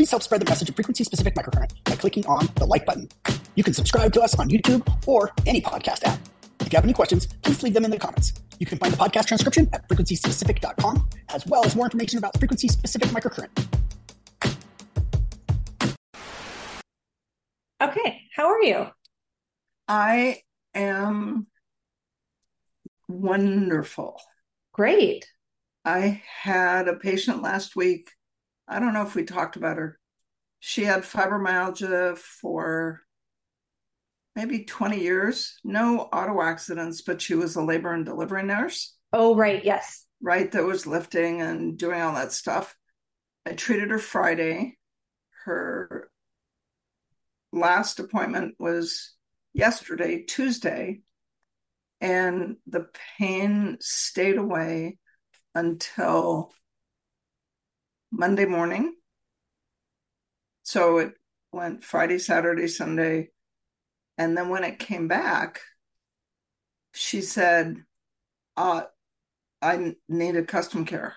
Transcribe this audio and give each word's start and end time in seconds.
please 0.00 0.10
help 0.10 0.22
spread 0.22 0.40
the 0.40 0.48
message 0.48 0.66
of 0.66 0.74
frequency 0.74 1.04
specific 1.04 1.34
microcurrent 1.34 1.72
by 1.84 1.94
clicking 1.94 2.24
on 2.24 2.48
the 2.54 2.64
like 2.64 2.86
button. 2.86 3.06
You 3.54 3.62
can 3.62 3.74
subscribe 3.74 4.14
to 4.14 4.22
us 4.22 4.34
on 4.38 4.48
YouTube 4.48 4.82
or 5.06 5.30
any 5.44 5.60
podcast 5.60 6.04
app. 6.04 6.18
If 6.60 6.72
you 6.72 6.76
have 6.78 6.84
any 6.84 6.94
questions, 6.94 7.26
please 7.26 7.62
leave 7.62 7.74
them 7.74 7.84
in 7.84 7.90
the 7.90 7.98
comments. 7.98 8.32
You 8.58 8.64
can 8.64 8.78
find 8.78 8.94
the 8.94 8.96
podcast 8.96 9.26
transcription 9.26 9.68
at 9.74 9.86
frequencyspecific.com, 9.90 11.06
as 11.28 11.46
well 11.46 11.66
as 11.66 11.76
more 11.76 11.84
information 11.84 12.16
about 12.16 12.38
frequency 12.38 12.66
specific 12.68 13.10
microcurrent. 13.10 13.50
Okay, 17.82 18.22
how 18.34 18.46
are 18.46 18.62
you? 18.62 18.86
I 19.86 20.38
am 20.74 21.46
wonderful. 23.06 24.18
Great. 24.72 25.26
I 25.84 26.22
had 26.24 26.88
a 26.88 26.96
patient 26.96 27.42
last 27.42 27.76
week. 27.76 28.12
I 28.70 28.78
don't 28.78 28.94
know 28.94 29.02
if 29.02 29.16
we 29.16 29.24
talked 29.24 29.56
about 29.56 29.78
her. 29.78 29.98
She 30.60 30.84
had 30.84 31.02
fibromyalgia 31.02 32.16
for 32.16 33.00
maybe 34.36 34.64
20 34.64 35.00
years. 35.00 35.58
No 35.64 36.02
auto 36.02 36.40
accidents, 36.40 37.02
but 37.02 37.20
she 37.20 37.34
was 37.34 37.56
a 37.56 37.62
labor 37.62 37.92
and 37.92 38.06
delivery 38.06 38.44
nurse. 38.44 38.94
Oh, 39.12 39.34
right. 39.34 39.64
Yes. 39.64 40.06
Right. 40.22 40.50
That 40.52 40.64
was 40.64 40.86
lifting 40.86 41.42
and 41.42 41.76
doing 41.76 42.00
all 42.00 42.14
that 42.14 42.32
stuff. 42.32 42.76
I 43.44 43.54
treated 43.54 43.90
her 43.90 43.98
Friday. 43.98 44.78
Her 45.44 46.08
last 47.52 47.98
appointment 47.98 48.54
was 48.60 49.14
yesterday, 49.52 50.22
Tuesday, 50.22 51.00
and 52.00 52.56
the 52.68 52.86
pain 53.18 53.78
stayed 53.80 54.36
away 54.36 54.98
until 55.54 56.52
Monday 58.10 58.44
morning. 58.46 58.94
So 60.62 60.98
it 60.98 61.12
went 61.52 61.84
Friday, 61.84 62.18
Saturday, 62.18 62.68
Sunday. 62.68 63.30
And 64.18 64.36
then 64.36 64.48
when 64.48 64.64
it 64.64 64.78
came 64.78 65.08
back, 65.08 65.60
she 66.94 67.22
said, 67.22 67.76
uh, 68.56 68.82
I 69.62 69.94
need 70.08 70.36
a 70.36 70.44
custom 70.44 70.84
care. 70.84 71.16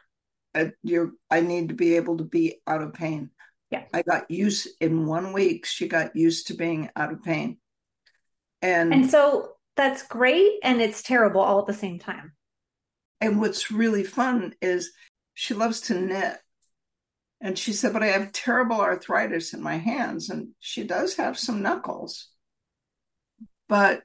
I, 0.56 0.72
you're, 0.84 1.12
I 1.30 1.42
need 1.42 1.70
to 1.70 1.76
be 1.76 1.96
able 1.96 2.18
to 2.18 2.24
be 2.24 2.62
out 2.68 2.82
of 2.82 2.94
pain. 2.94 3.32
Yeah. 3.72 3.84
I 3.94 4.04
got 4.04 4.30
used 4.30 4.68
in 4.80 5.08
one 5.08 5.34
week, 5.34 5.66
she 5.66 5.88
got 5.88 6.16
used 6.16 6.48
to 6.48 6.54
being 6.54 6.90
out 6.96 7.12
of 7.12 7.24
pain. 7.24 7.58
And, 8.62 8.94
And 8.94 9.10
so 9.10 9.54
that's 9.76 10.04
great 10.04 10.60
and 10.64 10.82
it's 10.82 11.02
terrible 11.02 11.42
all 11.42 11.60
at 11.60 11.66
the 11.66 11.74
same 11.74 12.00
time. 12.00 12.34
and 13.20 13.40
what's 13.40 13.72
really 13.72 14.04
fun 14.04 14.54
is 14.62 14.92
she 15.34 15.54
loves 15.54 15.82
to 15.82 15.96
knit. 16.00 16.38
And 17.44 17.60
she 17.60 17.74
said, 17.74 17.92
But 17.92 18.04
I 18.04 18.08
have 18.08 18.32
terrible 18.32 18.80
arthritis 18.80 19.54
in 19.54 19.62
my 19.62 19.76
hands. 19.76 20.30
And 20.30 20.52
she 20.60 20.86
does 20.86 21.18
have 21.18 21.38
some 21.38 21.62
knuckles. 21.62 22.30
But 23.68 24.04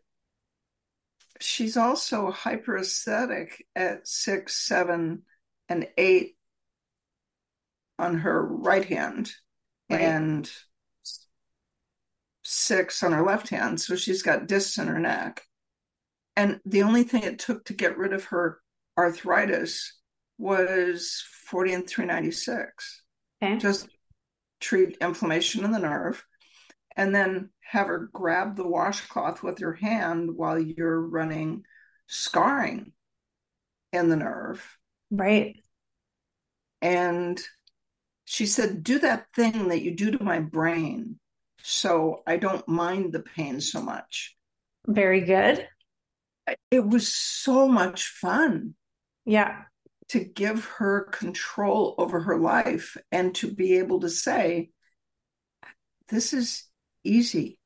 she's 1.40 1.76
also 1.76 2.32
hyperesthetic 2.32 3.52
at 3.76 4.08
six, 4.08 4.56
seven, 4.56 5.22
and 5.68 5.86
eight 5.96 6.36
on 7.96 8.18
her 8.18 8.44
right 8.44 8.84
hand 8.84 9.30
Right. 9.88 10.00
and 10.00 10.52
six 12.42 13.04
on 13.04 13.12
her 13.12 13.22
left 13.22 13.50
hand. 13.50 13.80
So 13.80 13.94
she's 13.94 14.22
got 14.22 14.48
discs 14.48 14.78
in 14.78 14.88
her 14.88 14.98
neck. 14.98 15.44
And 16.34 16.60
the 16.64 16.82
only 16.82 17.04
thing 17.04 17.22
it 17.22 17.38
took 17.38 17.64
to 17.66 17.72
get 17.72 17.96
rid 17.98 18.12
of 18.12 18.24
her 18.26 18.60
arthritis 18.98 19.96
was 20.38 21.24
40 21.46 21.72
and 21.74 21.86
396 21.88 23.02
Okay. 23.42 23.56
just 23.58 23.88
treat 24.60 24.96
inflammation 25.00 25.64
in 25.64 25.70
the 25.72 25.78
nerve 25.78 26.24
and 26.96 27.14
then 27.14 27.50
have 27.60 27.86
her 27.86 28.08
grab 28.12 28.56
the 28.56 28.66
washcloth 28.66 29.42
with 29.42 29.60
your 29.60 29.74
hand 29.74 30.30
while 30.34 30.58
you're 30.58 31.00
running 31.00 31.64
scarring 32.06 32.92
in 33.92 34.08
the 34.08 34.16
nerve 34.16 34.64
Right. 35.10 35.56
and 36.82 37.40
she 38.24 38.46
said 38.46 38.82
do 38.82 38.98
that 38.98 39.26
thing 39.34 39.68
that 39.68 39.82
you 39.82 39.94
do 39.94 40.10
to 40.10 40.22
my 40.22 40.40
brain 40.40 41.18
so 41.62 42.22
i 42.26 42.36
don't 42.36 42.66
mind 42.68 43.12
the 43.12 43.20
pain 43.20 43.60
so 43.60 43.80
much 43.80 44.36
Very 44.86 45.20
good. 45.22 45.66
it 46.70 46.84
was 46.86 47.12
so 47.14 47.68
much 47.68 48.08
fun 48.08 48.74
Yeah. 49.24 49.62
To 50.10 50.20
give 50.20 50.64
her 50.64 51.02
control 51.02 51.94
over 51.98 52.20
her 52.20 52.38
life 52.38 52.96
and 53.12 53.34
to 53.36 53.52
be 53.52 53.78
able 53.78 54.00
to 54.00 54.08
say, 54.08 54.70
this 56.08 56.32
is 56.32 56.64
easy. 57.04 57.58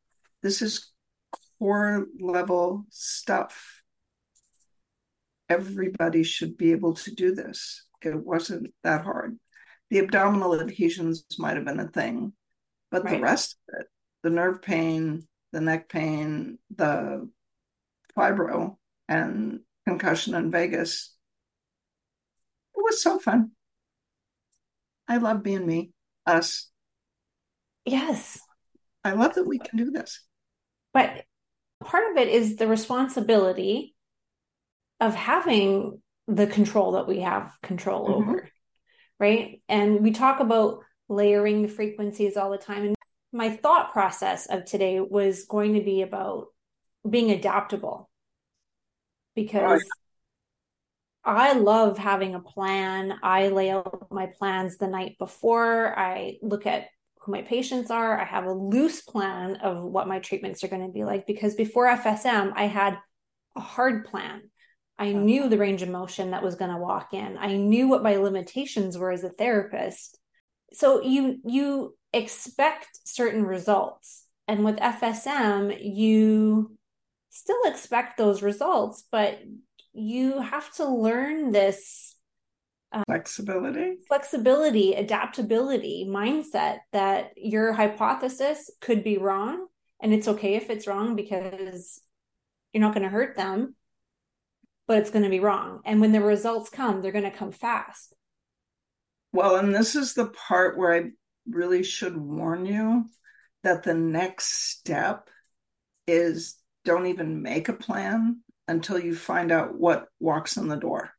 This 0.42 0.62
is 0.62 0.90
core 1.58 2.06
level 2.20 2.84
stuff. 2.90 3.82
Everybody 5.48 6.24
should 6.24 6.56
be 6.56 6.72
able 6.72 6.94
to 6.94 7.14
do 7.14 7.34
this. 7.34 7.86
It 8.02 8.16
wasn't 8.16 8.74
that 8.82 9.02
hard. 9.02 9.38
The 9.90 10.00
abdominal 10.00 10.60
adhesions 10.60 11.24
might 11.38 11.56
have 11.56 11.64
been 11.64 11.78
a 11.78 11.88
thing, 11.88 12.32
but 12.90 13.04
Right. 13.04 13.16
the 13.16 13.20
rest 13.20 13.56
of 13.68 13.80
it, 13.80 13.86
the 14.22 14.30
nerve 14.30 14.62
pain, 14.62 15.28
the 15.52 15.60
neck 15.60 15.88
pain, 15.88 16.58
the 16.74 17.30
fibro, 18.16 18.78
and 19.08 19.60
concussion 19.86 20.34
in 20.34 20.50
Vegas, 20.50 21.11
was 22.76 23.02
so 23.02 23.18
fun. 23.18 23.52
I 25.08 25.18
love 25.18 25.42
being 25.42 25.66
me, 25.66 25.90
us. 26.26 26.70
Yes. 27.84 28.40
I 29.04 29.12
love 29.12 29.34
that 29.34 29.46
we 29.46 29.58
can 29.58 29.76
do 29.76 29.90
this. 29.90 30.24
But 30.92 31.24
part 31.82 32.10
of 32.10 32.16
it 32.16 32.28
is 32.28 32.56
the 32.56 32.68
responsibility 32.68 33.94
of 35.00 35.14
having 35.14 36.00
the 36.28 36.46
control 36.46 36.92
that 36.92 37.08
we 37.08 37.20
have 37.20 37.52
control 37.62 38.06
Mhm. 38.06 38.14
over, 38.14 38.50
right? 39.18 39.60
And 39.68 40.00
we 40.02 40.12
talk 40.12 40.40
about 40.40 40.84
layering 41.08 41.62
the 41.62 41.68
frequencies 41.68 42.36
all 42.36 42.50
the 42.50 42.58
time. 42.58 42.86
And 42.86 42.96
my 43.32 43.50
thought 43.56 43.92
process 43.92 44.46
of 44.46 44.64
today 44.64 45.00
was 45.00 45.44
going 45.44 45.74
to 45.74 45.82
be 45.82 46.02
about 46.02 46.48
being 47.08 47.32
adaptable 47.32 48.08
because 49.34 49.82
I 51.24 51.52
love 51.52 51.98
having 51.98 52.34
a 52.34 52.40
plan. 52.40 53.14
I 53.22 53.48
lay 53.48 53.70
out 53.70 54.08
my 54.10 54.26
plans 54.26 54.76
the 54.76 54.88
night 54.88 55.16
before. 55.18 55.96
I 55.96 56.38
look 56.42 56.66
at 56.66 56.88
who 57.20 57.32
my 57.32 57.42
patients 57.42 57.90
are. 57.90 58.18
I 58.18 58.24
have 58.24 58.46
a 58.46 58.52
loose 58.52 59.02
plan 59.02 59.56
of 59.56 59.84
what 59.84 60.08
my 60.08 60.18
treatments 60.18 60.64
are 60.64 60.68
going 60.68 60.86
to 60.86 60.92
be 60.92 61.04
like 61.04 61.26
because 61.26 61.54
before 61.54 61.86
FSM, 61.86 62.52
I 62.56 62.64
had 62.64 62.98
a 63.56 63.60
hard 63.60 64.06
plan. 64.06 64.42
I 64.98 65.12
oh, 65.12 65.18
knew 65.18 65.48
the 65.48 65.58
range 65.58 65.82
of 65.82 65.88
motion 65.88 66.32
that 66.32 66.42
was 66.42 66.56
going 66.56 66.72
to 66.72 66.78
walk 66.78 67.14
in. 67.14 67.38
I 67.38 67.56
knew 67.56 67.88
what 67.88 68.02
my 68.02 68.16
limitations 68.16 68.98
were 68.98 69.12
as 69.12 69.24
a 69.24 69.30
therapist. 69.30 70.18
So 70.72 71.02
you 71.02 71.38
you 71.44 71.96
expect 72.12 72.88
certain 73.04 73.44
results. 73.44 74.24
And 74.48 74.64
with 74.64 74.76
FSM, 74.76 75.78
you 75.80 76.76
still 77.30 77.62
expect 77.64 78.18
those 78.18 78.42
results, 78.42 79.04
but 79.10 79.40
you 79.92 80.40
have 80.40 80.72
to 80.74 80.86
learn 80.86 81.52
this 81.52 82.14
um, 82.92 83.04
Flexibility. 83.06 83.96
flexibility, 84.06 84.94
adaptability 84.94 86.06
mindset 86.08 86.78
that 86.92 87.30
your 87.36 87.72
hypothesis 87.72 88.70
could 88.80 89.02
be 89.02 89.16
wrong. 89.18 89.66
And 90.00 90.12
it's 90.12 90.28
okay 90.28 90.56
if 90.56 90.68
it's 90.68 90.86
wrong 90.86 91.16
because 91.16 92.00
you're 92.72 92.82
not 92.82 92.92
going 92.92 93.04
to 93.04 93.08
hurt 93.08 93.36
them, 93.36 93.76
but 94.86 94.98
it's 94.98 95.10
going 95.10 95.24
to 95.24 95.30
be 95.30 95.40
wrong. 95.40 95.80
And 95.84 96.00
when 96.00 96.12
the 96.12 96.20
results 96.20 96.68
come, 96.68 97.00
they're 97.00 97.12
going 97.12 97.24
to 97.24 97.30
come 97.30 97.52
fast. 97.52 98.14
Well, 99.32 99.56
and 99.56 99.74
this 99.74 99.94
is 99.94 100.12
the 100.12 100.26
part 100.26 100.76
where 100.76 100.92
I 100.92 101.10
really 101.48 101.82
should 101.82 102.16
warn 102.16 102.66
you 102.66 103.06
that 103.62 103.84
the 103.84 103.94
next 103.94 104.70
step 104.70 105.30
is 106.06 106.56
don't 106.84 107.06
even 107.06 107.42
make 107.42 107.68
a 107.68 107.74
plan 107.74 108.40
until 108.68 108.98
you 108.98 109.14
find 109.14 109.50
out 109.52 109.78
what 109.78 110.06
walks 110.20 110.56
in 110.56 110.68
the 110.68 110.76
door. 110.76 111.10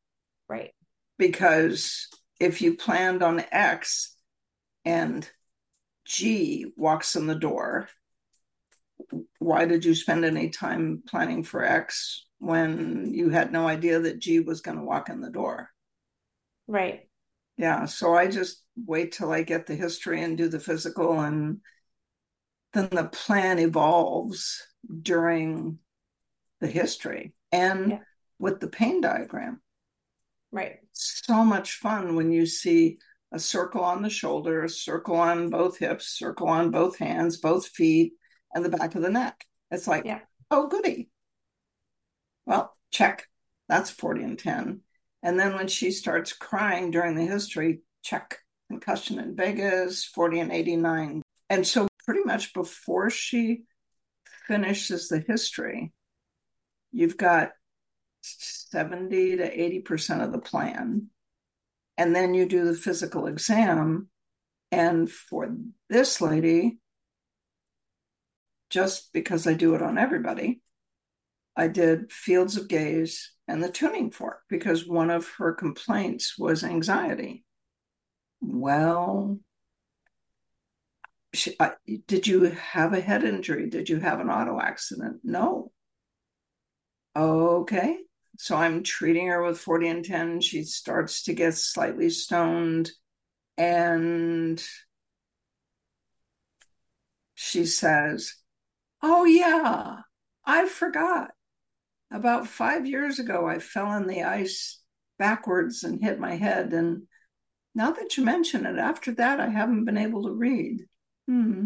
Right. 0.48 0.72
Because 1.18 2.08
if 2.40 2.62
you 2.62 2.76
planned 2.76 3.24
on 3.24 3.44
X 3.52 4.16
and 4.86 5.30
G 6.06 6.72
walks 6.76 7.16
in 7.16 7.28
the 7.28 7.36
door, 7.36 7.88
why 9.40 9.66
did 9.66 9.86
you 9.86 9.96
spend 9.96 10.26
any 10.26 10.50
time 10.50 11.04
planning 11.08 11.44
for 11.44 11.64
X 11.64 12.26
when 12.40 13.14
you 13.14 13.30
had 13.30 13.52
no 13.52 13.68
idea 13.68 14.00
that 14.00 14.20
G 14.20 14.40
was 14.40 14.62
going 14.62 14.78
to 14.78 14.84
walk 14.84 15.10
in 15.10 15.22
the 15.22 15.30
door? 15.30 15.70
Right. 16.68 17.08
Yeah, 17.58 17.86
so 17.86 18.16
I 18.16 18.28
just 18.28 18.64
wait 18.76 19.12
till 19.12 19.32
I 19.32 19.44
get 19.44 19.68
the 19.68 19.76
history 19.76 20.24
and 20.24 20.38
do 20.38 20.48
the 20.48 20.60
physical, 20.60 21.20
and 21.20 21.60
then 22.74 22.90
the 22.92 23.06
plan 23.06 23.60
evolves 23.60 24.66
during 25.02 25.78
the 26.64 26.72
history 26.72 27.34
and 27.52 27.92
Yeah. 27.92 28.00
with 28.40 28.62
the 28.62 28.70
pain 28.70 29.02
diagram. 29.02 29.62
Right. 30.52 30.80
So 30.94 31.44
much 31.44 31.76
fun 31.76 32.16
when 32.16 32.32
you 32.32 32.46
see 32.46 33.00
a 33.34 33.40
circle 33.40 33.84
on 33.84 34.02
the 34.02 34.10
shoulder, 34.10 34.64
a 34.64 34.70
circle 34.70 35.18
on 35.18 35.50
both 35.50 35.78
hips, 35.78 36.08
circle 36.08 36.48
on 36.48 36.72
both 36.72 36.98
hands, 36.98 37.38
both 37.38 37.68
feet, 37.68 38.14
and 38.54 38.64
the 38.64 38.70
back 38.70 38.96
of 38.96 39.02
the 39.02 39.10
neck. 39.10 39.46
It's 39.72 39.88
like, 39.88 40.06
yeah. 40.06 40.22
oh, 40.52 40.68
goody. 40.68 41.10
Well, 42.46 42.76
check. 42.92 43.28
That's 43.68 43.90
40 43.90 44.24
and 44.24 44.40
10. 44.40 44.82
And 45.24 45.40
then 45.40 45.56
when 45.56 45.68
she 45.68 45.92
starts 45.92 46.32
crying 46.34 46.92
during 46.92 47.16
the 47.16 47.26
history, 47.26 47.82
check 48.04 48.38
concussion 48.70 49.20
in 49.20 49.36
Vegas, 49.36 50.06
40 50.06 50.40
and 50.42 50.52
89. 50.52 51.22
And 51.50 51.66
so, 51.68 51.88
pretty 52.06 52.24
much 52.26 52.54
before 52.54 53.10
she 53.10 53.64
finishes 54.48 55.08
the 55.08 55.20
history, 55.20 55.94
you've 56.94 57.18
got 57.18 57.52
70 58.22 59.38
to 59.38 59.58
80% 59.84 60.24
of 60.24 60.32
the 60.32 60.40
plan. 60.40 61.08
And 61.98 62.16
then 62.16 62.34
you 62.34 62.46
do 62.46 62.66
the 62.66 62.74
physical 62.74 63.28
exam. 63.28 64.08
And 64.72 65.12
for 65.12 65.56
this 65.90 66.22
lady, 66.22 66.80
just 68.70 69.14
because 69.14 69.46
I 69.46 69.54
do 69.54 69.76
it 69.76 69.82
on 69.82 69.98
everybody, 69.98 70.62
I 71.56 71.68
did 71.68 72.12
Fields 72.12 72.58
of 72.58 72.68
Gaze 72.68 73.32
and 73.48 73.64
the 73.64 73.70
tuning 73.70 74.10
fork 74.10 74.42
because 74.50 74.88
one 74.88 75.12
of 75.12 75.30
her 75.38 75.54
complaints 75.54 76.38
was 76.38 76.64
anxiety. 76.64 77.46
Well, 78.42 79.40
she, 81.34 81.56
I, 81.60 81.74
did 82.08 82.26
you 82.26 82.44
have 82.46 82.94
a 82.94 83.02
head 83.02 83.24
injury? 83.24 83.70
Did 83.70 83.90
you 83.90 84.00
have 84.00 84.20
an 84.20 84.30
auto 84.30 84.60
accident? 84.60 85.18
No. 85.24 85.72
Okay. 87.16 87.98
So 88.38 88.56
I'm 88.56 88.84
treating 88.84 89.28
her 89.28 89.44
with 89.44 89.60
40 89.60 89.88
and 89.88 90.06
10. 90.06 90.42
She 90.42 90.64
starts 90.64 91.24
to 91.24 91.34
get 91.34 91.54
slightly 91.56 92.10
stoned. 92.10 92.92
And 93.58 94.64
she 97.36 97.66
says, 97.66 98.34
Oh, 99.02 99.26
yeah, 99.26 99.98
I 100.46 100.68
forgot. 100.68 101.32
About 102.12 102.48
five 102.48 102.86
years 102.86 103.20
ago, 103.20 103.48
I 103.48 103.60
fell 103.60 103.92
in 103.98 104.08
the 104.08 104.24
ice 104.24 104.80
backwards 105.20 105.84
and 105.84 106.02
hit 106.02 106.20
my 106.20 106.36
head. 106.36 106.74
And 106.74 107.04
now 107.76 107.92
that 107.92 108.18
you 108.18 108.24
mention 108.24 108.66
it, 108.66 108.78
after 108.78 109.12
that, 109.14 109.40
I 109.40 109.50
haven't 109.50 109.86
been 109.86 109.98
able 109.98 110.24
to 110.24 110.32
read. 110.32 110.86
Hmm. 111.28 111.66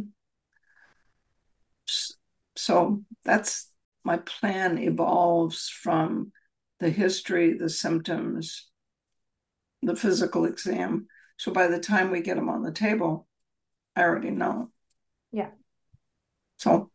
So 2.55 3.03
that's 3.23 3.71
my 4.07 4.18
plan 4.19 4.77
evolves 4.77 5.68
from 5.68 6.31
the 6.80 6.89
history, 6.89 7.57
the 7.57 7.69
symptoms, 7.69 8.69
the 9.81 9.98
physical 9.98 10.45
exam. 10.45 11.07
So 11.36 11.51
by 11.51 11.68
the 11.68 11.80
time 11.80 12.09
we 12.09 12.21
get 12.21 12.38
them 12.38 12.48
on 12.48 12.63
the 12.63 12.71
table, 12.71 13.27
I 13.98 14.04
already 14.04 14.31
know. 14.31 14.71
Yeah. 15.33 15.50
So. 16.56 16.89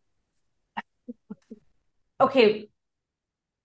Okay. 2.19 2.71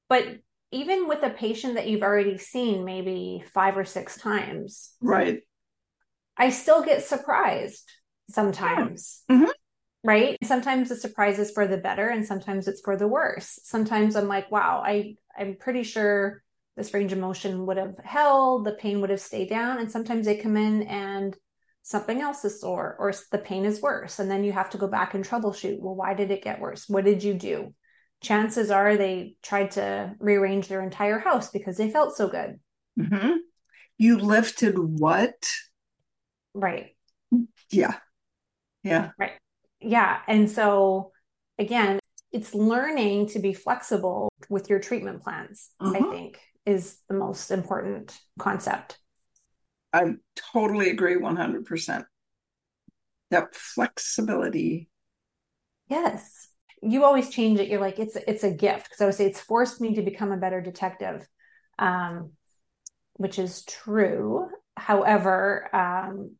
But 0.09 0.25
even 0.73 1.07
with 1.07 1.23
a 1.23 1.29
patient 1.29 1.75
that 1.75 1.88
you've 1.88 2.03
already 2.03 2.38
seen 2.38 2.83
maybe 2.83 3.45
five 3.53 3.77
or 3.77 3.85
six 3.85 4.17
times. 4.17 4.91
Right. 4.99 5.39
I 6.35 6.49
still 6.49 6.83
get 6.83 7.05
surprised 7.05 7.89
sometimes. 8.29 9.23
Yeah. 9.29 9.38
Mm-hmm. 9.38 9.51
Right. 10.07 10.38
Sometimes 10.42 10.88
the 10.88 10.95
surprise 10.95 11.38
is 11.38 11.51
for 11.51 11.68
the 11.68 11.75
better 11.75 12.07
and 12.07 12.25
sometimes 12.25 12.69
it's 12.69 12.80
for 12.80 12.95
the 12.95 13.09
worse. 13.09 13.59
Sometimes 13.63 14.15
I'm 14.15 14.30
like, 14.30 14.50
wow, 14.50 14.81
I, 14.81 15.15
I'm 15.38 15.57
pretty 15.59 15.83
sure 15.83 16.42
this 16.77 16.94
range 16.94 17.12
of 17.12 17.19
motion 17.19 17.65
would 17.65 17.75
have 17.75 17.95
held, 18.01 18.63
the 18.63 18.71
pain 18.71 19.01
would 19.01 19.09
have 19.09 19.19
stayed 19.19 19.50
down. 19.50 19.80
And 19.80 19.92
sometimes 19.92 20.25
they 20.25 20.38
come 20.38 20.56
in 20.56 20.83
and 20.83 21.36
something 21.83 22.21
else 22.21 22.45
is 22.45 22.62
sore 22.62 22.95
or 22.98 23.13
the 23.33 23.38
pain 23.38 23.65
is 23.65 23.81
worse. 23.81 24.19
And 24.19 24.31
then 24.31 24.45
you 24.45 24.54
have 24.54 24.69
to 24.69 24.77
go 24.77 24.88
back 24.88 25.13
and 25.13 25.25
troubleshoot. 25.27 25.81
Well, 25.81 25.98
why 25.98 26.13
did 26.13 26.31
it 26.31 26.42
get 26.42 26.62
worse? 26.62 26.88
What 26.88 27.04
did 27.04 27.21
you 27.21 27.33
do? 27.33 27.74
Chances 28.21 28.71
are 28.71 28.95
they 28.95 29.36
tried 29.44 29.71
to 29.71 30.15
rearrange 30.19 30.69
their 30.69 30.83
entire 30.83 31.19
house 31.19 31.50
because 31.50 31.75
they 31.75 31.92
felt 31.92 32.15
so 32.15 32.30
good. 32.30 32.62
Mm-hmm. 32.98 33.39
You 33.98 34.19
lifted 34.19 34.80
what? 34.80 35.50
Right. 36.54 36.95
Yeah. 37.69 37.95
Yeah. 38.83 39.09
Right. 39.19 39.33
Yeah. 39.87 40.19
And 40.27 40.51
so, 40.51 41.13
again, 41.57 41.99
it's 42.33 42.53
learning 42.53 43.27
to 43.29 43.39
be 43.39 43.53
flexible 43.53 44.29
with 44.49 44.69
your 44.69 44.79
treatment 44.79 45.23
plans, 45.23 45.69
I 45.79 45.85
mm-hmm. 45.85 46.11
think, 46.11 46.39
is 46.65 46.97
the 47.07 47.15
most 47.15 47.51
important 47.51 48.19
concept. 48.37 48.97
I 49.93 50.15
totally 50.35 50.89
agree 50.89 51.15
100%. 51.15 52.03
That 53.31 53.55
flexibility. 53.55 54.89
Yes. 55.87 56.49
You 56.81 57.05
always 57.05 57.29
change 57.29 57.61
it. 57.61 57.69
You're 57.69 57.79
like, 57.79 57.97
it's 57.97 58.17
it's 58.27 58.43
a 58.43 58.51
gift. 58.51 58.89
Because 58.89 59.01
I 59.01 59.05
would 59.05 59.15
say 59.15 59.25
it's 59.25 59.39
forced 59.39 59.79
me 59.79 59.95
to 59.95 60.01
become 60.01 60.33
a 60.33 60.37
better 60.37 60.59
detective, 60.59 61.25
um, 61.79 62.33
which 63.13 63.39
is 63.39 63.63
true. 63.63 64.49
However, 64.75 65.73
um, 65.73 66.35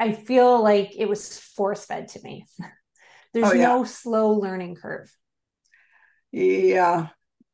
I 0.00 0.12
feel 0.12 0.62
like 0.62 0.96
it 0.96 1.06
was 1.06 1.38
force 1.38 1.84
fed 1.84 2.08
to 2.08 2.22
me. 2.22 2.46
There's 3.34 3.50
oh, 3.50 3.52
yeah. 3.52 3.66
no 3.68 3.84
slow 3.84 4.32
learning 4.32 4.76
curve. 4.76 5.14
Yeah. 6.32 7.08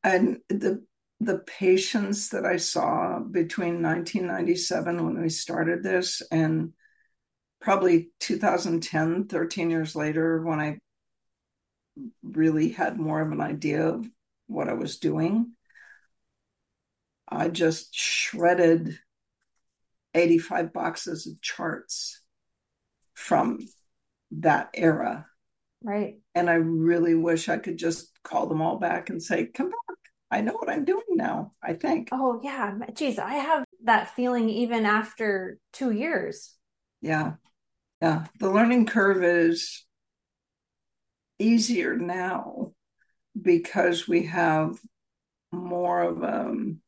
And 0.04 0.38
the 0.48 0.84
the 1.19 1.38
patients 1.38 2.28
that 2.28 2.44
I 2.44 2.58
saw 2.58 3.19
between 3.19 3.82
1997 3.82 5.04
when 5.04 5.20
we 5.20 5.31
started 5.31 5.82
this 5.82 6.20
and 6.31 6.75
probably 7.58 8.10
2010, 8.20 9.26
13 9.26 9.70
years 9.70 9.96
later, 9.96 10.42
when 10.44 10.60
I 10.60 10.78
really 12.22 12.69
had 12.69 12.99
more 12.99 13.22
of 13.22 13.32
an 13.32 13.40
idea 13.40 13.88
of 13.88 14.06
what 14.46 14.69
I 14.69 14.75
was 14.75 14.99
doing, 14.99 15.52
I 17.26 17.49
just 17.49 17.94
shredded 17.94 18.99
85 20.14 20.75
boxes 20.75 21.26
of 21.26 21.40
charts 21.40 22.20
from 23.16 23.58
that 24.30 24.70
era. 24.74 25.26
Right. 25.82 26.18
And 26.34 26.48
I 26.48 26.54
really 26.54 27.14
wish 27.14 27.48
I 27.48 27.58
could 27.58 27.78
just 27.78 28.10
call 28.22 28.46
them 28.46 28.62
all 28.62 28.78
back 28.78 29.10
and 29.10 29.22
say, 29.22 29.46
come 29.46 29.70
back. 29.70 29.96
I 30.30 30.40
know 30.40 30.54
what 30.54 30.68
I'm 30.68 30.84
doing 30.84 31.04
now, 31.10 31.52
I 31.62 31.74
think. 31.74 32.08
Oh, 32.12 32.40
yeah. 32.42 32.74
Geez, 32.94 33.18
I 33.18 33.34
have 33.34 33.64
that 33.84 34.14
feeling 34.14 34.48
even 34.48 34.84
after 34.84 35.58
two 35.72 35.92
years. 35.92 36.54
Yeah. 37.00 37.34
Yeah. 38.02 38.26
The 38.40 38.50
learning 38.50 38.86
curve 38.86 39.22
is 39.22 39.84
easier 41.38 41.96
now 41.96 42.73
because 43.40 44.08
we 44.08 44.25
have 44.26 44.78
more 45.52 46.02
of 46.02 46.23
a, 46.23 46.40
um, 46.40 46.80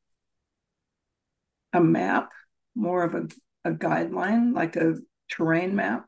a 1.72 1.80
map, 1.80 2.30
more 2.74 3.04
of 3.04 3.14
a, 3.14 3.28
a 3.64 3.72
guideline, 3.72 4.54
like 4.54 4.76
a 4.76 4.96
terrain 5.30 5.76
map. 5.76 6.06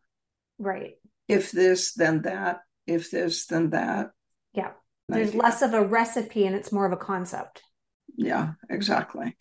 Right. 0.60 0.94
If 1.26 1.50
this, 1.50 1.94
then 1.94 2.22
that. 2.22 2.60
If 2.86 3.10
this, 3.10 3.46
then 3.46 3.70
that. 3.70 4.10
Yeah. 4.52 4.72
There's 5.08 5.34
less 5.34 5.62
of 5.62 5.74
a 5.74 5.84
recipe 5.84 6.46
and 6.46 6.54
it's 6.54 6.70
more 6.70 6.86
of 6.86 6.92
a 6.92 6.96
concept. 6.96 7.62
Yeah, 8.16 8.52
exactly. 8.68 9.36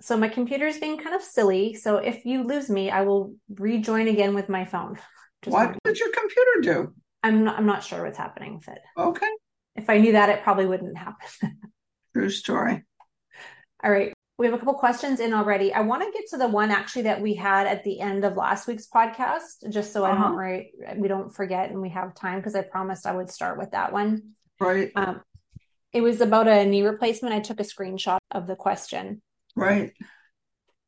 So 0.00 0.16
my 0.16 0.28
computer 0.28 0.66
is 0.66 0.78
being 0.78 0.98
kind 0.98 1.16
of 1.16 1.22
silly. 1.22 1.74
So 1.74 1.96
if 1.96 2.24
you 2.24 2.44
lose 2.44 2.70
me, 2.70 2.90
I 2.90 3.02
will 3.02 3.34
rejoin 3.48 4.08
again 4.08 4.34
with 4.34 4.48
my 4.48 4.64
phone. 4.64 4.98
Just 5.42 5.54
what 5.54 5.76
did 5.84 5.98
your 5.98 6.10
computer 6.12 6.60
do? 6.60 6.94
I'm 7.22 7.44
not 7.44 7.58
I'm 7.58 7.66
not 7.66 7.82
sure 7.82 8.04
what's 8.04 8.18
happening 8.18 8.56
with 8.56 8.68
it. 8.68 8.78
Okay. 8.96 9.30
If 9.74 9.88
I 9.88 9.98
knew 9.98 10.12
that, 10.12 10.28
it 10.28 10.42
probably 10.42 10.66
wouldn't 10.66 10.98
happen. 10.98 11.58
True 12.14 12.28
story. 12.28 12.84
All 13.82 13.90
right. 13.90 14.12
We 14.40 14.46
have 14.46 14.54
a 14.54 14.58
couple 14.58 14.72
questions 14.72 15.20
in 15.20 15.34
already. 15.34 15.70
I 15.70 15.82
want 15.82 16.02
to 16.02 16.10
get 16.18 16.30
to 16.30 16.38
the 16.38 16.48
one 16.48 16.70
actually 16.70 17.02
that 17.02 17.20
we 17.20 17.34
had 17.34 17.66
at 17.66 17.84
the 17.84 18.00
end 18.00 18.24
of 18.24 18.38
last 18.38 18.66
week's 18.66 18.86
podcast, 18.86 19.68
just 19.68 19.92
so 19.92 20.02
uh-huh. 20.02 20.14
I 20.14 20.18
don't 20.18 20.34
right, 20.34 20.66
we 20.96 21.08
don't 21.08 21.28
forget 21.28 21.68
and 21.68 21.82
we 21.82 21.90
have 21.90 22.14
time 22.14 22.38
because 22.38 22.54
I 22.54 22.62
promised 22.62 23.06
I 23.06 23.14
would 23.14 23.28
start 23.28 23.58
with 23.58 23.72
that 23.72 23.92
one. 23.92 24.30
Right. 24.58 24.92
Um, 24.96 25.20
it 25.92 26.00
was 26.00 26.22
about 26.22 26.48
a 26.48 26.64
knee 26.64 26.80
replacement. 26.80 27.34
I 27.34 27.40
took 27.40 27.60
a 27.60 27.64
screenshot 27.64 28.16
of 28.30 28.46
the 28.46 28.56
question. 28.56 29.20
Right. 29.54 29.92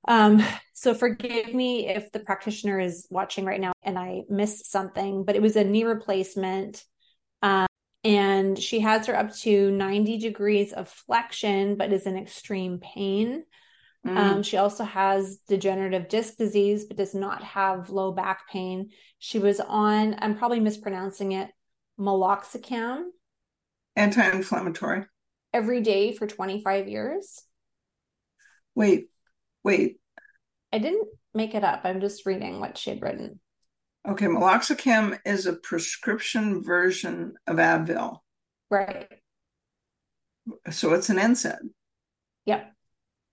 Um, 0.09 0.43
so 0.73 0.95
forgive 0.95 1.53
me 1.53 1.89
if 1.89 2.11
the 2.11 2.21
practitioner 2.21 2.81
is 2.81 3.07
watching 3.11 3.45
right 3.45 3.61
now 3.61 3.73
and 3.83 3.99
I 3.99 4.23
miss 4.31 4.63
something, 4.65 5.25
but 5.25 5.37
it 5.37 5.43
was 5.43 5.57
a 5.57 5.65
knee 5.65 5.85
replacement. 5.85 6.83
And 8.05 8.59
she 8.59 8.81
has 8.81 9.07
her 9.07 9.17
up 9.17 9.35
to 9.39 9.71
90 9.71 10.19
degrees 10.19 10.73
of 10.73 10.89
flexion, 10.89 11.77
but 11.77 11.93
is 11.93 12.07
in 12.07 12.17
extreme 12.17 12.79
pain. 12.79 13.45
Mm. 14.07 14.17
Um, 14.17 14.43
she 14.43 14.57
also 14.57 14.85
has 14.85 15.39
degenerative 15.49 16.09
disc 16.09 16.37
disease, 16.37 16.85
but 16.85 16.97
does 16.97 17.15
not 17.15 17.43
have 17.45 17.91
low 17.91 18.13
back 18.13 18.49
pain. 18.51 18.91
She 19.19 19.39
was 19.39 19.61
on, 19.61 20.17
I'm 20.19 20.37
probably 20.37 20.61
mispronouncing 20.61 21.33
it, 21.33 21.51
meloxicam. 21.99 23.05
Anti 23.95 24.31
inflammatory. 24.31 25.05
Every 25.53 25.81
day 25.83 26.13
for 26.13 26.27
25 26.27 26.89
years. 26.89 27.43
Wait, 28.75 29.09
wait. 29.63 30.01
I 30.73 30.79
didn't 30.79 31.07
make 31.35 31.55
it 31.55 31.63
up. 31.63 31.83
I'm 31.85 32.01
just 32.01 32.27
reading 32.27 32.59
what 32.59 32.79
she 32.79 32.91
had 32.91 33.03
written. 33.03 33.39
Okay, 34.09 34.27
meloxicam 34.27 35.19
is 35.25 35.47
a 35.47 35.53
prescription 35.53 36.63
version 36.63 37.35
of 37.47 37.57
Advil. 37.57 38.19
Right. 38.69 39.09
So 40.71 40.93
it's 40.95 41.09
an 41.09 41.19
NSAID. 41.19 41.71
Yep. 42.47 42.73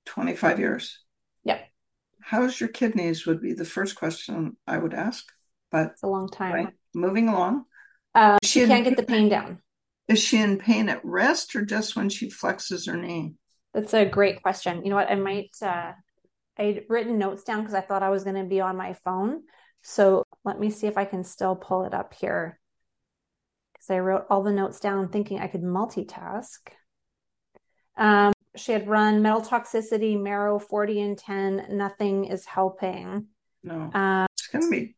25 0.05 0.59
years. 0.59 0.99
Yep. 1.43 1.67
How's 2.21 2.59
your 2.59 2.69
kidneys 2.69 3.25
would 3.25 3.41
be 3.41 3.53
the 3.53 3.65
first 3.65 3.95
question 3.95 4.57
I 4.67 4.77
would 4.77 4.93
ask. 4.93 5.25
But 5.71 5.91
it's 5.93 6.03
a 6.03 6.07
long 6.07 6.29
time. 6.29 6.53
Right, 6.53 6.73
moving 6.93 7.29
along. 7.29 7.65
Uh, 8.13 8.37
she, 8.43 8.61
she 8.61 8.67
can't 8.67 8.83
get 8.83 8.97
the 8.97 9.03
pain 9.03 9.29
down. 9.29 9.59
Is 10.07 10.19
she 10.19 10.39
in 10.39 10.57
pain 10.57 10.89
at 10.89 11.03
rest 11.03 11.55
or 11.55 11.63
just 11.63 11.95
when 11.95 12.09
she 12.09 12.29
flexes 12.29 12.87
her 12.87 12.97
knee? 12.97 13.35
That's 13.73 13.93
a 13.93 14.05
great 14.05 14.41
question. 14.41 14.83
You 14.83 14.89
know 14.89 14.95
what? 14.95 15.11
I 15.11 15.15
might, 15.15 15.51
uh, 15.61 15.93
I'd 16.57 16.85
written 16.89 17.19
notes 17.19 17.43
down 17.43 17.61
because 17.61 17.75
I 17.75 17.81
thought 17.81 18.01
I 18.01 18.09
was 18.09 18.23
going 18.23 18.35
to 18.35 18.43
be 18.43 18.61
on 18.61 18.75
my 18.75 18.93
phone. 19.05 19.43
So 19.81 20.23
let 20.43 20.59
me 20.59 20.69
see 20.69 20.87
if 20.87 20.97
I 20.97 21.05
can 21.05 21.23
still 21.23 21.55
pull 21.55 21.85
it 21.85 21.93
up 21.93 22.13
here. 22.13 22.59
Because 23.73 23.89
I 23.89 23.99
wrote 23.99 24.25
all 24.29 24.43
the 24.43 24.51
notes 24.51 24.79
down 24.79 25.09
thinking 25.09 25.39
I 25.39 25.47
could 25.47 25.63
multitask. 25.63 26.57
Um, 27.97 28.33
she 28.55 28.71
had 28.71 28.87
run 28.87 29.21
metal 29.21 29.41
toxicity, 29.41 30.19
marrow 30.19 30.59
40 30.59 31.01
and 31.01 31.17
10. 31.17 31.65
Nothing 31.71 32.25
is 32.25 32.45
helping. 32.45 33.27
No. 33.63 33.91
Um, 33.93 34.27
it's 34.33 34.47
going 34.47 34.65
to 34.65 34.69
be. 34.69 34.95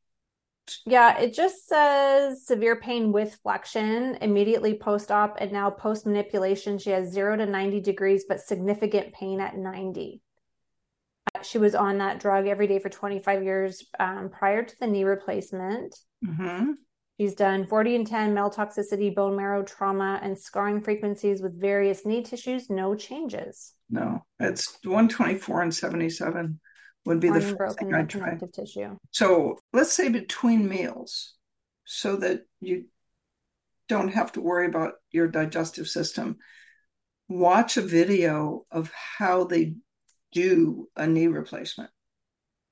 Yeah, 0.85 1.17
it 1.19 1.33
just 1.33 1.67
says 1.67 2.45
severe 2.45 2.77
pain 2.77 3.11
with 3.11 3.39
flexion 3.43 4.17
immediately 4.21 4.75
post 4.75 5.11
op, 5.11 5.37
and 5.39 5.51
now 5.51 5.69
post 5.69 6.05
manipulation. 6.05 6.77
She 6.77 6.91
has 6.91 7.11
zero 7.11 7.35
to 7.35 7.45
90 7.45 7.81
degrees, 7.81 8.25
but 8.27 8.39
significant 8.39 9.13
pain 9.13 9.41
at 9.41 9.57
90. 9.57 10.21
She 11.43 11.57
was 11.57 11.75
on 11.75 11.97
that 11.99 12.19
drug 12.19 12.47
every 12.47 12.67
day 12.67 12.79
for 12.79 12.89
25 12.89 13.43
years 13.43 13.83
um, 13.99 14.29
prior 14.29 14.63
to 14.63 14.75
the 14.79 14.87
knee 14.87 15.03
replacement. 15.03 15.95
Mm-hmm. 16.25 16.71
She's 17.19 17.35
done 17.35 17.67
40 17.67 17.95
and 17.97 18.07
10 18.07 18.33
metal 18.33 18.49
toxicity, 18.49 19.13
bone 19.13 19.35
marrow 19.35 19.63
trauma, 19.63 20.19
and 20.23 20.37
scarring 20.37 20.81
frequencies 20.81 21.41
with 21.41 21.59
various 21.59 22.05
knee 22.05 22.23
tissues. 22.23 22.69
No 22.69 22.95
changes. 22.95 23.73
No, 23.89 24.25
it's 24.39 24.77
124 24.83 25.61
and 25.61 25.75
77 25.75 26.59
would 27.05 27.19
be 27.19 27.29
the 27.29 27.41
first 27.41 27.79
thing 27.79 27.93
I 27.93 28.03
try. 28.03 28.37
Tissue. 28.53 28.97
So 29.11 29.59
let's 29.73 29.93
say 29.93 30.09
between 30.09 30.67
meals, 30.67 31.35
so 31.85 32.15
that 32.17 32.41
you 32.59 32.85
don't 33.89 34.13
have 34.13 34.31
to 34.33 34.41
worry 34.41 34.65
about 34.65 34.93
your 35.11 35.27
digestive 35.27 35.87
system. 35.87 36.37
Watch 37.27 37.77
a 37.77 37.81
video 37.81 38.65
of 38.71 38.91
how 39.17 39.43
they 39.43 39.75
do 40.31 40.89
a 40.95 41.07
knee 41.07 41.27
replacement. 41.27 41.89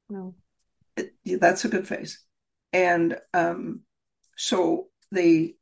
No, 0.10 0.36
it, 0.96 1.13
that's 1.39 1.66
a 1.66 1.70
good 1.70 1.88
face, 1.88 2.24
and 2.74 3.18
um, 3.34 3.82
so 4.36 4.88
they 5.12 5.56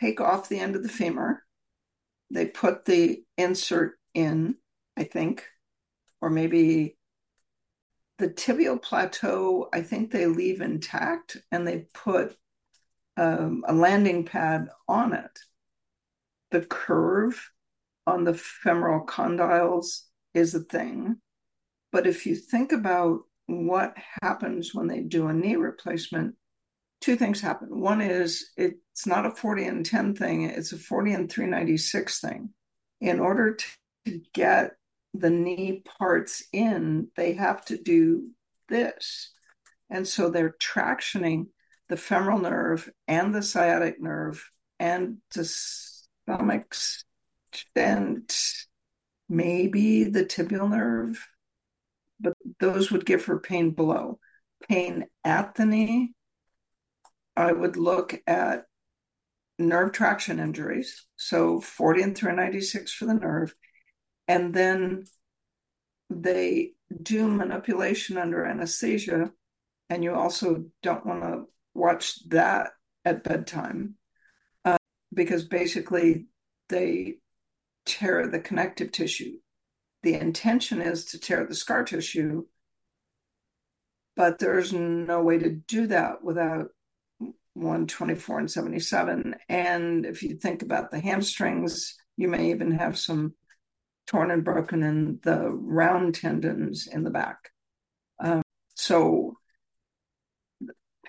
take 0.00 0.20
off 0.20 0.48
the 0.48 0.58
end 0.58 0.76
of 0.76 0.82
the 0.82 0.88
femur, 0.88 1.42
they 2.30 2.46
put 2.46 2.84
the 2.84 3.22
insert 3.36 3.98
in, 4.14 4.56
I 4.96 5.04
think, 5.04 5.46
or 6.20 6.30
maybe 6.30 6.96
the 8.18 8.28
tibial 8.28 8.80
plateau, 8.80 9.68
I 9.72 9.82
think 9.82 10.10
they 10.10 10.26
leave 10.26 10.60
intact 10.60 11.36
and 11.52 11.66
they 11.66 11.86
put 11.94 12.36
um, 13.16 13.64
a 13.66 13.72
landing 13.72 14.24
pad 14.24 14.68
on 14.88 15.12
it. 15.12 15.38
The 16.50 16.62
curve 16.62 17.50
on 18.06 18.24
the 18.24 18.34
femoral 18.34 19.06
condyles 19.06 20.02
is 20.38 20.54
a 20.54 20.60
thing. 20.60 21.16
But 21.92 22.06
if 22.06 22.26
you 22.26 22.36
think 22.36 22.72
about 22.72 23.20
what 23.46 23.96
happens 24.22 24.74
when 24.74 24.86
they 24.86 25.00
do 25.00 25.28
a 25.28 25.32
knee 25.32 25.56
replacement, 25.56 26.34
two 27.00 27.16
things 27.16 27.40
happen. 27.40 27.80
One 27.80 28.00
is 28.00 28.50
it's 28.56 29.06
not 29.06 29.26
a 29.26 29.30
40 29.30 29.64
and 29.64 29.86
10 29.86 30.14
thing, 30.14 30.42
it's 30.44 30.72
a 30.72 30.78
40 30.78 31.12
and 31.12 31.30
396 31.30 32.20
thing. 32.20 32.50
In 33.00 33.20
order 33.20 33.56
to 33.56 34.20
get 34.34 34.72
the 35.14 35.30
knee 35.30 35.82
parts 35.98 36.42
in, 36.52 37.08
they 37.16 37.32
have 37.34 37.64
to 37.66 37.78
do 37.78 38.28
this. 38.68 39.32
And 39.90 40.06
so 40.06 40.28
they're 40.28 40.56
tractioning 40.62 41.46
the 41.88 41.96
femoral 41.96 42.38
nerve 42.38 42.90
and 43.06 43.34
the 43.34 43.42
sciatic 43.42 44.00
nerve 44.00 44.44
and 44.78 45.18
the 45.34 45.44
some 46.28 46.50
extent, 46.50 48.34
maybe 49.28 50.04
the 50.04 50.24
tibial 50.24 50.70
nerve, 50.70 51.26
but 52.20 52.34
those 52.60 52.90
would 52.90 53.06
give 53.06 53.26
her 53.26 53.38
pain 53.38 53.70
below. 53.70 54.18
Pain 54.68 55.06
at 55.24 55.54
the 55.54 55.66
knee 55.66 56.14
I 57.38 57.52
would 57.52 57.76
look 57.76 58.20
at 58.26 58.64
nerve 59.60 59.92
traction 59.92 60.40
injuries, 60.40 61.06
so 61.14 61.60
40 61.60 62.02
and 62.02 62.16
396 62.16 62.92
for 62.92 63.04
the 63.04 63.14
nerve, 63.14 63.54
and 64.26 64.52
then 64.52 65.04
they 66.10 66.72
do 67.00 67.28
manipulation 67.28 68.18
under 68.18 68.44
anesthesia, 68.44 69.30
and 69.88 70.02
you 70.02 70.14
also 70.14 70.64
don't 70.82 71.06
want 71.06 71.22
to 71.22 71.44
watch 71.74 72.28
that 72.30 72.70
at 73.04 73.22
bedtime 73.22 73.94
uh, 74.64 74.78
because 75.14 75.44
basically 75.44 76.26
they 76.68 77.18
tear 77.88 78.28
the 78.28 78.38
connective 78.38 78.92
tissue. 78.92 79.38
The 80.02 80.14
intention 80.14 80.80
is 80.80 81.06
to 81.06 81.18
tear 81.18 81.44
the 81.46 81.54
scar 81.54 81.84
tissue, 81.84 82.44
but 84.14 84.38
there's 84.38 84.72
no 84.72 85.22
way 85.22 85.38
to 85.38 85.50
do 85.50 85.88
that 85.88 86.22
without 86.22 86.68
124 87.54 88.38
and 88.38 88.50
77. 88.50 89.34
And 89.48 90.06
if 90.06 90.22
you 90.22 90.36
think 90.36 90.62
about 90.62 90.90
the 90.90 91.00
hamstrings, 91.00 91.96
you 92.16 92.28
may 92.28 92.50
even 92.50 92.72
have 92.72 92.98
some 92.98 93.34
torn 94.06 94.30
and 94.30 94.44
broken 94.44 94.82
in 94.82 95.18
the 95.22 95.50
round 95.50 96.14
tendons 96.14 96.86
in 96.86 97.02
the 97.02 97.10
back. 97.10 97.50
Um, 98.20 98.42
so 98.74 99.34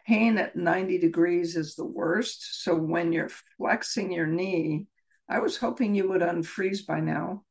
pain 0.06 0.38
at 0.38 0.56
90 0.56 0.98
degrees 0.98 1.56
is 1.56 1.76
the 1.76 1.86
worst. 1.86 2.64
So 2.64 2.76
when 2.76 3.14
you're 3.14 3.30
flexing 3.58 4.12
your 4.12 4.28
knee, 4.28 4.88
I 5.30 5.40
was 5.40 5.58
hoping 5.58 5.94
you 5.94 6.10
would 6.10 6.22
unfreeze 6.22 6.86
by 6.86 7.00
now, 7.00 7.44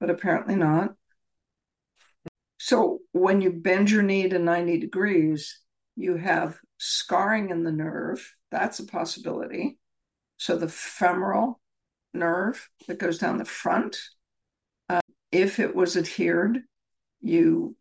but 0.00 0.10
apparently 0.10 0.56
not. 0.56 0.94
So 2.58 3.00
when 3.12 3.40
you 3.40 3.52
bend 3.52 3.90
your 3.90 4.02
knee 4.02 4.28
to 4.28 4.38
90 4.38 4.78
degrees, 4.78 5.60
you 5.94 6.16
have 6.16 6.58
scarring 6.78 7.50
in 7.50 7.62
the 7.62 7.72
nerve. 7.72 8.34
That's 8.50 8.80
a 8.80 8.86
possibility. 8.86 9.78
So 10.36 10.56
the 10.56 10.68
femoral 10.68 11.60
nerve 12.12 12.68
that 12.88 12.98
goes 12.98 13.18
down 13.18 13.38
the 13.38 13.44
front, 13.44 13.98
uh, 14.88 15.00
if 15.30 15.60
it 15.60 15.74
was 15.74 15.96
adhered, 15.96 16.60
you 17.20 17.76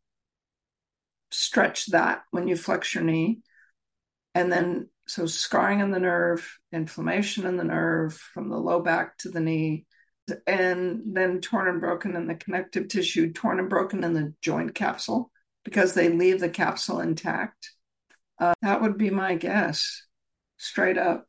stretch 1.32 1.88
that 1.88 2.24
when 2.32 2.48
you 2.48 2.56
flex 2.56 2.94
your 2.94 3.04
knee. 3.04 3.40
And 4.34 4.52
then, 4.52 4.90
so 5.08 5.26
scarring 5.26 5.80
in 5.80 5.92
the 5.92 6.00
nerve, 6.00 6.58
inflammation 6.72 7.46
in 7.46 7.58
the 7.58 7.64
nerve 7.64 8.14
from 8.14 8.50
the 8.50 8.58
low 8.58 8.82
back 8.82 9.18
to 9.20 9.30
the 9.30 9.40
knee, 9.40 9.86
and 10.48 11.02
then 11.16 11.42
torn 11.42 11.68
and 11.68 11.80
broken 11.80 12.16
in 12.16 12.28
the 12.28 12.36
connective 12.36 12.88
tissue, 12.88 13.32
torn 13.32 13.60
and 13.60 13.70
broken 13.70 14.04
in 14.04 14.14
the 14.14 14.34
joint 14.42 14.74
capsule 14.74 15.32
because 15.64 15.94
they 15.94 16.10
leave 16.10 16.40
the 16.40 16.50
capsule 16.50 17.00
intact. 17.00 17.72
Uh, 18.40 18.54
that 18.62 18.82
would 18.82 18.98
be 18.98 19.10
my 19.10 19.36
guess, 19.36 20.04
straight 20.58 20.98
up. 20.98 21.26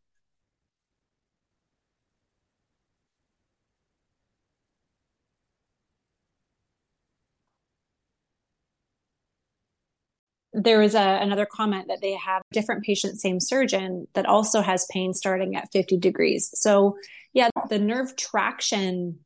There 10.58 10.80
was 10.80 10.94
a, 10.94 11.18
another 11.20 11.46
comment 11.46 11.86
that 11.88 12.00
they 12.00 12.14
have 12.14 12.42
different 12.52 12.84
patient 12.84 13.20
same 13.20 13.40
surgeon 13.40 14.06
that 14.14 14.26
also 14.26 14.60
has 14.60 14.86
pain 14.90 15.12
starting 15.12 15.54
at 15.54 15.68
50 15.72 15.98
degrees 15.98 16.50
so 16.54 16.96
yeah 17.32 17.50
the 17.68 17.78
nerve 17.78 18.16
traction 18.16 19.18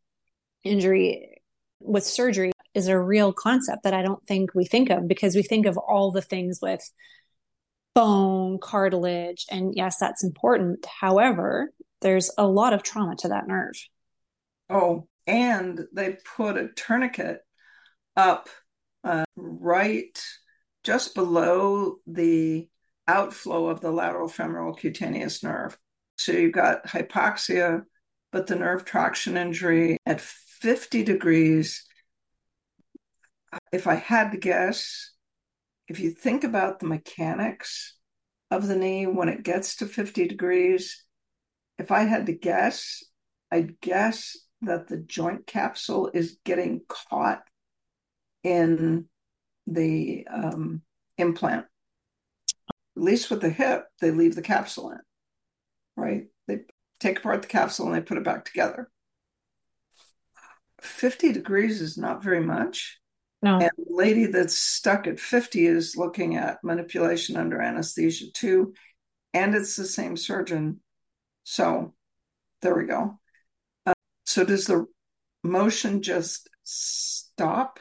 injury 0.65 1.41
with 1.81 2.05
surgery 2.05 2.53
is 2.75 2.89
a 2.89 2.99
real 2.99 3.33
concept 3.33 3.85
that 3.85 3.95
i 3.95 4.03
don't 4.03 4.27
think 4.27 4.55
we 4.55 4.65
think 4.65 4.91
of 4.91 5.07
because 5.07 5.35
we 5.35 5.43
think 5.43 5.67
of 5.67 5.79
all 5.79 6.11
the 6.11 6.23
things 6.23 6.59
with 6.61 6.83
bone, 7.95 8.59
cartilage. 8.59 9.47
And 9.51 9.75
yes, 9.75 9.99
that's 9.99 10.25
important. 10.25 10.87
However, 10.87 11.71
there's 12.01 12.31
a 12.39 12.47
lot 12.47 12.73
of 12.73 12.83
trauma 12.83 13.17
to 13.17 13.29
that 13.29 13.47
nerve. 13.47 13.75
Oh, 14.69 15.09
and 15.27 15.81
they 15.93 16.17
put 16.37 16.57
a 16.57 16.69
tourniquet 16.69 17.41
up 18.17 18.49
uh, 19.05 19.25
right 19.37 20.19
just 20.85 21.15
below 21.15 21.97
the 22.07 22.69
outflow 23.07 23.67
of 23.67 23.81
the 23.81 23.91
lateral 23.91 24.29
femoral 24.29 24.75
cutaneous 24.75 25.43
nerve. 25.43 25.77
So 26.17 26.33
you've 26.33 26.53
got 26.53 26.87
hypoxia, 26.87 27.83
but 28.33 28.47
the 28.47 28.57
nerve 28.57 28.85
traction 28.85 29.37
injury 29.37 29.99
at 30.07 30.21
50 30.21 31.03
degrees. 31.03 31.85
If 33.73 33.87
I 33.87 33.97
had 33.97 34.33
to 34.33 34.39
guess, 34.39 35.11
if 35.89 35.99
you 35.99 36.11
think 36.11 36.45
about 36.45 36.79
the 36.79 36.87
mechanics 36.87 37.97
of 38.51 38.67
the 38.67 38.77
knee 38.77 39.07
when 39.07 39.29
it 39.29 39.43
gets 39.43 39.77
to 39.77 39.87
50 39.87 40.29
degrees, 40.29 41.05
if 41.79 41.91
I 41.91 42.03
had 42.03 42.27
to 42.27 42.33
guess, 42.33 43.03
I'd 43.51 43.81
guess 43.81 44.37
that 44.63 44.89
the 44.89 44.99
joint 44.99 45.47
capsule 45.47 46.11
is 46.13 46.39
getting 46.45 46.83
caught 46.87 47.43
in 48.45 49.07
the 49.71 50.27
um, 50.31 50.83
implant. 51.19 51.67
At 52.97 53.03
least 53.03 53.31
with 53.31 53.41
the 53.41 53.51
hip, 53.51 53.87
they 54.01 54.11
leave 54.11 54.35
the 54.35 54.43
capsule 54.43 54.91
in, 54.91 54.99
right? 55.97 56.25
They 56.47 56.61
take 56.99 57.19
apart 57.19 57.43
the 57.43 57.49
capsule 57.49 57.87
and 57.87 57.95
they 57.95 58.01
put 58.01 58.19
it 58.19 58.25
back 58.25 58.45
together. 58.45 58.91
50 60.81 61.33
degrees 61.33 61.81
is 61.81 61.97
not 61.97 62.23
very 62.23 62.43
much. 62.43 62.99
No. 63.43 63.59
And 63.59 63.71
the 63.77 63.95
lady 63.95 64.27
that's 64.27 64.59
stuck 64.59 65.07
at 65.07 65.21
50 65.21 65.67
is 65.67 65.97
looking 65.97 66.37
at 66.37 66.63
manipulation 66.63 67.37
under 67.37 67.61
anesthesia 67.61 68.27
too. 68.33 68.75
And 69.33 69.55
it's 69.55 69.77
the 69.77 69.87
same 69.87 70.17
surgeon. 70.17 70.81
So 71.45 71.95
there 72.61 72.77
we 72.77 72.85
go. 72.85 73.19
Uh, 73.87 73.95
so 74.27 74.45
does 74.45 74.67
the 74.67 74.87
motion 75.43 76.03
just 76.03 76.51
stop? 76.65 77.79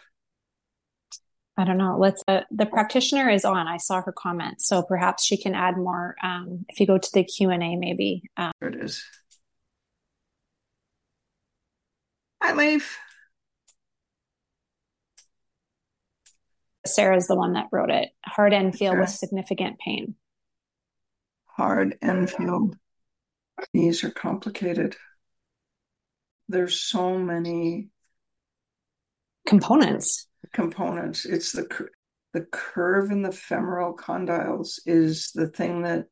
I 1.60 1.66
don't 1.66 1.78
know. 1.78 1.98
Let's. 2.00 2.24
Uh, 2.26 2.42
the 2.52 2.66
practitioner 2.66 3.30
is 3.30 3.44
on. 3.44 3.68
I 3.68 3.76
saw 3.76 4.02
her 4.02 4.14
comment, 4.14 4.62
so 4.62 4.82
perhaps 4.82 5.26
she 5.26 5.36
can 5.36 5.56
add 5.56 5.76
more. 5.76 6.16
Um, 6.24 6.66
if 6.70 6.80
you 6.80 6.88
go 6.88 6.98
to 6.98 7.10
the 7.14 7.26
Q 7.26 7.50
and 7.50 7.62
A, 7.62 7.76
maybe. 7.76 8.24
Um, 8.38 8.54
there 8.62 8.70
it 8.70 8.82
is. 8.82 9.04
Hi, 12.42 12.54
Leif. 12.54 12.98
Sarah's 16.86 17.28
the 17.28 17.36
one 17.36 17.52
that 17.54 17.68
wrote 17.74 17.92
it. 17.92 18.08
Hard 18.26 18.54
end 18.54 18.78
feel 18.78 18.92
okay. 18.92 19.02
with 19.02 19.10
significant 19.10 19.80
pain. 19.80 20.16
Hard 21.46 21.98
end 22.02 22.32
feel. 22.32 22.72
These 23.74 24.06
are 24.06 24.12
complicated. 24.12 24.96
There's 26.48 26.80
so 26.80 27.18
many 27.18 27.90
components. 29.46 30.29
Components. 30.54 31.26
It's 31.26 31.52
the 31.52 31.90
the 32.34 32.42
curve 32.52 33.12
in 33.12 33.22
the 33.22 33.32
femoral 33.32 33.96
condyles 33.96 34.80
is 34.86 35.32
the 35.34 35.48
thing 35.48 35.82
that 35.82 36.06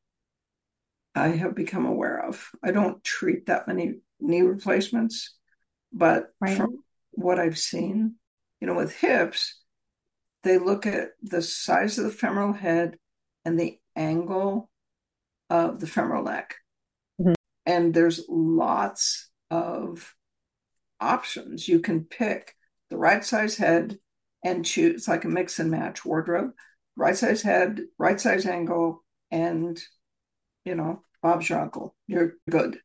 I 1.16 1.30
have 1.30 1.56
become 1.56 1.86
aware 1.86 2.26
of. 2.26 2.50
I 2.64 2.72
don't 2.72 3.04
treat 3.04 3.48
that 3.48 3.68
many 3.68 3.96
knee 4.20 4.42
replacements, 4.42 5.36
but 5.94 6.28
right. 6.42 6.58
from 6.58 6.84
what 7.12 7.40
I've 7.40 7.58
seen, 7.58 8.16
you 8.60 8.68
know, 8.68 8.76
with 8.76 8.96
hips, 8.96 9.62
they 10.44 10.58
look 10.58 10.86
at 10.86 11.10
the 11.22 11.42
size 11.42 11.98
of 11.98 12.06
the 12.06 12.12
femoral 12.12 12.54
head 12.54 12.98
and 13.46 13.60
the 13.60 13.80
angle 13.96 14.70
of 15.50 15.80
the 15.80 15.88
femoral 15.88 16.24
neck. 16.24 16.56
Mm-hmm. 17.20 17.34
And 17.66 17.94
there's 17.94 18.26
lots 18.28 19.30
of 19.50 20.16
options. 21.00 21.68
You 21.68 21.80
can 21.80 22.04
pick 22.04 22.56
the 22.90 22.98
right 22.98 23.24
size 23.24 23.58
head 23.58 23.98
and 24.48 24.66
choose 24.66 25.08
like 25.08 25.26
a 25.26 25.30
mix 25.30 25.60
and 25.60 25.70
match 25.70 26.06
wardrobe, 26.06 26.52
right 26.96 27.16
size 27.16 27.42
head, 27.42 27.82
right 27.98 28.20
size 28.20 28.46
angle, 28.46 29.04
and 29.30 29.82
you 30.64 30.76
know, 30.76 31.02
Bob's 31.22 31.50
your 31.50 31.60
uncle. 31.60 31.96
You're 32.08 32.34
good. 32.50 32.80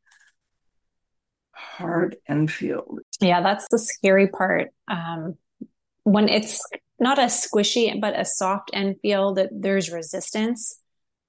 Hard 1.52 2.16
end 2.28 2.50
feel. 2.50 2.96
Yeah, 3.20 3.42
that's 3.42 3.68
the 3.70 3.78
scary 3.78 4.28
part. 4.28 4.70
Um, 4.88 5.36
when 6.02 6.28
it's 6.28 6.60
not 6.98 7.18
a 7.18 7.22
squishy, 7.22 8.00
but 8.00 8.18
a 8.18 8.24
soft 8.24 8.70
end 8.72 8.96
feel 9.02 9.34
that 9.34 9.50
there's 9.52 9.90
resistance. 9.90 10.80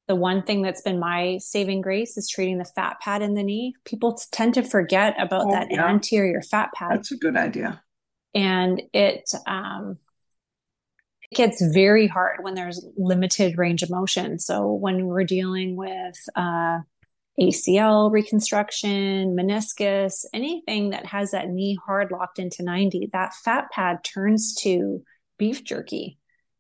The 0.08 0.16
one 0.16 0.44
thing 0.44 0.62
that's 0.62 0.82
been 0.82 1.00
my 1.00 1.38
saving 1.40 1.82
grace 1.82 2.18
is 2.18 2.28
treating 2.28 2.58
the 2.58 2.66
fat 2.66 3.00
pad 3.02 3.22
in 3.22 3.36
the 3.36 3.44
knee. 3.44 3.76
People 3.86 4.20
tend 4.32 4.56
to 4.56 4.64
forget 4.64 5.16
about 5.22 5.46
oh, 5.48 5.52
that 5.52 5.68
yeah. 5.70 5.88
anterior 5.88 6.42
fat 6.42 6.72
pad. 6.76 6.98
That's 6.98 7.12
a 7.12 7.18
good 7.18 7.38
idea. 7.38 7.82
And 8.36 8.82
it, 8.94 9.30
um, 9.46 9.92
it 9.92 9.98
gets 11.36 11.64
very 11.74 12.08
hard 12.08 12.40
when 12.42 12.56
there's 12.56 12.86
limited 12.98 13.58
range 13.58 13.84
of 13.84 13.90
motion. 13.90 14.40
So 14.40 14.72
when 14.72 15.06
we're 15.06 15.24
dealing 15.24 15.76
with 15.76 16.16
uh, 16.36 16.80
ACL 17.40 18.12
reconstruction, 18.12 19.36
meniscus, 19.36 20.26
anything 20.34 20.92
that 20.92 21.06
has 21.08 21.32
that 21.32 21.50
knee 21.50 21.78
hard 21.86 22.12
locked 22.12 22.40
into 22.40 22.64
90, 22.64 23.10
that 23.14 23.34
fat 23.34 23.72
pad 23.72 24.04
turns 24.04 24.54
to 24.62 25.04
beef 25.38 25.64
jerky 25.64 26.18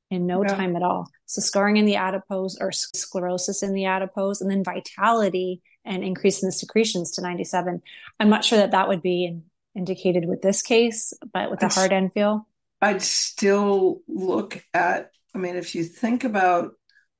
in 0.09 0.25
no 0.25 0.43
yeah. 0.43 0.55
time 0.55 0.75
at 0.75 0.83
all. 0.83 1.07
So 1.25 1.41
scarring 1.41 1.77
in 1.77 1.85
the 1.85 1.95
adipose 1.95 2.57
or 2.59 2.71
sclerosis 2.71 3.63
in 3.63 3.73
the 3.73 3.85
adipose, 3.85 4.41
and 4.41 4.49
then 4.49 4.63
vitality 4.63 5.61
and 5.85 6.03
increase 6.03 6.41
in 6.41 6.47
the 6.47 6.53
secretions 6.53 7.11
to 7.11 7.21
97. 7.21 7.81
I'm 8.19 8.29
not 8.29 8.45
sure 8.45 8.59
that 8.59 8.71
that 8.71 8.87
would 8.87 9.01
be 9.01 9.41
indicated 9.75 10.25
with 10.27 10.41
this 10.41 10.61
case, 10.61 11.13
but 11.33 11.49
with 11.49 11.59
the 11.59 11.67
hard 11.67 11.91
end 11.91 12.05
Enfield. 12.05 12.41
I'd 12.83 13.01
still 13.01 14.01
look 14.09 14.61
at, 14.73 15.11
I 15.33 15.37
mean, 15.37 15.55
if 15.55 15.73
you 15.73 15.85
think 15.85 16.25
about 16.25 16.73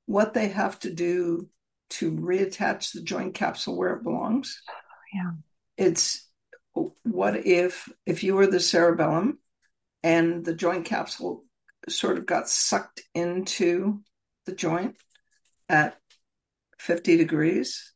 what 0.04 0.34
they 0.34 0.48
have 0.48 0.78
to 0.80 0.92
do 0.92 1.48
to 1.90 2.12
reattach 2.12 2.92
the 2.92 3.00
joint 3.00 3.32
capsule 3.32 3.74
where 3.74 3.94
it 3.94 4.02
belongs. 4.02 4.60
Yeah. 5.14 5.30
It's 5.78 6.28
what 7.02 7.46
if 7.46 7.88
if 8.04 8.24
you 8.24 8.34
were 8.34 8.46
the 8.46 8.60
cerebellum 8.60 9.38
and 10.02 10.44
the 10.44 10.54
joint 10.54 10.84
capsule 10.84 11.44
sort 11.88 12.18
of 12.18 12.26
got 12.26 12.48
sucked 12.48 13.00
into 13.14 14.02
the 14.44 14.52
joint 14.52 14.96
at 15.70 15.96
50 16.78 17.16
degrees. 17.16 17.94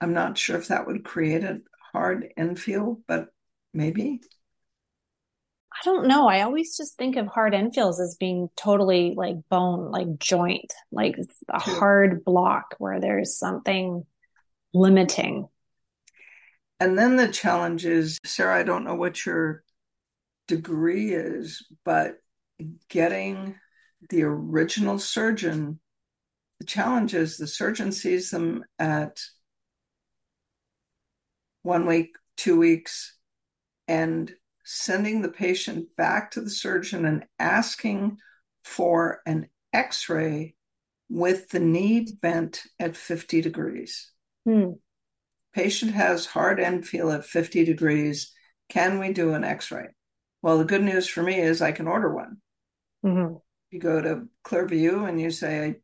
I'm 0.00 0.14
not 0.14 0.38
sure 0.38 0.56
if 0.56 0.68
that 0.68 0.86
would 0.86 1.04
create 1.04 1.44
a 1.44 1.60
hard 1.92 2.32
end 2.38 2.58
feel, 2.58 3.00
but 3.06 3.28
maybe. 3.74 4.22
I 5.82 5.84
don't 5.84 6.06
know. 6.06 6.28
I 6.28 6.42
always 6.42 6.76
just 6.76 6.96
think 6.96 7.16
of 7.16 7.26
hard 7.26 7.54
end 7.54 7.74
feels 7.74 7.98
as 8.00 8.14
being 8.14 8.48
totally 8.56 9.14
like 9.16 9.36
bone, 9.48 9.90
like 9.90 10.18
joint, 10.18 10.72
like 10.92 11.16
a 11.48 11.58
hard 11.58 12.24
block 12.24 12.76
where 12.78 13.00
there's 13.00 13.36
something 13.36 14.06
limiting. 14.72 15.48
And 16.78 16.96
then 16.96 17.16
the 17.16 17.28
challenge 17.28 17.84
is, 17.84 18.18
Sarah, 18.24 18.56
I 18.56 18.62
don't 18.62 18.84
know 18.84 18.94
what 18.94 19.26
your 19.26 19.64
degree 20.46 21.12
is, 21.12 21.66
but 21.84 22.16
getting 22.88 23.56
the 24.08 24.22
original 24.22 25.00
surgeon, 25.00 25.80
the 26.60 26.66
challenge 26.66 27.12
is 27.12 27.36
the 27.36 27.48
surgeon 27.48 27.90
sees 27.90 28.30
them 28.30 28.64
at 28.78 29.20
one 31.62 31.86
week, 31.86 32.14
two 32.36 32.56
weeks, 32.58 33.16
and 33.88 34.32
sending 34.64 35.22
the 35.22 35.28
patient 35.28 35.88
back 35.96 36.32
to 36.32 36.40
the 36.40 36.50
surgeon 36.50 37.04
and 37.04 37.24
asking 37.38 38.18
for 38.64 39.20
an 39.26 39.48
x 39.72 40.08
ray 40.08 40.54
with 41.08 41.48
the 41.50 41.60
knee 41.60 42.06
bent 42.20 42.62
at 42.78 42.96
50 42.96 43.40
degrees. 43.40 44.10
Hmm. 44.44 44.72
Patient 45.52 45.92
has 45.92 46.24
hard 46.24 46.58
end 46.58 46.86
feel 46.86 47.10
at 47.10 47.24
50 47.24 47.64
degrees. 47.64 48.32
Can 48.68 48.98
we 48.98 49.12
do 49.12 49.34
an 49.34 49.44
x 49.44 49.70
ray? 49.70 49.88
Well, 50.40 50.58
the 50.58 50.64
good 50.64 50.82
news 50.82 51.06
for 51.06 51.22
me 51.22 51.38
is 51.38 51.60
I 51.60 51.72
can 51.72 51.86
order 51.86 52.12
one. 52.12 52.38
Mm-hmm. 53.04 53.36
You 53.70 53.78
go 53.78 54.00
to 54.00 54.28
Clearview 54.44 55.08
and 55.08 55.20
you 55.20 55.30
say, 55.30 55.76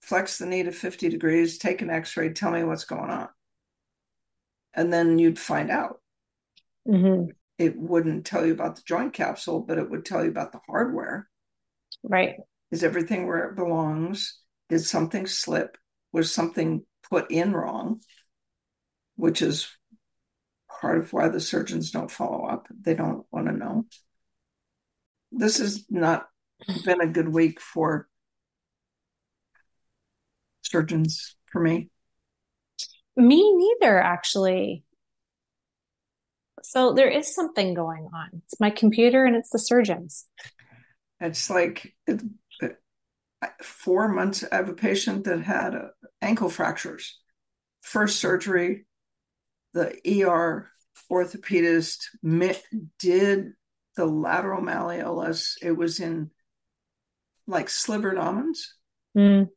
flex 0.00 0.38
the 0.38 0.46
knee 0.46 0.62
to 0.62 0.72
50 0.72 1.08
degrees, 1.08 1.58
take 1.58 1.82
an 1.82 1.90
x 1.90 2.16
ray, 2.16 2.32
tell 2.32 2.50
me 2.50 2.64
what's 2.64 2.84
going 2.84 3.10
on. 3.10 3.28
And 4.72 4.92
then 4.92 5.18
you'd 5.18 5.38
find 5.38 5.70
out. 5.70 6.00
Mm-hmm. 6.88 7.30
It 7.60 7.76
wouldn't 7.76 8.24
tell 8.24 8.46
you 8.46 8.54
about 8.54 8.76
the 8.76 8.82
joint 8.86 9.12
capsule, 9.12 9.60
but 9.60 9.76
it 9.76 9.90
would 9.90 10.06
tell 10.06 10.24
you 10.24 10.30
about 10.30 10.52
the 10.52 10.62
hardware. 10.66 11.28
Right. 12.02 12.36
Is 12.70 12.82
everything 12.82 13.26
where 13.26 13.50
it 13.50 13.54
belongs? 13.54 14.38
Did 14.70 14.80
something 14.80 15.26
slip? 15.26 15.76
Was 16.10 16.32
something 16.32 16.86
put 17.10 17.30
in 17.30 17.52
wrong? 17.52 18.00
Which 19.16 19.42
is 19.42 19.68
part 20.80 21.00
of 21.00 21.12
why 21.12 21.28
the 21.28 21.38
surgeons 21.38 21.90
don't 21.90 22.10
follow 22.10 22.46
up. 22.46 22.66
They 22.80 22.94
don't 22.94 23.26
want 23.30 23.48
to 23.48 23.52
know. 23.52 23.84
This 25.30 25.58
has 25.58 25.84
not 25.90 26.28
been 26.86 27.02
a 27.02 27.12
good 27.12 27.28
week 27.28 27.60
for 27.60 28.08
surgeons 30.62 31.36
for 31.52 31.60
me. 31.60 31.90
Me 33.16 33.54
neither, 33.54 34.00
actually. 34.00 34.82
So 36.70 36.92
there 36.92 37.08
is 37.08 37.34
something 37.34 37.74
going 37.74 38.08
on. 38.14 38.42
It's 38.44 38.60
my 38.60 38.70
computer 38.70 39.24
and 39.24 39.34
it's 39.34 39.50
the 39.50 39.58
surgeons. 39.58 40.26
It's 41.18 41.50
like 41.50 41.96
it, 42.06 42.22
it, 42.60 42.76
four 43.60 44.06
months. 44.06 44.44
I 44.52 44.54
have 44.54 44.68
a 44.68 44.74
patient 44.74 45.24
that 45.24 45.40
had 45.40 45.74
a, 45.74 45.90
ankle 46.22 46.48
fractures. 46.48 47.18
First 47.80 48.20
surgery, 48.20 48.86
the 49.74 49.98
ER 50.06 50.70
orthopedist 51.10 52.04
did 53.00 53.46
the 53.96 54.06
lateral 54.06 54.62
malleolus. 54.62 55.54
It 55.60 55.72
was 55.72 55.98
in 55.98 56.30
like 57.48 57.68
slivered 57.68 58.16
almonds. 58.16 58.76
Mm. 59.18 59.48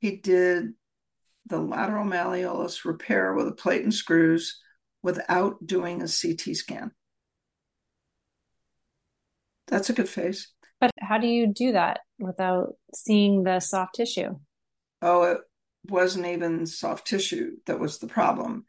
He 0.00 0.16
did 0.16 0.72
the 1.46 1.60
lateral 1.60 2.04
malleolus 2.04 2.84
repair 2.84 3.32
with 3.32 3.46
a 3.46 3.52
plate 3.52 3.84
and 3.84 3.94
screws 3.94 4.58
without 5.02 5.66
doing 5.66 6.02
a 6.02 6.06
CT 6.06 6.56
scan. 6.56 6.92
That's 9.68 9.90
a 9.90 9.94
good 9.94 10.08
face. 10.08 10.48
But 10.80 10.90
how 11.00 11.18
do 11.18 11.26
you 11.26 11.46
do 11.46 11.72
that 11.72 12.00
without 12.18 12.74
seeing 12.94 13.44
the 13.44 13.60
soft 13.60 13.94
tissue? 13.94 14.38
Oh, 15.00 15.22
it 15.22 15.38
wasn't 15.88 16.26
even 16.26 16.66
soft 16.66 17.06
tissue 17.06 17.52
that 17.66 17.80
was 17.80 17.98
the 17.98 18.06
problem. 18.06 18.64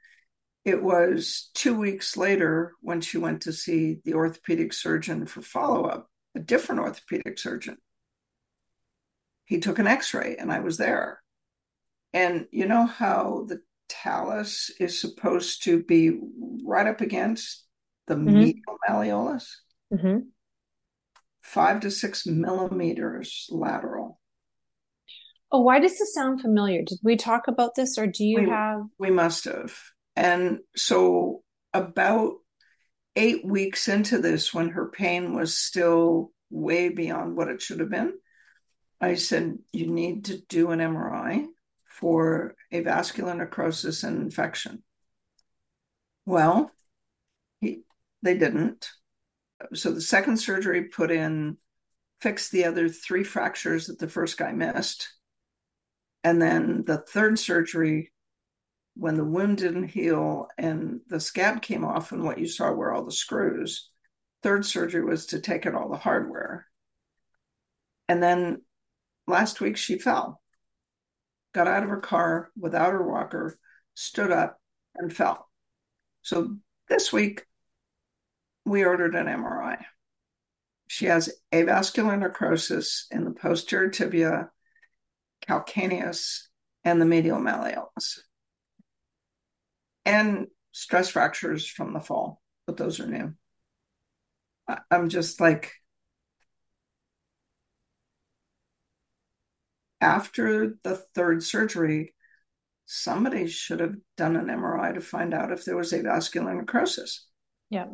It 0.65 0.81
was 0.81 1.49
two 1.53 1.77
weeks 1.77 2.15
later 2.15 2.73
when 2.81 3.01
she 3.01 3.17
went 3.17 3.41
to 3.41 3.53
see 3.53 3.99
the 4.05 4.13
orthopedic 4.13 4.73
surgeon 4.73 5.25
for 5.25 5.41
follow 5.41 5.83
up, 5.85 6.07
a 6.35 6.39
different 6.39 6.81
orthopedic 6.81 7.37
surgeon. 7.37 7.77
He 9.45 9.59
took 9.59 9.77
an 9.77 9.87
x 9.87 10.13
ray 10.13 10.37
and 10.37 10.51
I 10.51 10.61
was 10.61 10.77
there. 10.77 11.21
And 12.13 12.47
you 12.51 12.65
know 12.67 12.85
how 12.85 13.45
the 13.47 13.61
talus 14.01 14.71
is 14.79 14.99
supposed 14.99 15.63
to 15.63 15.83
be 15.83 16.19
right 16.65 16.87
up 16.87 17.01
against 17.01 17.65
the 18.07 18.15
mm-hmm. 18.15 18.39
medial 18.39 18.77
malleolus? 18.89 19.45
Mm-hmm. 19.93 20.19
Five 21.41 21.81
to 21.81 21.91
six 21.91 22.25
millimeters 22.25 23.47
lateral. 23.51 24.19
Oh, 25.51 25.61
why 25.61 25.79
does 25.79 25.97
this 25.99 26.13
sound 26.13 26.41
familiar? 26.41 26.81
Did 26.81 26.99
we 27.03 27.15
talk 27.15 27.47
about 27.47 27.75
this 27.75 27.97
or 27.97 28.07
do 28.07 28.23
you 28.23 28.41
we, 28.41 28.49
have? 28.49 28.81
We 28.97 29.11
must 29.11 29.45
have. 29.45 29.77
And 30.15 30.59
so, 30.75 31.43
about 31.73 32.33
eight 33.15 33.45
weeks 33.45 33.87
into 33.87 34.17
this, 34.17 34.53
when 34.53 34.69
her 34.69 34.89
pain 34.89 35.35
was 35.35 35.57
still 35.57 36.31
way 36.49 36.89
beyond 36.89 37.35
what 37.35 37.49
it 37.49 37.61
should 37.61 37.79
have 37.81 37.91
been, 37.91 38.13
I 38.99 39.15
said, 39.15 39.57
You 39.71 39.91
need 39.91 40.25
to 40.25 40.41
do 40.49 40.71
an 40.71 40.79
MRI 40.79 41.45
for 41.99 42.55
avascular 42.71 43.37
necrosis 43.37 44.03
and 44.03 44.21
infection. 44.21 44.83
Well, 46.25 46.71
he, 47.61 47.83
they 48.21 48.37
didn't. 48.37 48.89
So 49.73 49.91
the 49.91 50.01
second 50.01 50.37
surgery 50.37 50.85
put 50.85 51.11
in, 51.11 51.57
fixed 52.19 52.51
the 52.51 52.65
other 52.65 52.89
three 52.89 53.23
fractures 53.23 53.87
that 53.87 53.99
the 53.99 54.09
first 54.09 54.37
guy 54.37 54.51
missed. 54.51 55.13
And 56.23 56.41
then 56.41 56.83
the 56.85 56.97
third 56.97 57.37
surgery 57.37 58.11
when 58.95 59.15
the 59.15 59.25
wound 59.25 59.57
didn't 59.57 59.87
heal 59.87 60.47
and 60.57 61.01
the 61.07 61.19
scab 61.19 61.61
came 61.61 61.83
off 61.83 62.11
and 62.11 62.23
what 62.23 62.37
you 62.37 62.47
saw 62.47 62.71
were 62.71 62.93
all 62.93 63.03
the 63.03 63.11
screws 63.11 63.89
third 64.43 64.65
surgery 64.65 65.03
was 65.03 65.27
to 65.27 65.39
take 65.39 65.65
out 65.65 65.73
all 65.73 65.89
the 65.89 65.97
hardware 65.97 66.67
and 68.07 68.21
then 68.21 68.61
last 69.25 69.61
week 69.61 69.77
she 69.77 69.97
fell 69.97 70.42
got 71.53 71.67
out 71.67 71.83
of 71.83 71.89
her 71.89 71.99
car 71.99 72.49
without 72.57 72.91
her 72.93 73.07
walker 73.07 73.57
stood 73.95 74.31
up 74.31 74.59
and 74.95 75.13
fell. 75.13 75.49
So 76.21 76.57
this 76.89 77.13
week 77.13 77.45
we 78.65 78.85
ordered 78.85 79.15
an 79.15 79.27
mri 79.27 79.77
she 80.93 81.05
has 81.05 81.33
avascular 81.51 82.19
necrosis 82.19 83.07
in 83.09 83.25
the 83.25 83.31
posterior 83.31 83.89
tibia 83.89 84.51
calcaneus 85.47 86.43
and 86.83 87.01
the 87.01 87.05
medial 87.05 87.39
malleolus. 87.39 88.19
And 90.05 90.47
stress 90.71 91.09
fractures 91.09 91.65
from 91.67 91.93
the 91.93 91.99
fall, 91.99 92.43
but 92.67 92.77
those 92.77 92.99
are 92.99 93.07
new. 93.07 93.33
I'm 94.91 95.09
just 95.09 95.41
like, 95.41 95.73
after 100.03 100.75
the 100.83 100.97
third 101.15 101.41
surgery, 101.41 102.13
somebody 102.85 103.47
should 103.47 103.79
have 103.79 103.95
done 104.17 104.35
an 104.35 104.47
MRI 104.47 104.93
to 104.93 105.01
find 105.01 105.33
out 105.33 105.53
if 105.53 105.63
there 105.63 105.77
was 105.77 105.93
avascular 105.93 106.55
necrosis. 106.55 107.25
Yeah. 107.69 107.85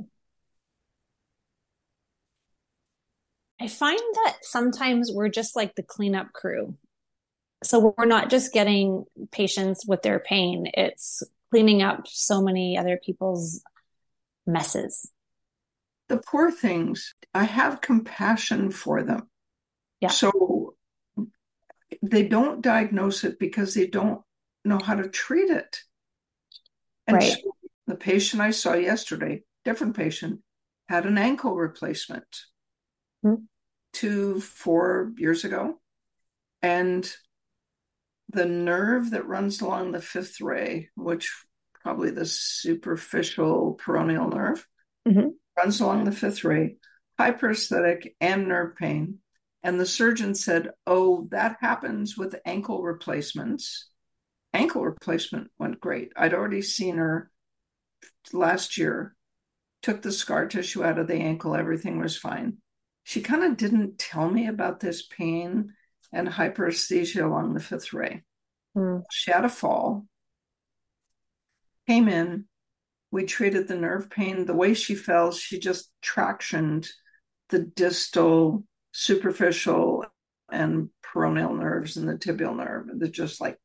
I 3.62 3.67
find 3.67 4.00
that 4.00 4.38
sometimes 4.41 5.12
we're 5.13 5.30
just 5.30 5.56
like 5.56 5.76
the 5.76 5.84
cleanup 5.84 6.34
crew. 6.34 6.76
So 7.63 7.93
we're 7.95 8.06
not 8.06 8.32
just 8.32 8.54
getting 8.54 9.06
patients 9.32 9.86
with 9.86 10.02
their 10.02 10.19
pain, 10.19 10.72
it's 10.74 11.22
cleaning 11.52 11.84
up 11.84 12.08
so 12.08 12.41
many 12.41 12.78
other 12.78 13.00
people's 13.06 13.62
messes. 14.48 15.12
The 16.08 16.17
poor 16.17 16.52
things, 16.52 17.13
I 17.36 17.43
have 17.43 17.82
compassion 17.82 18.72
for 18.72 19.04
them. 19.04 19.30
Yeah. 20.00 20.10
So 20.10 20.59
they 22.02 22.28
don't 22.28 22.62
diagnose 22.62 23.24
it 23.24 23.40
because 23.40 23.74
they 23.74 23.88
don't 23.88 24.22
know 24.64 24.80
how 24.84 24.96
to 24.96 25.10
treat 25.10 25.50
it. 25.50 25.82
And 27.08 27.18
right. 27.18 27.34
so 27.34 27.56
the 27.88 27.96
patient 27.96 28.42
I 28.42 28.52
saw 28.52 28.74
yesterday, 28.74 29.44
different 29.66 29.96
patient, 29.96 30.42
had 30.88 31.06
an 31.06 31.18
ankle 31.18 31.56
replacement 31.56 32.28
mm-hmm. 33.26 33.44
two, 33.94 34.40
four 34.42 35.12
years 35.18 35.44
ago. 35.44 35.80
And 36.62 37.12
the 38.30 38.46
nerve 38.46 39.12
that 39.12 39.28
runs 39.28 39.62
along 39.62 39.92
the 39.92 40.02
fifth 40.02 40.40
ray, 40.40 40.90
which 40.96 41.34
probably 41.82 42.12
the 42.12 42.26
superficial 42.26 43.80
peroneal 43.84 44.34
nerve, 44.34 44.68
mm-hmm. 45.08 45.30
runs 45.58 45.80
along 45.82 46.04
the 46.04 46.12
fifth 46.12 46.44
ray, 46.44 46.78
hyperesthetic 47.20 48.14
and 48.22 48.48
nerve 48.48 48.76
pain. 48.76 49.20
And 49.63 49.80
the 49.80 49.86
surgeon 49.86 50.36
said, 50.36 50.72
Oh, 50.88 51.28
that 51.32 51.58
happens 51.60 52.17
with 52.17 52.39
ankle 52.45 52.82
replacements. 52.82 53.89
Ankle 54.54 54.84
replacement 54.84 55.52
went 55.60 55.80
great. 55.80 56.12
I'd 56.15 56.34
already 56.34 56.62
seen 56.62 56.98
her 56.98 57.30
last 58.34 58.78
year, 58.78 59.15
took 59.82 60.02
the 60.02 60.12
scar 60.12 60.48
tissue 60.48 60.84
out 60.84 61.00
of 61.00 61.08
the 61.08 61.15
ankle, 61.15 61.56
everything 61.56 62.00
was 62.00 62.17
fine. 62.17 62.58
She 63.04 63.22
kind 63.22 63.43
of 63.43 63.58
didn't 63.58 63.98
tell 63.98 64.30
me 64.30 64.48
about 64.48 64.80
this 64.80 65.06
pain 65.06 65.74
and 66.12 66.28
hyperesthesia 66.28 67.24
along 67.24 67.54
the 67.54 67.60
fifth 67.60 67.93
ray. 67.93 68.24
Mm. 68.76 69.04
She 69.12 69.32
had 69.32 69.45
a 69.45 69.50
fall, 69.50 70.06
came 71.88 72.08
in. 72.08 72.45
We 73.12 73.26
treated 73.26 73.67
the 73.67 73.76
nerve 73.76 74.10
pain. 74.10 74.45
The 74.45 74.54
way 74.54 74.76
she 74.76 74.93
fell, 74.93 75.32
she 75.32 75.60
just 75.60 75.89
tractioned 76.04 76.88
the 77.50 77.60
distal, 77.60 78.63
superficial, 79.00 80.06
and 80.52 80.90
peroneal 81.02 81.58
nerves 81.58 81.96
and 81.96 82.08
the 82.08 82.16
tibial 82.16 82.56
nerve. 82.56 82.88
They're 82.94 83.08
just 83.08 83.40
like 83.40 83.58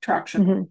traction. 0.00 0.46
Mm-hmm. 0.46 0.62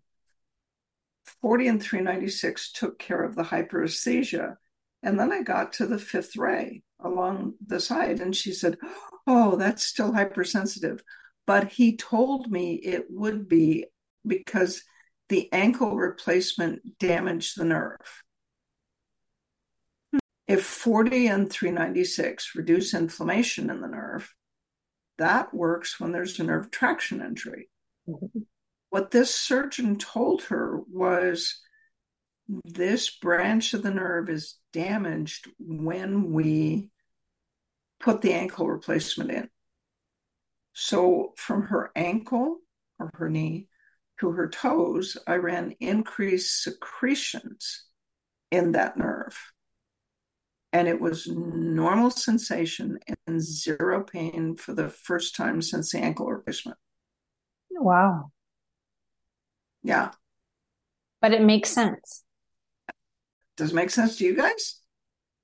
40 1.41 1.67
and 1.67 1.81
396 1.81 2.71
took 2.71 2.97
care 2.97 3.23
of 3.23 3.35
the 3.35 3.43
hyperesthesia. 3.43 4.55
And 5.03 5.19
then 5.19 5.31
I 5.31 5.43
got 5.43 5.73
to 5.73 5.85
the 5.85 5.99
fifth 5.99 6.35
ray 6.35 6.81
along 6.99 7.53
the 7.65 7.79
side, 7.79 8.19
and 8.19 8.35
she 8.35 8.53
said, 8.53 8.77
Oh, 9.27 9.55
that's 9.55 9.85
still 9.85 10.13
hypersensitive. 10.13 11.03
But 11.45 11.71
he 11.71 11.97
told 11.97 12.51
me 12.51 12.75
it 12.75 13.05
would 13.09 13.47
be 13.47 13.85
because 14.25 14.83
the 15.29 15.51
ankle 15.51 15.95
replacement 15.95 16.97
damaged 16.99 17.57
the 17.57 17.65
nerve. 17.65 17.99
If 20.47 20.65
40 20.65 21.27
and 21.27 21.51
396 21.51 22.55
reduce 22.55 22.93
inflammation 22.93 23.69
in 23.69 23.81
the 23.81 23.87
nerve, 23.87 24.33
that 25.17 25.53
works 25.53 25.99
when 25.99 26.11
there's 26.11 26.39
a 26.39 26.43
nerve 26.43 26.71
traction 26.71 27.21
injury. 27.21 27.69
Mm-hmm. 28.07 28.39
What 28.89 29.11
this 29.11 29.33
surgeon 29.33 29.97
told 29.97 30.43
her 30.43 30.79
was 30.89 31.61
this 32.65 33.09
branch 33.09 33.73
of 33.73 33.83
the 33.83 33.91
nerve 33.91 34.29
is 34.29 34.57
damaged 34.73 35.47
when 35.59 36.33
we 36.33 36.89
put 37.99 38.21
the 38.21 38.33
ankle 38.33 38.67
replacement 38.67 39.31
in. 39.31 39.49
So 40.73 41.33
from 41.37 41.63
her 41.67 41.91
ankle 41.95 42.57
or 42.99 43.11
her 43.15 43.29
knee 43.29 43.67
to 44.19 44.31
her 44.31 44.49
toes, 44.49 45.17
I 45.27 45.35
ran 45.35 45.75
increased 45.79 46.63
secretions 46.63 47.85
in 48.51 48.73
that 48.73 48.97
nerve. 48.97 49.37
And 50.73 50.87
it 50.87 51.01
was 51.01 51.27
normal 51.27 52.11
sensation 52.11 52.99
and 53.27 53.41
zero 53.41 54.03
pain 54.03 54.55
for 54.55 54.73
the 54.73 54.89
first 54.89 55.35
time 55.35 55.61
since 55.61 55.91
the 55.91 55.99
ankle 55.99 56.27
replacement. 56.27 56.77
Wow. 57.71 58.31
Yeah. 59.83 60.11
But 61.21 61.33
it 61.33 61.41
makes 61.41 61.69
sense. 61.69 62.23
Does 63.57 63.71
it 63.71 63.75
make 63.75 63.89
sense 63.89 64.17
to 64.17 64.25
you 64.25 64.35
guys? 64.35 64.79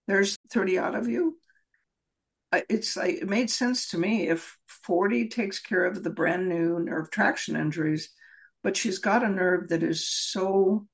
There's 0.07 0.37
30 0.51 0.77
odd 0.77 0.95
of 0.95 1.09
you 1.09 1.37
it's 2.69 2.95
like 2.95 3.15
it 3.15 3.29
made 3.29 3.49
sense 3.49 3.89
to 3.89 3.97
me 3.97 4.29
if 4.29 4.57
40 4.67 5.29
takes 5.29 5.59
care 5.59 5.85
of 5.85 6.03
the 6.03 6.09
brand 6.09 6.47
new 6.47 6.79
nerve 6.79 7.11
traction 7.11 7.55
injuries 7.55 8.09
but 8.63 8.77
she's 8.77 8.99
got 8.99 9.23
a 9.23 9.29
nerve 9.29 9.69
that 9.69 9.83
is 9.83 10.07
so 10.07 10.87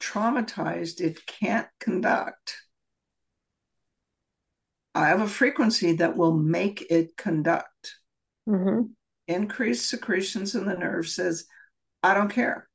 traumatized 0.00 1.00
it 1.00 1.26
can't 1.26 1.68
conduct 1.80 2.56
i 4.98 5.08
have 5.08 5.20
a 5.20 5.28
frequency 5.28 5.92
that 5.92 6.16
will 6.16 6.34
make 6.34 6.86
it 6.90 7.16
conduct 7.16 7.98
Mm-hmm. 8.48 8.92
Increased 9.26 9.88
secretions 9.88 10.54
in 10.54 10.66
the 10.66 10.74
nerve 10.74 11.06
says, 11.06 11.44
I 12.02 12.14
don't 12.14 12.30
care. 12.30 12.68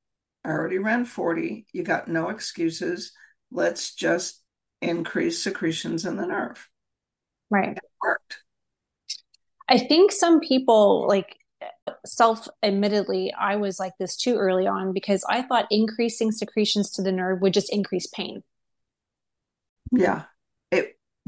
I 0.45 0.49
already 0.49 0.77
ran 0.77 1.05
40. 1.05 1.65
You 1.73 1.83
got 1.83 2.07
no 2.07 2.29
excuses. 2.29 3.11
Let's 3.51 3.95
just 3.95 4.41
increase 4.81 5.43
secretions 5.43 6.05
in 6.05 6.15
the 6.15 6.27
nerve. 6.27 6.69
Right. 7.49 7.75
It 7.75 7.83
worked. 8.01 8.39
I 9.67 9.79
think 9.79 10.11
some 10.11 10.41
people 10.41 11.07
like 11.07 11.37
self 12.05 12.47
admittedly, 12.61 13.33
I 13.33 13.55
was 13.55 13.79
like 13.79 13.93
this 13.99 14.15
too 14.17 14.35
early 14.35 14.67
on 14.67 14.93
because 14.93 15.23
I 15.27 15.41
thought 15.41 15.65
increasing 15.71 16.31
secretions 16.31 16.91
to 16.91 17.01
the 17.01 17.11
nerve 17.11 17.41
would 17.41 17.53
just 17.53 17.73
increase 17.73 18.05
pain. 18.05 18.43
Yeah. 19.91 20.23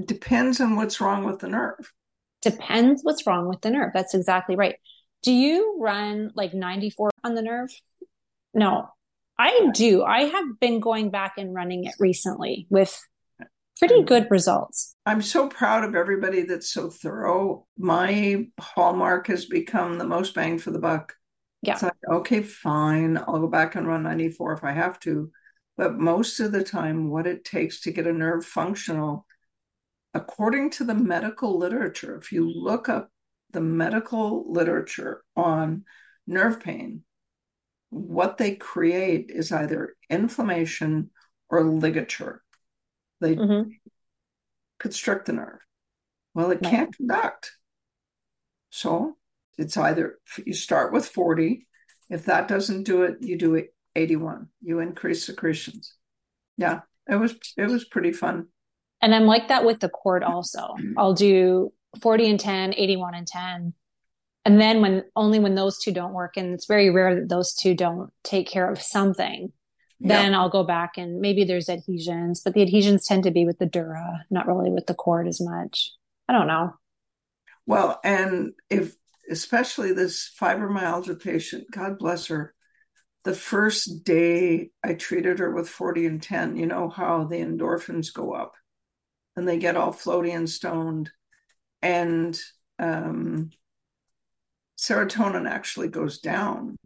Depends 0.03 0.59
on 0.59 0.75
what's 0.75 0.99
wrong 0.99 1.23
with 1.25 1.39
the 1.39 1.47
nerve. 1.47 1.91
Depends 2.41 3.01
what's 3.03 3.25
wrong 3.25 3.47
with 3.47 3.61
the 3.61 3.71
nerve. 3.71 3.91
That's 3.93 4.13
exactly 4.13 4.55
right. 4.55 4.75
Do 5.23 5.31
you 5.31 5.77
run 5.79 6.31
like 6.35 6.53
94 6.53 7.09
on 7.23 7.35
the 7.35 7.41
nerve? 7.41 7.69
No, 8.53 8.89
I 9.39 9.69
do. 9.73 10.03
I 10.03 10.25
have 10.25 10.59
been 10.59 10.79
going 10.79 11.09
back 11.09 11.33
and 11.37 11.53
running 11.53 11.85
it 11.85 11.93
recently 11.99 12.67
with 12.69 13.01
pretty 13.79 14.03
good 14.03 14.27
results. 14.29 14.95
I'm 15.05 15.21
so 15.21 15.47
proud 15.47 15.83
of 15.83 15.95
everybody 15.95 16.43
that's 16.43 16.71
so 16.71 16.89
thorough. 16.89 17.65
My 17.77 18.47
hallmark 18.59 19.27
has 19.27 19.45
become 19.45 19.97
the 19.97 20.07
most 20.07 20.33
bang 20.33 20.59
for 20.59 20.71
the 20.71 20.79
buck. 20.79 21.15
Yeah. 21.61 21.73
It's 21.73 21.83
like, 21.83 21.93
okay, 22.11 22.41
fine. 22.41 23.17
I'll 23.17 23.39
go 23.39 23.47
back 23.47 23.75
and 23.75 23.87
run 23.87 24.03
94 24.03 24.53
if 24.53 24.63
I 24.63 24.71
have 24.71 24.99
to. 25.01 25.31
But 25.77 25.95
most 25.95 26.39
of 26.39 26.51
the 26.51 26.63
time, 26.63 27.09
what 27.09 27.27
it 27.27 27.43
takes 27.43 27.81
to 27.81 27.91
get 27.91 28.07
a 28.07 28.13
nerve 28.13 28.45
functional, 28.45 29.25
according 30.15 30.69
to 30.71 30.85
the 30.85 30.95
medical 30.95 31.57
literature, 31.59 32.15
if 32.15 32.31
you 32.31 32.49
look 32.49 32.87
up 32.87 33.11
the 33.51 33.59
medical 33.59 34.49
literature 34.51 35.23
on 35.35 35.83
nerve 36.25 36.61
pain, 36.61 37.03
what 37.89 38.37
they 38.37 38.55
create 38.55 39.29
is 39.29 39.51
either 39.51 39.95
inflammation 40.09 41.11
or 41.49 41.63
ligature. 41.63 42.41
They 43.19 43.35
Mhm. 43.35 43.77
constrict 44.79 45.25
the 45.25 45.33
nerve. 45.33 45.59
Well, 46.33 46.51
it 46.51 46.61
can't 46.61 46.95
conduct. 46.95 47.51
So 48.69 49.17
it's 49.57 49.77
either 49.77 50.19
you 50.45 50.53
start 50.53 50.91
with 50.91 51.07
40. 51.07 51.67
If 52.09 52.25
that 52.25 52.47
doesn't 52.47 52.83
do 52.83 53.03
it, 53.03 53.21
you 53.21 53.37
do 53.37 53.55
it 53.55 53.73
81. 53.95 54.49
You 54.61 54.79
increase 54.79 55.25
secretions. 55.25 55.95
Yeah, 56.57 56.81
it 57.07 57.15
was 57.15 57.35
it 57.57 57.69
was 57.69 57.85
pretty 57.85 58.11
fun. 58.11 58.47
And 59.05 59.13
I'm 59.13 59.27
like 59.27 59.49
that 59.49 59.63
with 59.63 59.81
the 59.81 59.87
cord 59.87 60.23
also. 60.23 60.73
I'll 60.97 61.13
do 61.13 61.71
40 62.01 62.27
and 62.31 62.39
10, 62.39 62.73
81 62.73 63.13
and 63.13 63.27
10. 63.27 63.73
And 64.45 64.59
then 64.59 64.81
when 64.81 65.03
only 65.15 65.37
when 65.37 65.53
those 65.53 65.77
two 65.77 65.91
don't 65.91 66.13
work, 66.13 66.37
and 66.37 66.55
it's 66.55 66.65
very 66.65 66.89
rare 66.89 67.13
that 67.13 67.29
those 67.29 67.53
two 67.53 67.75
don't 67.75 68.09
take 68.23 68.47
care 68.47 68.67
of 68.67 68.81
something, 68.81 69.51
then. 69.99 70.33
I'll 70.33 70.49
go 70.49 70.63
back 70.63 70.97
and 70.97 71.21
maybe 71.21 71.43
there's 71.43 71.69
adhesions, 71.69 72.41
but 72.43 72.55
the 72.55 72.63
adhesions 72.63 73.05
tend 73.05 73.25
to 73.25 73.31
be 73.31 73.45
with 73.45 73.59
the 73.59 73.67
dura, 73.67 74.25
not 74.31 74.47
really 74.47 74.71
with 74.71 74.87
the 74.87 74.95
cord 74.95 75.27
as 75.27 75.39
much. 75.39 75.91
I 76.27 76.33
don't 76.33 76.47
know. 76.47 76.73
Well, 77.67 77.99
and 78.03 78.53
if 78.71 78.95
especially 79.29 79.93
this 79.93 80.31
fibromyalgia 80.41 81.23
patient, 81.23 81.65
God 81.71 81.99
bless 81.99 82.25
her, 82.27 82.55
the 83.23 83.35
first 83.35 84.03
day 84.03 84.71
I 84.83 84.95
treated 84.95 85.37
her 85.37 85.51
with 85.53 85.69
40 85.69 86.07
and 86.07 86.23
10, 86.23 86.57
you 86.57 86.65
know 86.65 86.89
how 86.89 87.25
the 87.25 87.37
endorphins 87.37 88.11
go 88.11 88.33
up 88.33 88.53
and 89.35 89.47
they 89.47 89.57
get 89.57 89.77
all 89.77 89.91
floaty 89.91 90.35
and 90.35 90.49
stoned. 90.49 91.11
And 91.81 92.39
um, 92.79 93.49
serotonin 94.77 95.49
actually 95.49 95.87
goes 95.87 96.19
down 96.19 96.77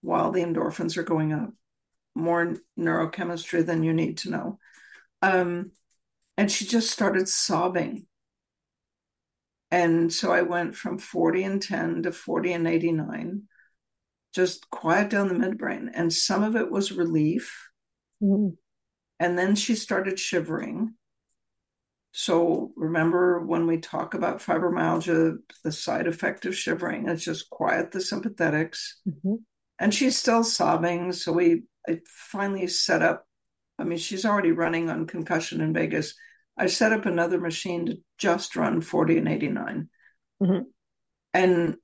while 0.00 0.30
the 0.30 0.42
endorphins 0.42 0.96
are 0.96 1.02
going 1.02 1.32
up. 1.32 1.50
More 2.14 2.56
neurochemistry 2.78 3.64
than 3.64 3.82
you 3.82 3.92
need 3.92 4.18
to 4.18 4.30
know. 4.30 4.58
Um, 5.22 5.72
and 6.36 6.50
she 6.50 6.66
just 6.66 6.90
started 6.90 7.28
sobbing. 7.28 8.06
And 9.70 10.12
so 10.12 10.32
I 10.32 10.42
went 10.42 10.74
from 10.74 10.98
40 10.98 11.44
and 11.44 11.62
10 11.62 12.04
to 12.04 12.12
40 12.12 12.52
and 12.52 12.66
89, 12.66 13.42
just 14.34 14.70
quiet 14.70 15.10
down 15.10 15.28
the 15.28 15.34
midbrain. 15.34 15.90
And 15.92 16.12
some 16.12 16.42
of 16.42 16.56
it 16.56 16.70
was 16.70 16.92
relief. 16.92 17.68
Mhm. 18.22 18.56
And 19.20 19.38
then 19.38 19.54
she 19.54 19.74
started 19.74 20.18
shivering. 20.18 20.94
So 22.20 22.72
remember 22.74 23.46
when 23.46 23.68
we 23.68 23.78
talk 23.78 24.14
about 24.14 24.40
fibromyalgia, 24.40 25.36
the 25.62 25.70
side 25.70 26.08
effect 26.08 26.46
of 26.46 26.56
shivering 26.56 27.08
is 27.08 27.22
just 27.22 27.48
quiet 27.48 27.92
the 27.92 28.00
sympathetics. 28.00 28.94
Mhm. 29.06 29.44
And 29.78 29.94
she's 29.94 30.18
still 30.18 30.42
sobbing. 30.42 31.12
So 31.12 31.32
we 31.32 31.62
I 31.88 32.00
finally 32.08 32.66
set 32.66 33.02
up. 33.02 33.24
I 33.78 33.84
mean, 33.84 33.98
she's 33.98 34.24
already 34.24 34.50
running 34.50 34.90
on 34.90 35.06
concussion 35.06 35.60
in 35.60 35.72
Vegas. 35.72 36.16
I 36.56 36.66
set 36.66 36.92
up 36.92 37.06
another 37.06 37.38
machine 37.38 37.86
to 37.86 37.98
just 38.18 38.56
run 38.56 38.80
40 38.80 39.16
and 39.16 39.28
89. 39.28 39.88
Mhm. 40.42 40.64
And 41.32 41.76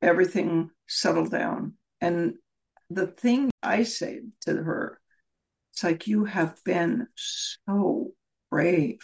everything 0.00 0.70
settled 0.86 1.32
down. 1.32 1.76
And 2.00 2.34
the 2.90 3.08
thing 3.08 3.50
I 3.60 3.82
say 3.82 4.20
to 4.42 4.54
her, 4.54 5.00
it's 5.72 5.82
like, 5.82 6.06
you 6.06 6.26
have 6.26 6.62
been 6.62 7.08
so 7.16 8.14
brave. 8.48 9.00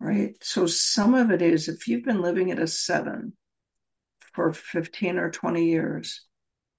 Right. 0.00 0.36
So 0.42 0.66
some 0.66 1.14
of 1.14 1.30
it 1.32 1.42
is 1.42 1.68
if 1.68 1.88
you've 1.88 2.04
been 2.04 2.22
living 2.22 2.50
at 2.52 2.60
a 2.60 2.66
seven 2.68 3.36
for 4.32 4.52
15 4.52 5.18
or 5.18 5.30
20 5.30 5.64
years, 5.66 6.24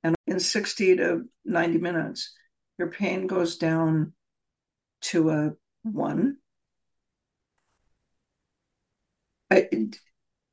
and 0.04 0.16
in 0.26 0.40
60 0.40 0.96
to 0.98 1.24
90 1.44 1.78
minutes, 1.80 2.34
your 2.78 2.90
pain 2.90 3.28
goes 3.28 3.58
down 3.58 4.14
to 5.02 5.30
a 5.32 5.52
one. 5.84 6.38
I, 9.52 9.68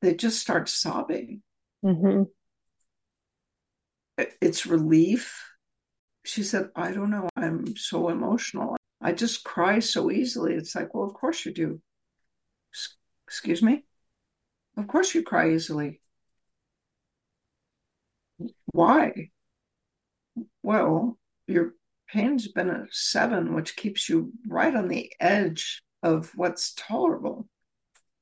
they 0.01 0.15
just 0.15 0.39
start 0.39 0.69
sobbing. 0.69 1.43
Mhm. 1.83 2.27
It- 4.17 4.37
It's 4.41 4.65
relief. 4.65 5.43
She 6.25 6.43
said, 6.43 6.71
I 6.75 6.91
don't 6.91 7.11
know. 7.11 7.29
I'm 7.35 7.75
so 7.77 8.09
emotional. 8.09 8.77
I 9.01 9.13
just 9.13 9.43
cry 9.43 9.79
so 9.79 10.11
easily. 10.11 10.55
It's 10.55 10.75
like, 10.75 10.93
well, 10.93 11.05
of 11.07 11.13
course 11.13 11.45
you 11.45 11.53
do. 11.53 11.81
Excuse 13.27 13.61
me? 13.61 13.83
Of 14.77 14.87
course 14.87 15.13
you 15.13 15.23
cry 15.23 15.51
easily. 15.51 16.01
Why? 18.71 19.31
Well, 20.63 21.17
your 21.47 21.73
pain's 22.07 22.47
been 22.47 22.69
a 22.69 22.85
seven, 22.91 23.53
which 23.53 23.75
keeps 23.75 24.07
you 24.07 24.31
right 24.47 24.73
on 24.73 24.87
the 24.87 25.11
edge 25.19 25.81
of 26.03 26.31
what's 26.35 26.73
tolerable. 26.73 27.49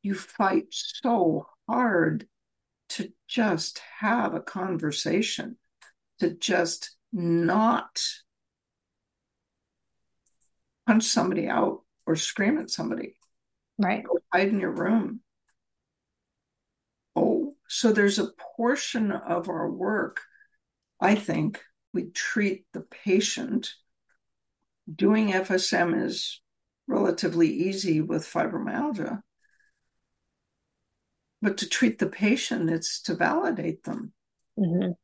You 0.02 0.16
fight 0.16 0.66
so 0.70 1.48
hard 1.68 2.28
to 2.90 3.12
just 3.28 3.82
have 4.00 4.34
a 4.34 4.40
conversation, 4.40 5.58
to 6.20 6.32
just 6.32 6.96
not 7.12 8.02
punch 10.88 11.04
somebody 11.04 11.48
out 11.48 11.84
or 12.06 12.16
scream 12.16 12.60
at 12.60 12.70
somebody, 12.70 13.16
Right. 13.78 14.04
go 14.04 14.20
hide 14.32 14.50
in 14.50 14.60
your 14.60 14.72
room. 14.72 15.22
Oh, 17.16 17.56
so 17.68 17.92
there's 17.92 18.20
a 18.20 18.32
portion 18.56 19.12
of 19.12 19.50
our 19.50 19.70
work, 19.70 20.22
I 21.00 21.16
think, 21.16 21.62
we 21.94 22.10
treat 22.12 22.66
the 22.74 22.82
patient. 22.82 23.70
Doing 24.94 25.30
FSM 25.30 26.06
is 26.06 26.42
relatively 26.88 27.50
easy 27.50 28.02
with 28.02 28.24
fibromyalgia. 28.24 29.22
But 31.42 31.58
to 31.60 31.70
treat 31.70 32.00
the 32.00 32.08
patient, 32.08 32.70
it's 32.70 33.02
to 33.04 33.16
validate 33.16 33.84
them. 33.84 34.14
Mhm. 34.58 34.96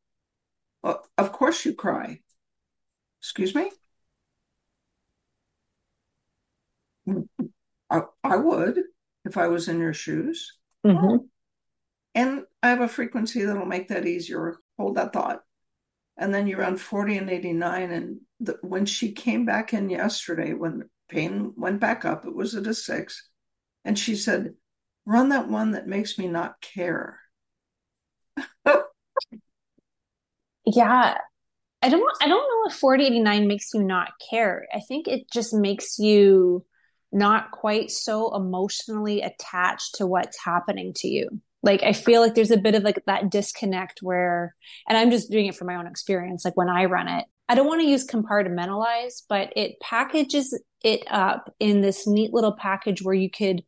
Well, 0.82 1.08
of 1.18 1.32
course 1.32 1.66
you 1.66 1.74
cry. 1.74 2.22
Excuse 3.20 3.54
me? 3.54 3.72
I, 7.92 8.02
I 8.24 8.38
would 8.38 8.80
if 9.26 9.38
I 9.38 9.48
was 9.48 9.68
in 9.68 9.80
your 9.80 9.94
shoes. 9.94 10.58
Mhm. 10.86 11.28
And 12.16 12.44
I 12.64 12.70
have 12.70 12.82
a 12.82 12.88
frequency 12.88 13.44
that'll 13.44 13.66
make 13.66 13.90
that 13.90 14.08
easier. 14.08 14.58
Hold 14.78 14.96
that 14.96 15.14
thought. 15.14 15.42
And 16.18 16.34
then 16.34 16.48
you're 16.48 16.66
on 16.66 16.78
40 16.78 17.18
and 17.18 17.30
89. 17.30 17.92
And 17.92 18.22
the, 18.40 18.58
when 18.62 18.86
she 18.86 19.12
came 19.12 19.46
back 19.46 19.74
in 19.74 19.90
yesterday, 19.90 20.54
when 20.54 20.90
pain 21.10 21.54
went 21.56 21.80
back 21.80 22.06
up, 22.06 22.26
it 22.26 22.36
was 22.36 22.56
at 22.56 22.68
a 22.68 22.74
six. 22.74 23.30
And 23.86 23.98
she 23.98 24.16
said, 24.16 24.54
Run 25.06 25.30
that 25.30 25.48
one 25.48 25.72
that 25.72 25.88
makes 25.88 26.18
me 26.18 26.28
not 26.28 26.62
care. 26.62 27.20
Yeah. 30.66 31.18
I 31.82 31.90
don't 31.90 32.18
I 32.22 32.28
don't 32.28 32.44
know 32.44 32.70
if 32.70 32.76
4089 32.76 33.48
makes 33.48 33.74
you 33.74 33.84
not 33.84 34.12
care. 34.30 34.68
I 34.74 34.80
think 34.88 35.08
it 35.08 35.32
just 35.32 35.54
makes 35.54 35.98
you 35.98 36.64
not 37.12 37.52
quite 37.52 37.92
so 37.92 38.36
emotionally 38.36 39.22
attached 39.22 39.96
to 39.96 40.08
what's 40.08 40.44
happening 40.44 40.94
to 40.96 41.08
you. 41.08 41.42
Like 41.64 41.84
I 41.84 41.94
feel 41.94 42.22
like 42.22 42.34
there's 42.34 42.52
a 42.52 42.58
bit 42.58 42.76
of 42.76 42.84
like 42.84 43.04
that 43.06 43.30
disconnect 43.30 44.00
where, 44.02 44.56
and 44.88 44.98
I'm 44.98 45.12
just 45.12 45.30
doing 45.30 45.46
it 45.46 45.56
from 45.56 45.68
my 45.68 45.76
own 45.76 45.88
experience. 45.88 46.44
Like 46.44 46.58
when 46.58 46.70
I 46.70 46.86
run 46.86 47.08
it, 47.08 47.26
I 47.48 47.56
don't 47.56 47.68
want 47.68 47.82
to 47.82 47.88
use 47.88 48.08
compartmentalize, 48.08 49.24
but 49.28 49.54
it 49.56 49.80
packages 49.82 50.58
it 50.84 51.04
up 51.10 51.54
in 51.60 51.82
this 51.82 52.08
neat 52.08 52.34
little 52.34 52.54
package 52.54 53.04
where 53.04 53.14
you 53.14 53.30
could 53.30 53.64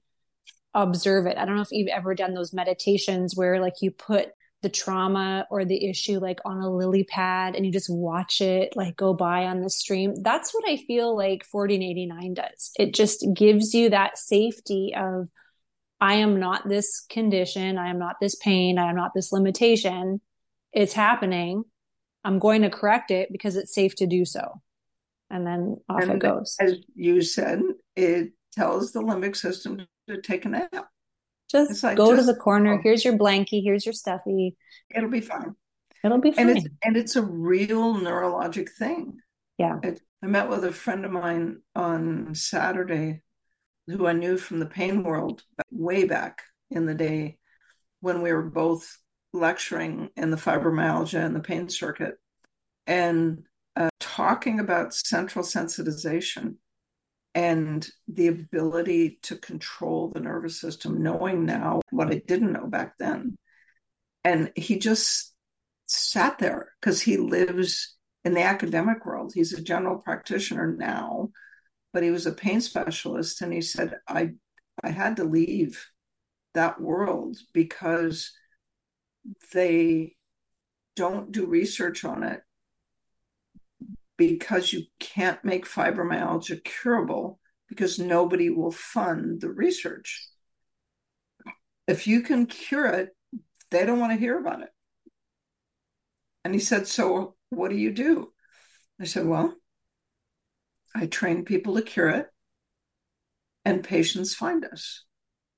observe 0.73 1.27
it. 1.27 1.37
I 1.37 1.45
don't 1.45 1.55
know 1.55 1.61
if 1.61 1.71
you've 1.71 1.89
ever 1.89 2.15
done 2.15 2.33
those 2.33 2.53
meditations 2.53 3.35
where 3.35 3.59
like 3.61 3.75
you 3.81 3.91
put 3.91 4.29
the 4.63 4.69
trauma 4.69 5.45
or 5.51 5.65
the 5.65 5.87
issue 5.87 6.17
like 6.19 6.39
on 6.45 6.57
a 6.57 6.73
lily 6.73 7.03
pad 7.03 7.55
and 7.55 7.65
you 7.65 7.71
just 7.71 7.89
watch 7.89 8.41
it 8.41 8.75
like 8.75 8.95
go 8.95 9.13
by 9.13 9.43
on 9.43 9.61
the 9.61 9.69
stream. 9.69 10.15
That's 10.23 10.53
what 10.53 10.63
I 10.67 10.77
feel 10.77 11.15
like 11.15 11.45
1489 11.51 12.33
does. 12.33 12.71
It 12.79 12.95
just 12.95 13.27
gives 13.35 13.75
you 13.75 13.91
that 13.91 14.17
safety 14.17 14.95
of 14.97 15.27
I 16.01 16.15
am 16.15 16.39
not 16.39 16.67
this 16.67 17.05
condition, 17.09 17.77
I 17.77 17.89
am 17.89 17.99
not 17.99 18.15
this 18.19 18.35
pain, 18.35 18.79
I 18.79 18.89
am 18.89 18.95
not 18.95 19.11
this 19.13 19.31
limitation. 19.31 20.19
It's 20.71 20.93
happening. 20.93 21.63
I'm 22.23 22.39
going 22.39 22.63
to 22.63 22.69
correct 22.69 23.11
it 23.11 23.29
because 23.31 23.55
it's 23.55 23.75
safe 23.75 23.95
to 23.95 24.07
do 24.07 24.25
so. 24.25 24.61
And 25.29 25.45
then 25.45 25.77
off 25.89 26.03
and 26.03 26.13
it 26.13 26.19
goes. 26.19 26.55
As 26.59 26.75
you 26.95 27.21
said, 27.21 27.61
it 27.95 28.31
tells 28.53 28.91
the 28.91 29.01
limbic 29.01 29.35
system 29.35 29.85
to 30.07 30.21
take 30.21 30.45
a 30.45 30.49
nap. 30.49 30.87
Just 31.49 31.83
like, 31.83 31.97
go 31.97 32.15
just, 32.15 32.27
to 32.27 32.33
the 32.33 32.39
corner. 32.39 32.79
Here's 32.81 33.05
your 33.05 33.17
blankie. 33.17 33.63
Here's 33.63 33.85
your 33.85 33.93
stuffy. 33.93 34.55
It'll 34.93 35.09
be 35.09 35.21
fine. 35.21 35.55
It'll 36.03 36.19
be 36.19 36.31
fine. 36.31 36.49
And 36.49 36.57
it's, 36.57 36.67
and 36.83 36.97
it's 36.97 37.15
a 37.15 37.21
real 37.21 37.95
neurologic 37.95 38.69
thing. 38.69 39.19
Yeah. 39.57 39.79
It, 39.83 40.01
I 40.23 40.27
met 40.27 40.49
with 40.49 40.63
a 40.63 40.71
friend 40.71 41.05
of 41.05 41.11
mine 41.11 41.61
on 41.75 42.33
Saturday 42.33 43.21
who 43.87 44.07
I 44.07 44.13
knew 44.13 44.37
from 44.37 44.59
the 44.59 44.65
pain 44.65 45.03
world 45.03 45.43
way 45.69 46.05
back 46.05 46.43
in 46.71 46.85
the 46.85 46.95
day 46.95 47.37
when 47.99 48.21
we 48.21 48.31
were 48.31 48.49
both 48.49 48.97
lecturing 49.33 50.09
in 50.15 50.31
the 50.31 50.37
fibromyalgia 50.37 51.23
and 51.23 51.35
the 51.35 51.41
pain 51.41 51.69
circuit 51.69 52.15
and 52.87 53.43
uh, 53.75 53.89
talking 53.99 54.59
about 54.59 54.93
central 54.93 55.43
sensitization 55.43 56.55
and 57.35 57.87
the 58.07 58.27
ability 58.27 59.19
to 59.23 59.35
control 59.35 60.09
the 60.09 60.19
nervous 60.19 60.59
system, 60.59 61.01
knowing 61.01 61.45
now 61.45 61.81
what 61.89 62.11
I 62.11 62.21
didn't 62.25 62.53
know 62.53 62.67
back 62.67 62.97
then. 62.99 63.37
And 64.23 64.51
he 64.55 64.77
just 64.77 65.33
sat 65.87 66.37
there 66.39 66.71
because 66.79 67.01
he 67.01 67.17
lives 67.17 67.95
in 68.23 68.33
the 68.33 68.43
academic 68.43 69.05
world. 69.05 69.31
He's 69.33 69.53
a 69.53 69.61
general 69.61 69.97
practitioner 69.97 70.75
now, 70.75 71.29
but 71.91 72.03
he 72.03 72.11
was 72.11 72.25
a 72.25 72.31
pain 72.31 72.61
specialist. 72.61 73.41
And 73.41 73.51
he 73.51 73.61
said, 73.61 73.95
I, 74.07 74.31
I 74.83 74.89
had 74.89 75.17
to 75.17 75.23
leave 75.23 75.85
that 76.53 76.79
world 76.79 77.37
because 77.53 78.31
they 79.53 80.15
don't 80.95 81.31
do 81.31 81.45
research 81.45 82.05
on 82.05 82.23
it 82.23 82.41
because 84.29 84.71
you 84.71 84.83
can't 84.99 85.43
make 85.43 85.67
fibromyalgia 85.67 86.63
curable 86.63 87.39
because 87.67 87.99
nobody 87.99 88.49
will 88.49 88.71
fund 88.71 89.41
the 89.41 89.49
research. 89.49 90.27
If 91.87 92.07
you 92.07 92.21
can 92.21 92.45
cure 92.45 92.87
it, 92.87 93.09
they 93.71 93.85
don't 93.85 93.99
want 93.99 94.13
to 94.13 94.19
hear 94.19 94.37
about 94.37 94.61
it. 94.61 94.69
And 96.43 96.53
he 96.53 96.59
said, 96.59 96.87
So 96.87 97.35
what 97.49 97.69
do 97.69 97.77
you 97.77 97.91
do? 97.91 98.31
I 98.99 99.05
said, 99.05 99.25
Well, 99.25 99.53
I 100.95 101.07
train 101.07 101.45
people 101.45 101.75
to 101.75 101.81
cure 101.81 102.09
it, 102.09 102.27
and 103.65 103.83
patients 103.83 104.35
find 104.35 104.63
us. 104.65 105.03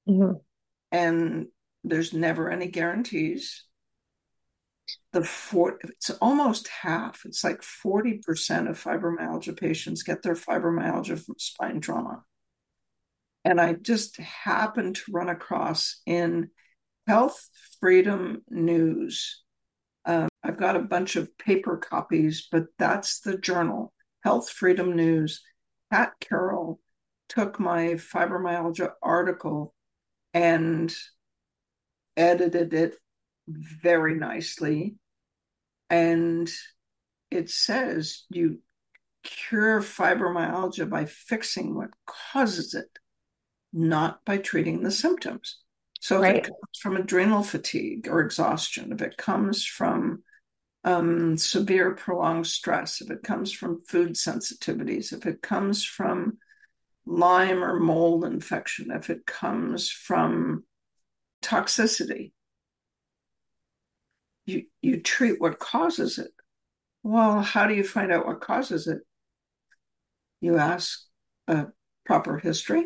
Mm-hmm. 0.08 0.38
And 0.92 1.48
there's 1.84 2.14
never 2.14 2.50
any 2.50 2.68
guarantees 2.68 3.66
the 5.14 5.24
four, 5.24 5.80
it's 5.84 6.10
almost 6.22 6.68
half. 6.68 7.22
It's 7.26 7.44
like 7.44 7.62
40% 7.62 8.70
of 8.70 8.82
fibromyalgia 8.82 9.58
patients 9.58 10.04
get 10.04 10.22
their 10.22 10.36
fibromyalgia 10.36 11.24
from 11.24 11.36
spine 11.38 11.82
trauma. 11.82 12.24
And 13.44 13.62
I 13.62 13.74
just 13.74 14.18
happened 14.18 14.96
to 14.96 15.12
run 15.12 15.30
across 15.30 16.02
in 16.06 16.50
Health 17.08 17.48
Freedom 17.80 18.42
News. 18.50 19.44
Um, 20.06 20.28
I've 20.44 20.58
got 20.58 20.76
a 20.76 20.80
bunch 20.80 21.16
of 21.16 21.38
paper 21.38 21.78
copies, 21.78 22.48
but 22.52 22.66
that's 22.78 23.20
the 23.22 23.38
journal, 23.38 23.94
Health 24.24 24.50
Freedom 24.50 24.96
News. 24.96 25.42
Pat 25.92 26.14
Carroll 26.20 26.80
took 27.30 27.60
my 27.60 27.94
fibromyalgia 27.94 28.92
article 29.02 29.74
and 30.34 30.94
edited 32.18 32.74
it 32.74 32.96
very 33.48 34.16
nicely. 34.16 34.96
And 35.90 36.52
it 37.32 37.50
says 37.50 38.24
you 38.30 38.60
cure 39.24 39.82
fibromyalgia 39.82 40.90
by 40.90 41.06
fixing 41.06 41.76
what 41.76 41.90
causes 42.06 42.74
it, 42.74 42.90
not 43.74 44.24
by 44.26 44.38
treating 44.38 44.84
the 44.84 44.92
symptoms. 44.92 45.58
So 46.02 46.22
right. 46.22 46.36
if 46.36 46.38
it 46.38 46.44
comes 46.44 46.80
from 46.80 46.98
adrenal 46.98 47.44
fatigue 47.44 48.08
or 48.08 48.22
exhaustion, 48.22 48.92
if 48.92 49.02
it 49.02 49.18
comes 49.18 49.66
from 49.66 50.24
um, 50.84 51.36
severe 51.38 51.96
prolonged 51.96 52.46
stress, 52.46 53.02
if 53.02 53.10
it 53.10 53.24
comes 53.24 53.52
from 53.52 53.82
food 53.88 54.14
sensitivities, 54.14 55.14
if 55.14 55.26
it 55.26 55.42
comes 55.42 55.84
from 55.84 56.38
Lyme 57.08 57.64
or 57.64 57.80
mold 57.80 58.24
infection, 58.24 58.92
if 58.92 59.10
it 59.10 59.26
comes 59.26 59.90
from 59.90 60.64
toxicity, 61.42 62.34
you 64.46 64.64
you 64.82 65.02
treat 65.02 65.40
what 65.40 65.60
causes 65.60 66.18
it. 66.18 66.32
Well 67.04 67.42
how 67.42 67.68
do 67.68 67.74
you 67.74 67.84
find 67.84 68.12
out 68.12 68.26
what 68.26 68.42
causes 68.42 68.88
it? 68.88 69.00
You 70.42 70.58
ask 70.58 71.02
a 71.48 71.68
proper 72.06 72.38
history. 72.38 72.86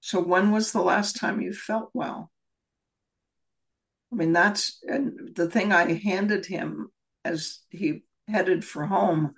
So 0.00 0.20
when 0.20 0.50
was 0.50 0.72
the 0.72 0.82
last 0.82 1.16
time 1.16 1.40
you 1.40 1.52
felt 1.52 1.90
well? 1.94 2.30
I 4.12 4.16
mean 4.16 4.32
that's 4.32 4.78
and 4.86 5.34
the 5.34 5.50
thing 5.50 5.72
i 5.72 5.94
handed 5.94 6.46
him 6.46 6.88
as 7.24 7.60
he 7.70 8.04
headed 8.28 8.64
for 8.64 8.86
home 8.86 9.34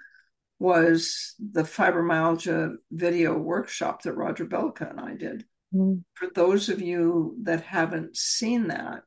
was 0.58 1.34
the 1.38 1.62
fibromyalgia 1.62 2.74
video 2.90 3.36
workshop 3.36 4.02
that 4.02 4.14
Roger 4.14 4.44
Billica 4.44 4.90
and 4.90 5.00
i 5.00 5.14
did. 5.14 5.44
Mm. 5.74 6.04
for 6.14 6.28
those 6.34 6.68
of 6.68 6.80
you 6.80 7.36
that 7.42 7.62
haven't 7.62 8.16
seen 8.16 8.68
that 8.68 9.02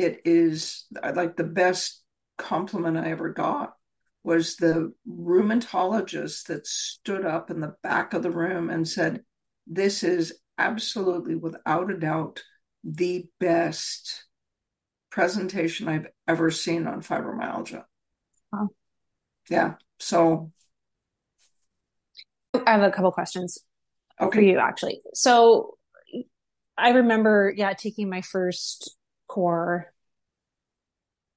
it 0.00 0.22
is 0.24 0.86
like 1.14 1.36
the 1.36 1.44
best 1.44 2.02
compliment 2.38 2.96
I 2.96 3.10
ever 3.10 3.28
got 3.28 3.74
was 4.24 4.56
the 4.56 4.94
rheumatologist 5.06 6.46
that 6.46 6.66
stood 6.66 7.26
up 7.26 7.50
in 7.50 7.60
the 7.60 7.74
back 7.82 8.14
of 8.14 8.22
the 8.22 8.30
room 8.30 8.70
and 8.70 8.88
said, 8.88 9.22
This 9.66 10.02
is 10.02 10.40
absolutely, 10.56 11.34
without 11.34 11.90
a 11.90 11.98
doubt, 11.98 12.42
the 12.82 13.26
best 13.38 14.24
presentation 15.10 15.86
I've 15.86 16.06
ever 16.26 16.50
seen 16.50 16.86
on 16.86 17.02
fibromyalgia. 17.02 17.84
Wow. 18.52 18.68
Yeah. 19.50 19.74
So 19.98 20.50
I 22.54 22.72
have 22.72 22.82
a 22.82 22.90
couple 22.90 23.12
questions 23.12 23.58
okay. 24.18 24.38
for 24.38 24.42
you 24.42 24.58
actually. 24.58 25.02
So 25.12 25.76
I 26.78 26.90
remember, 26.90 27.52
yeah, 27.54 27.74
taking 27.74 28.08
my 28.08 28.22
first 28.22 28.96
core 29.30 29.92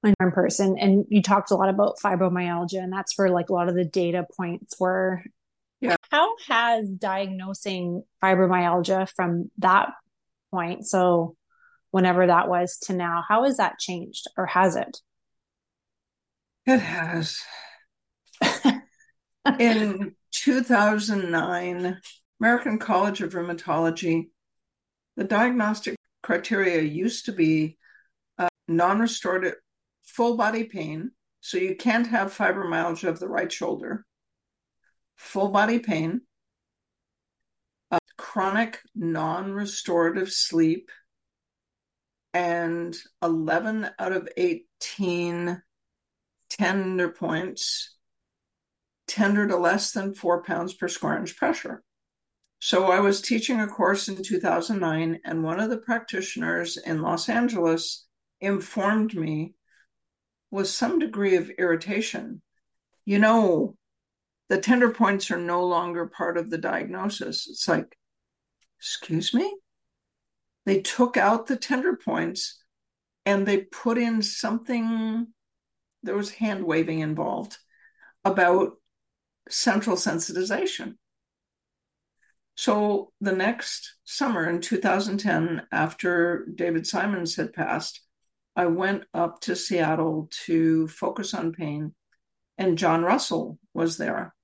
in 0.04 0.14
person. 0.32 0.76
And 0.78 1.06
you 1.08 1.22
talked 1.22 1.50
a 1.50 1.54
lot 1.54 1.68
about 1.68 1.98
fibromyalgia 2.04 2.82
and 2.82 2.92
that's 2.92 3.16
where 3.16 3.30
like 3.30 3.48
a 3.48 3.52
lot 3.52 3.68
of 3.68 3.74
the 3.74 3.84
data 3.84 4.26
points 4.36 4.78
were. 4.78 5.22
Yeah. 5.80 5.96
How 6.10 6.34
has 6.48 6.88
diagnosing 6.88 8.02
fibromyalgia 8.22 9.08
from 9.14 9.50
that 9.58 9.90
point 10.50 10.86
so 10.86 11.36
whenever 11.90 12.26
that 12.26 12.48
was 12.48 12.78
to 12.78 12.92
now 12.92 13.22
how 13.28 13.44
has 13.44 13.56
that 13.56 13.78
changed 13.78 14.26
or 14.36 14.46
has 14.46 14.76
it? 14.76 14.98
It 16.66 16.78
has. 16.78 17.40
In 19.58 20.14
2009 20.32 22.00
american 22.40 22.78
college 22.78 23.20
of 23.20 23.32
rheumatology 23.34 24.24
the 25.16 25.24
diagnostic 25.24 25.96
criteria 26.22 26.80
used 26.80 27.26
to 27.26 27.32
be 27.32 27.78
non 28.68 29.00
restorative 29.00 29.56
full 30.04 30.36
body 30.36 30.64
pain. 30.64 31.10
So 31.40 31.58
you 31.58 31.76
can't 31.76 32.06
have 32.06 32.34
fibromyalgia 32.34 33.08
of 33.08 33.20
the 33.20 33.28
right 33.28 33.52
shoulder, 33.52 34.06
full 35.16 35.48
body 35.48 35.78
pain, 35.78 36.22
uh, 37.90 37.98
chronic 38.16 38.80
non 38.94 39.52
restorative 39.52 40.32
sleep, 40.32 40.90
and 42.32 42.96
11 43.22 43.90
out 43.98 44.12
of 44.12 44.28
18 44.36 45.62
tender 46.48 47.08
points 47.10 47.96
tender 49.06 49.46
to 49.46 49.56
less 49.56 49.92
than 49.92 50.14
four 50.14 50.42
pounds 50.42 50.74
per 50.74 50.88
square 50.88 51.18
inch 51.18 51.36
pressure. 51.36 51.82
So 52.58 52.86
I 52.86 53.00
was 53.00 53.20
teaching 53.20 53.60
a 53.60 53.66
course 53.66 54.08
in 54.08 54.22
2009, 54.22 55.20
and 55.24 55.44
one 55.44 55.60
of 55.60 55.68
the 55.68 55.76
practitioners 55.76 56.78
in 56.78 57.02
Los 57.02 57.28
Angeles 57.28 58.03
informed 58.40 59.14
me 59.14 59.54
with 60.50 60.68
some 60.68 60.98
degree 60.98 61.36
of 61.36 61.50
irritation. 61.50 62.42
You 63.04 63.18
know, 63.18 63.76
the 64.48 64.58
tender 64.58 64.90
points 64.90 65.30
are 65.30 65.38
no 65.38 65.66
longer 65.66 66.06
part 66.06 66.36
of 66.36 66.50
the 66.50 66.58
diagnosis. 66.58 67.48
It's 67.48 67.66
like, 67.66 67.96
excuse 68.78 69.34
me? 69.34 69.52
They 70.66 70.80
took 70.80 71.16
out 71.16 71.46
the 71.46 71.56
tender 71.56 71.96
points 71.96 72.62
and 73.26 73.46
they 73.46 73.58
put 73.62 73.98
in 73.98 74.22
something, 74.22 75.26
there 76.02 76.16
was 76.16 76.30
hand 76.30 76.64
waving 76.64 77.00
involved 77.00 77.56
about 78.24 78.74
central 79.48 79.96
sensitization. 79.96 80.94
So 82.56 83.12
the 83.20 83.32
next 83.32 83.96
summer 84.04 84.48
in 84.48 84.60
2010, 84.60 85.66
after 85.72 86.46
David 86.54 86.86
Simons 86.86 87.34
had 87.34 87.52
passed, 87.52 88.00
I 88.56 88.66
went 88.66 89.04
up 89.12 89.40
to 89.42 89.56
Seattle 89.56 90.28
to 90.46 90.88
focus 90.88 91.34
on 91.34 91.52
pain, 91.52 91.94
and 92.56 92.78
John 92.78 93.02
Russell 93.02 93.58
was 93.72 93.96
there. 93.96 94.34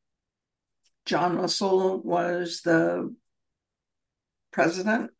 John 1.07 1.37
Russell 1.37 2.03
was 2.03 2.63
the 2.63 3.15
president 4.53 5.11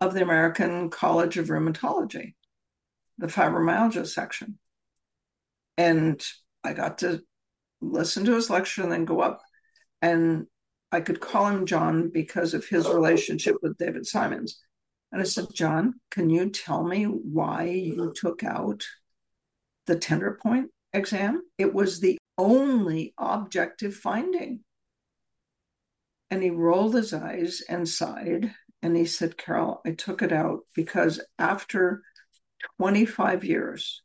of 0.00 0.14
the 0.14 0.22
American 0.22 0.90
College 0.90 1.38
of 1.38 1.48
Rheumatology, 1.48 2.34
the 3.18 3.26
fibromyalgia 3.26 4.06
section. 4.06 4.58
And 5.76 6.24
I 6.62 6.72
got 6.74 6.98
to 6.98 7.22
listen 7.80 8.24
to 8.26 8.34
his 8.34 8.50
lecture 8.50 8.82
and 8.82 8.92
then 8.92 9.04
go 9.04 9.20
up 9.20 9.40
and 10.00 10.46
I 10.92 11.00
could 11.00 11.20
call 11.20 11.48
him 11.48 11.66
John 11.66 12.10
because 12.10 12.54
of 12.54 12.66
his 12.66 12.88
relationship 12.88 13.56
with 13.62 13.76
David 13.78 14.06
Simons. 14.06 14.60
And 15.14 15.22
I 15.22 15.24
said, 15.24 15.46
John, 15.54 15.94
can 16.10 16.28
you 16.28 16.50
tell 16.50 16.84
me 16.84 17.04
why 17.04 17.64
you 17.64 18.12
took 18.14 18.42
out 18.42 18.82
the 19.86 19.96
tender 19.96 20.38
point 20.42 20.70
exam? 20.92 21.42
It 21.56 21.72
was 21.72 22.00
the 22.00 22.18
only 22.36 23.14
objective 23.16 23.94
finding. 23.94 24.60
And 26.30 26.42
he 26.42 26.50
rolled 26.50 26.94
his 26.94 27.14
eyes 27.14 27.62
and 27.68 27.88
sighed. 27.88 28.52
And 28.82 28.96
he 28.96 29.06
said, 29.06 29.38
Carol, 29.38 29.80
I 29.86 29.92
took 29.92 30.20
it 30.20 30.32
out 30.32 30.62
because 30.74 31.20
after 31.38 32.02
25 32.78 33.44
years, 33.44 34.02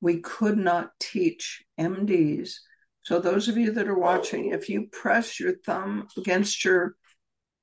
we 0.00 0.20
could 0.20 0.58
not 0.58 0.90
teach 0.98 1.62
MDs 1.78 2.56
so, 3.04 3.18
those 3.18 3.48
of 3.48 3.56
you 3.56 3.72
that 3.72 3.88
are 3.88 3.98
watching, 3.98 4.50
if 4.50 4.68
you 4.68 4.86
press 4.86 5.40
your 5.40 5.56
thumb 5.56 6.06
against 6.16 6.64
your 6.64 6.94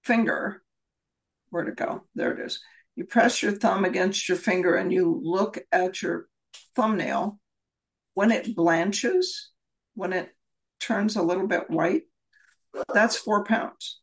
finger, 0.04 0.62
where 1.50 1.64
to 1.64 1.72
go? 1.72 2.04
There 2.16 2.34
it 2.34 2.46
is. 2.46 2.60
You 2.96 3.06
press 3.06 3.42
your 3.42 3.54
thumb 3.54 3.86
against 3.86 4.28
your 4.28 4.38
finger 4.38 4.76
and 4.76 4.92
you 4.92 5.20
look 5.24 5.58
at 5.72 6.02
your 6.02 6.28
thumbnail. 6.76 7.40
When 8.14 8.32
it 8.32 8.56
blanches, 8.56 9.52
when 9.96 10.12
it 10.14 10.36
turns 10.80 11.16
a 11.16 11.24
little 11.24 11.48
bit 11.48 11.70
white, 11.70 12.04
that's 12.94 13.16
four 13.16 13.44
pounds. 13.46 14.02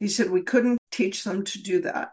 He 0.00 0.08
said, 0.08 0.30
We 0.30 0.42
couldn't 0.42 0.78
teach 0.90 1.24
them 1.24 1.44
to 1.44 1.62
do 1.62 1.80
that. 1.82 2.10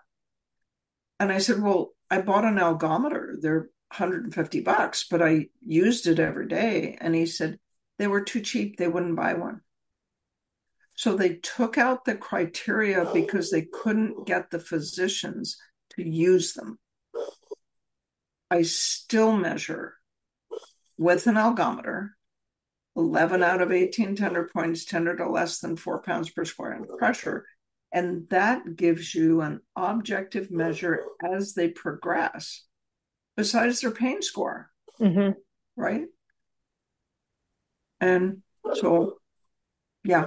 And 1.20 1.32
I 1.32 1.40
said, 1.40 1.62
Well, 1.62 1.92
I 2.10 2.22
bought 2.22 2.46
an 2.46 2.58
algometer. 2.58 3.36
They're 3.42 3.70
150 3.90 4.62
bucks, 4.62 5.06
but 5.10 5.22
I 5.22 5.48
used 5.62 6.08
it 6.08 6.20
every 6.20 6.48
day. 6.48 6.98
And 7.00 7.16
he 7.16 7.26
said 7.26 7.60
they 7.98 8.08
were 8.08 8.22
too 8.22 8.42
cheap, 8.42 8.78
they 8.78 8.88
wouldn't 8.88 9.16
buy 9.16 9.34
one. 9.34 9.62
So 10.96 11.16
they 11.16 11.36
took 11.36 11.78
out 11.78 12.06
the 12.06 12.16
criteria 12.16 13.06
because 13.14 13.52
they 13.52 13.64
couldn't 13.64 14.26
get 14.26 14.50
the 14.50 14.60
physicians 14.60 15.58
to 15.92 16.08
use 16.08 16.54
them. 16.54 16.80
I 18.50 18.62
still 18.62 19.36
measure 19.36 19.96
with 20.98 21.28
an 21.28 21.36
algometer 21.36 22.10
11 22.96 23.44
out 23.44 23.62
of 23.62 23.72
18 23.72 24.16
tender 24.16 24.50
points 24.52 24.86
tender 24.86 25.16
to 25.18 25.30
less 25.30 25.60
than 25.60 25.76
four 25.76 26.02
pounds 26.02 26.30
per 26.30 26.46
square 26.46 26.74
inch 26.74 26.88
pressure. 26.98 27.46
And 27.92 28.30
that 28.30 28.76
gives 28.76 29.14
you 29.14 29.42
an 29.42 29.62
objective 29.76 30.50
measure 30.50 31.04
as 31.24 31.54
they 31.54 31.70
progress 31.70 32.64
besides 33.36 33.82
their 33.82 33.92
pain 33.92 34.22
score. 34.22 34.70
Mm-hmm. 35.00 35.32
Right. 35.76 36.06
And 38.00 38.42
so, 38.74 39.18
yeah. 40.04 40.26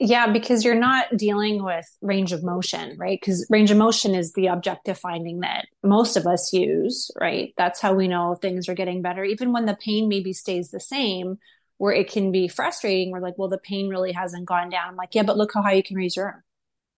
Yeah, 0.00 0.30
because 0.30 0.64
you're 0.64 0.76
not 0.76 1.16
dealing 1.16 1.64
with 1.64 1.84
range 2.02 2.32
of 2.32 2.44
motion, 2.44 2.96
right? 2.98 3.18
Because 3.20 3.44
range 3.50 3.72
of 3.72 3.76
motion 3.76 4.14
is 4.14 4.32
the 4.32 4.46
objective 4.46 4.96
finding 4.96 5.40
that 5.40 5.66
most 5.82 6.16
of 6.16 6.24
us 6.24 6.52
use, 6.52 7.10
right? 7.20 7.52
That's 7.56 7.80
how 7.80 7.94
we 7.94 8.06
know 8.06 8.36
things 8.36 8.68
are 8.68 8.74
getting 8.74 9.02
better. 9.02 9.24
Even 9.24 9.52
when 9.52 9.66
the 9.66 9.76
pain 9.76 10.08
maybe 10.08 10.32
stays 10.32 10.70
the 10.70 10.78
same, 10.78 11.38
where 11.78 11.92
it 11.92 12.10
can 12.10 12.30
be 12.30 12.48
frustrating. 12.48 13.10
We're 13.10 13.20
like, 13.20 13.38
well, 13.38 13.48
the 13.48 13.58
pain 13.58 13.88
really 13.88 14.12
hasn't 14.12 14.46
gone 14.46 14.68
down. 14.68 14.88
I'm 14.88 14.96
like, 14.96 15.14
yeah, 15.14 15.22
but 15.22 15.36
look 15.36 15.52
how 15.54 15.62
high 15.62 15.74
you 15.74 15.82
can 15.82 15.96
raise 15.96 16.16
your 16.16 16.26
arm. 16.26 16.42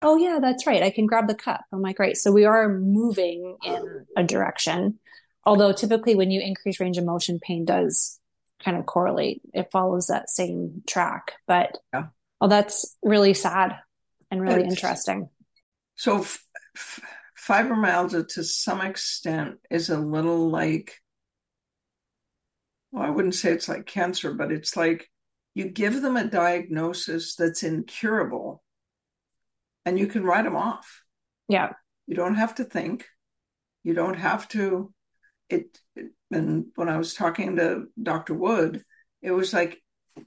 Oh, 0.00 0.16
yeah, 0.16 0.38
that's 0.40 0.66
right. 0.66 0.82
I 0.82 0.90
can 0.90 1.06
grab 1.06 1.26
the 1.26 1.34
cup. 1.34 1.64
I'm 1.72 1.82
like, 1.82 1.98
right. 1.98 2.16
So 2.16 2.30
we 2.30 2.44
are 2.44 2.68
moving 2.68 3.56
in 3.64 4.06
a 4.16 4.22
direction. 4.22 5.00
Although 5.44 5.72
typically 5.72 6.14
when 6.14 6.30
you 6.30 6.40
increase 6.40 6.78
range 6.78 6.98
of 6.98 7.04
motion, 7.04 7.40
pain 7.40 7.64
does 7.64 8.20
kind 8.64 8.76
of 8.76 8.86
correlate. 8.86 9.42
It 9.52 9.72
follows 9.72 10.06
that 10.06 10.30
same 10.30 10.82
track. 10.86 11.32
But 11.48 11.78
yeah. 11.92 12.06
Oh, 12.40 12.48
that's 12.48 12.96
really 13.02 13.34
sad 13.34 13.76
and 14.30 14.40
really 14.40 14.62
it's, 14.62 14.74
interesting. 14.74 15.28
So 15.96 16.20
f- 16.20 16.44
f- 16.76 17.00
fibromyalgia 17.38 18.28
to 18.34 18.44
some 18.44 18.80
extent 18.80 19.56
is 19.70 19.90
a 19.90 19.98
little 19.98 20.50
like 20.50 20.96
well, 22.90 23.04
I 23.04 23.10
wouldn't 23.10 23.34
say 23.34 23.52
it's 23.52 23.68
like 23.68 23.84
cancer, 23.86 24.32
but 24.32 24.50
it's 24.50 24.76
like 24.76 25.10
you 25.54 25.68
give 25.68 26.00
them 26.00 26.16
a 26.16 26.24
diagnosis 26.24 27.34
that's 27.34 27.62
incurable 27.62 28.62
and 29.84 29.98
you 29.98 30.06
can 30.06 30.24
write 30.24 30.44
them 30.44 30.56
off. 30.56 31.02
Yeah. 31.48 31.72
You 32.06 32.14
don't 32.14 32.36
have 32.36 32.54
to 32.56 32.64
think. 32.64 33.06
You 33.82 33.94
don't 33.94 34.18
have 34.18 34.48
to 34.48 34.92
it, 35.50 35.78
and 36.30 36.66
when 36.74 36.88
I 36.88 36.98
was 36.98 37.14
talking 37.14 37.56
to 37.56 37.86
Dr. 38.00 38.34
Wood, 38.34 38.84
it 39.22 39.30
was 39.30 39.52
like, 39.52 39.80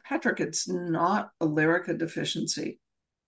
Patrick, 0.04 0.40
it's 0.40 0.68
not 0.68 1.32
a 1.40 1.48
Lyrica 1.48 1.98
deficiency. 1.98 2.80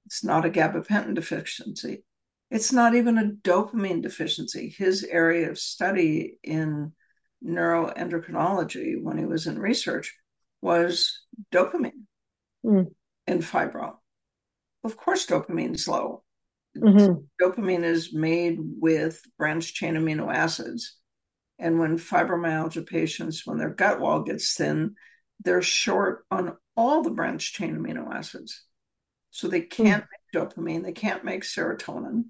It's 0.06 0.24
not 0.24 0.46
a 0.46 0.50
gabapentin 0.50 1.16
deficiency. 1.16 2.04
It's 2.52 2.72
not 2.72 2.96
even 2.96 3.18
a 3.18 3.32
dopamine 3.48 4.02
deficiency. 4.02 4.74
His 4.78 5.04
area 5.04 5.50
of 5.50 5.58
study 5.58 6.38
in 6.44 6.92
neuroendocrinology 7.44 9.02
when 9.02 9.18
he 9.18 9.26
was 9.26 9.48
in 9.48 9.60
research 9.60 10.16
was 10.62 11.20
dopamine 11.52 12.04
mm. 12.66 12.88
and 13.28 13.42
fibro. 13.42 13.96
Of 14.84 14.98
course, 14.98 15.26
dopamine 15.26 15.76
is 15.76 15.88
low. 15.88 16.24
Mm-hmm. 16.78 17.24
Dopamine 17.42 17.84
is 17.84 18.14
made 18.14 18.58
with 18.60 19.22
branched 19.38 19.76
chain 19.76 19.96
amino 19.96 20.34
acids 20.34 20.98
and 21.60 21.80
when 21.80 21.98
fibromyalgia 21.98 22.88
patients, 22.88 23.46
when 23.46 23.58
their 23.58 23.70
gut 23.70 24.00
wall 24.00 24.24
gets 24.24 24.54
thin, 24.56 24.96
they're 25.44 25.62
short 25.62 26.26
on 26.32 26.58
all 26.76 27.02
the 27.02 27.12
branched 27.12 27.56
chain 27.56 27.78
amino 27.78 28.14
acids. 28.14 28.64
So 29.32 29.48
they 29.48 29.62
can't 29.62 30.04
mm. 30.04 30.08
make 30.36 30.50
dopamine, 30.50 30.84
they 30.84 30.92
can't 30.92 31.24
make 31.24 31.44
serotonin. 31.44 32.26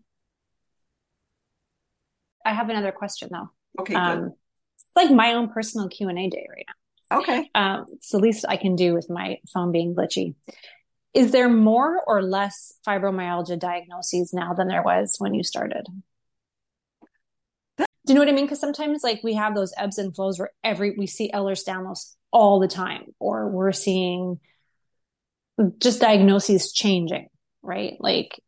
I 2.46 2.54
have 2.54 2.70
another 2.70 2.92
question 2.92 3.30
though. 3.32 3.50
Okay, 3.80 3.96
um, 3.96 4.34
It's 4.76 4.86
like 4.96 5.12
my 5.12 5.34
own 5.34 5.50
personal 5.50 5.90
Q 5.90 6.10
and 6.10 6.20
A 6.20 6.30
day 6.30 6.48
right 6.50 6.66
now. 6.68 7.20
Okay, 7.20 7.50
um, 7.56 7.86
it's 7.94 8.10
the 8.10 8.20
least 8.20 8.46
I 8.48 8.58
can 8.58 8.76
do 8.76 8.94
with 8.94 9.10
my 9.10 9.38
phone 9.54 9.72
being 9.72 9.96
glitchy. 9.96 10.36
Is 11.14 11.32
there 11.32 11.50
more 11.50 12.02
or 12.08 12.24
less 12.24 12.74
fibromyalgia 12.88 13.60
diagnoses 13.60 14.34
now 14.34 14.54
than 14.54 14.68
there 14.68 14.82
was 14.82 15.16
when 15.20 15.34
you 15.34 15.44
started? 15.44 15.86
Do 18.06 18.14
you 18.14 18.16
know 18.16 18.22
what 18.26 18.30
I 18.30 18.36
mean? 18.36 18.46
Because 18.46 18.60
sometimes 18.60 19.04
like 19.04 19.22
we 19.24 19.34
have 19.34 19.56
those 19.56 19.74
ebbs 19.78 19.98
and 19.98 20.14
flows 20.14 20.38
where 20.38 20.52
every 20.64 20.96
we 20.98 21.08
see 21.08 21.32
Ehlers-Danlos 21.34 22.16
all 22.32 22.60
the 22.60 22.68
time, 22.68 23.06
or 23.20 23.50
we're 23.50 23.72
seeing 23.72 24.40
just 25.80 26.02
diagnoses 26.02 26.74
changing, 26.74 27.28
right? 27.62 27.96
Like 28.00 28.40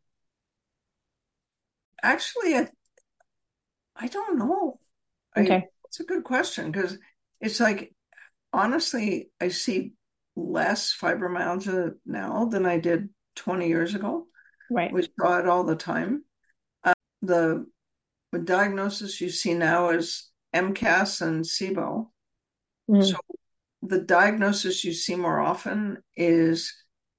actually 2.03 2.56
I 2.56 2.68
I 3.95 4.08
don't 4.08 4.38
know. 4.38 4.80
Okay. 5.38 5.56
I, 5.56 5.64
it's 5.88 5.99
a 5.99 6.06
good 6.06 6.24
question 6.24 6.72
because 6.72 6.97
it's 7.39 7.60
like 7.60 7.93
honestly, 8.51 9.30
I 9.39 9.49
see 9.49 9.93
less 10.36 10.95
fibromyalgia 10.99 11.93
now 12.06 12.45
than 12.45 12.66
I 12.66 12.80
did 12.80 13.10
20 13.36 13.68
years 13.68 13.95
ago. 13.95 14.28
Right. 14.70 14.91
We 14.91 15.08
saw 15.20 15.39
it 15.39 15.47
all 15.47 15.64
the 15.64 15.76
time. 15.76 16.24
Uh, 16.84 16.93
the 17.22 17.66
the 18.36 18.44
diagnosis 18.44 19.22
you 19.22 19.30
see 19.30 19.54
now 19.54 19.92
is 19.92 20.30
MCAS 20.54 21.22
and 21.22 21.46
SIBO. 21.46 22.08
Mm. 22.92 23.10
So 23.10 23.18
the 23.82 24.02
diagnosis 24.02 24.84
you 24.84 24.92
see 24.92 25.16
more 25.16 25.40
often 25.40 26.04
is 26.18 26.74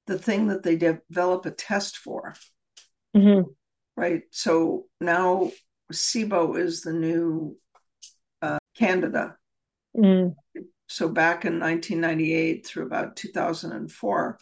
the 0.07 0.19
thing 0.19 0.49
that 0.49 0.63
they 0.63 0.77
develop 0.77 1.47
a 1.47 1.51
test 1.53 1.97
for. 1.97 2.35
Mm-hmm. 3.17 3.49
Right. 3.97 4.25
So 4.31 4.89
now 5.01 5.53
SIBO 5.91 6.59
is 6.59 6.83
the 6.83 6.93
new 6.93 7.57
uh, 8.43 8.59
Candida. 8.77 9.37
Mm. 9.97 10.35
So 10.87 11.09
back 11.09 11.47
in 11.47 11.59
1998 11.59 12.67
through 12.67 12.85
about 12.85 13.17
2004, 13.17 14.39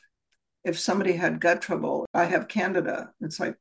if 0.65 0.77
somebody 0.81 1.13
had 1.13 1.41
gut 1.41 1.63
trouble, 1.63 2.05
I 2.13 2.25
have 2.25 2.49
Candida. 2.49 3.13
It's 3.21 3.39
like, 3.39 3.55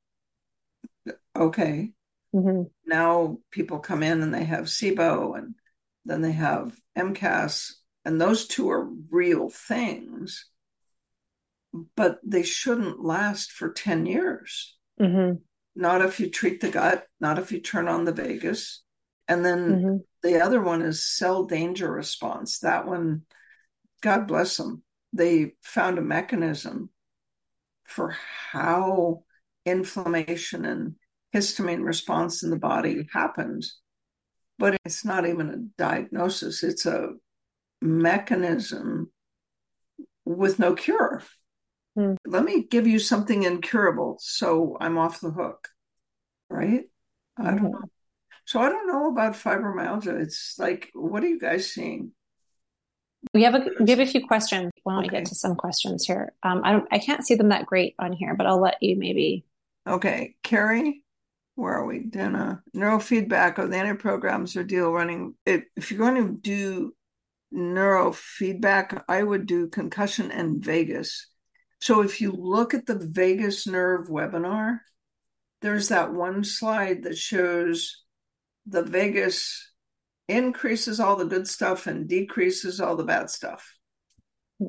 okay. 1.36 1.92
Mm-hmm. 2.34 2.64
Now 2.86 3.38
people 3.52 3.80
come 3.80 4.04
in 4.04 4.22
and 4.22 4.34
they 4.34 4.44
have 4.44 4.66
SIBO 4.66 5.38
and 5.38 5.56
then 6.06 6.22
they 6.22 6.32
have 6.34 6.76
MCAS, 6.98 7.72
and 8.06 8.20
those 8.20 8.48
two 8.48 8.70
are 8.70 8.90
real 9.10 9.50
things, 9.50 10.48
but 11.96 12.20
they 12.24 12.44
shouldn't 12.44 13.04
last 13.04 13.52
for 13.52 13.72
10 13.72 14.06
years. 14.06 14.76
Mm-hmm. 15.00 15.38
Not 15.76 16.02
if 16.02 16.20
you 16.20 16.30
treat 16.30 16.60
the 16.62 16.70
gut, 16.70 17.06
not 17.20 17.40
if 17.40 17.52
you 17.52 17.60
turn 17.60 17.88
on 17.88 18.06
the 18.06 18.12
vagus. 18.12 18.84
And 19.28 19.46
then 19.46 19.60
Mm-hmm. 19.72 19.98
the 20.22 20.42
other 20.42 20.62
one 20.62 20.82
is 20.82 21.08
cell 21.08 21.46
danger 21.46 21.90
response. 21.90 22.60
That 22.60 22.86
one, 22.86 23.22
God 24.02 24.28
bless 24.28 24.58
them, 24.58 24.84
they 25.14 25.54
found 25.62 25.98
a 25.98 26.02
mechanism 26.02 26.90
for 27.86 28.16
how 28.52 29.24
inflammation 29.66 30.66
and 30.66 30.96
histamine 31.34 31.84
response 31.84 32.44
in 32.44 32.50
the 32.50 32.58
body 32.58 33.08
happens. 33.14 33.80
But 34.60 34.78
it's 34.86 35.04
not 35.04 35.26
even 35.28 35.50
a 35.50 35.58
diagnosis, 35.82 36.64
it's 36.64 36.86
a 36.86 37.10
mechanism 37.82 39.12
with 40.26 40.60
no 40.60 40.74
cure. 40.74 41.22
Hmm. 41.96 42.16
Let 42.26 42.44
me 42.44 42.64
give 42.64 42.88
you 42.88 43.00
something 43.00 43.44
incurable 43.44 44.18
so 44.20 44.78
I'm 44.80 44.98
off 44.98 45.22
the 45.22 45.32
hook. 45.32 45.70
Right? 46.50 46.84
I 47.38 47.44
don't 47.46 47.60
Mhm. 47.60 47.72
know. 47.72 47.90
So 48.46 48.60
I 48.60 48.70
don't 48.70 48.88
know 48.88 49.10
about 49.10 49.34
fibromyalgia. 49.34 50.20
It's 50.22 50.56
like, 50.60 50.92
what 50.94 51.24
are 51.24 51.28
you 51.28 51.40
guys 51.40 51.72
seeing? 51.72 52.14
We 53.34 53.44
have 53.44 53.56
a 53.56 53.70
we 53.80 53.90
have 53.90 54.00
a 54.00 54.06
few 54.06 54.28
questions. 54.28 54.72
Why 54.84 54.94
don't 54.94 55.02
we 55.04 55.08
Okay. 55.08 55.18
get 55.20 55.28
to 55.28 55.36
some 55.36 55.56
questions 55.56 56.06
here? 56.06 56.34
Um, 56.44 56.62
I 56.64 56.74
don't 56.74 56.88
I 56.92 57.00
can't 57.00 57.26
see 57.26 57.36
them 57.36 57.50
that 57.50 57.66
great 57.66 57.96
on 57.98 58.12
here, 58.12 58.36
but 58.36 58.46
I'll 58.46 58.60
let 58.60 58.84
you 58.84 58.98
maybe. 58.98 59.46
Okay, 59.88 60.36
Carrie, 60.44 61.03
where 61.56 61.74
are 61.74 61.86
we? 61.86 62.00
Dana, 62.00 62.62
neurofeedback 62.76 63.58
of 63.58 63.70
the 63.70 63.78
any 63.78 63.96
programs 63.96 64.56
or 64.56 64.64
deal 64.64 64.92
running. 64.92 65.36
If, 65.46 65.64
if 65.76 65.92
you're 65.92 66.00
going 66.00 66.24
to 66.26 66.34
do 66.34 66.94
neurofeedback, 67.54 69.04
I 69.08 69.22
would 69.22 69.46
do 69.46 69.68
concussion 69.68 70.32
and 70.32 70.64
vagus. 70.64 71.28
So 71.80 72.02
if 72.02 72.22
you 72.22 72.32
look 72.32 72.74
at 72.74 72.86
the 72.86 72.98
vagus 72.98 73.68
nerve 73.68 74.08
webinar, 74.08 74.80
there's 75.62 75.90
that 75.90 76.14
one 76.14 76.44
slide 76.44 77.04
that 77.04 77.18
shows 77.18 78.04
the 78.66 78.84
vagus 78.84 79.72
increases 80.28 81.00
all 81.00 81.16
the 81.16 81.26
good 81.26 81.48
stuff 81.48 81.88
and 81.88 82.08
decreases 82.08 82.80
all 82.80 82.96
the 82.96 83.04
bad 83.04 83.30
stuff. 83.30 83.78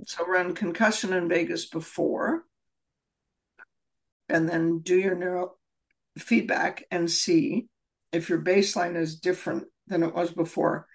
So 0.07 0.27
run 0.27 0.55
concussion 0.55 1.13
and 1.13 1.29
vagus 1.29 1.67
before, 1.67 2.45
and 4.29 4.49
then 4.49 4.81
do 4.81 4.99
your 4.99 5.15
neuro 5.15 5.55
feedback 6.19 6.85
and 6.91 7.11
see 7.11 7.67
if 8.13 8.29
your 8.29 8.41
baseline 8.41 8.97
is 8.97 9.19
different 9.19 9.65
than 9.87 10.03
it 10.03 10.15
was 10.15 10.33
before. 10.33 10.87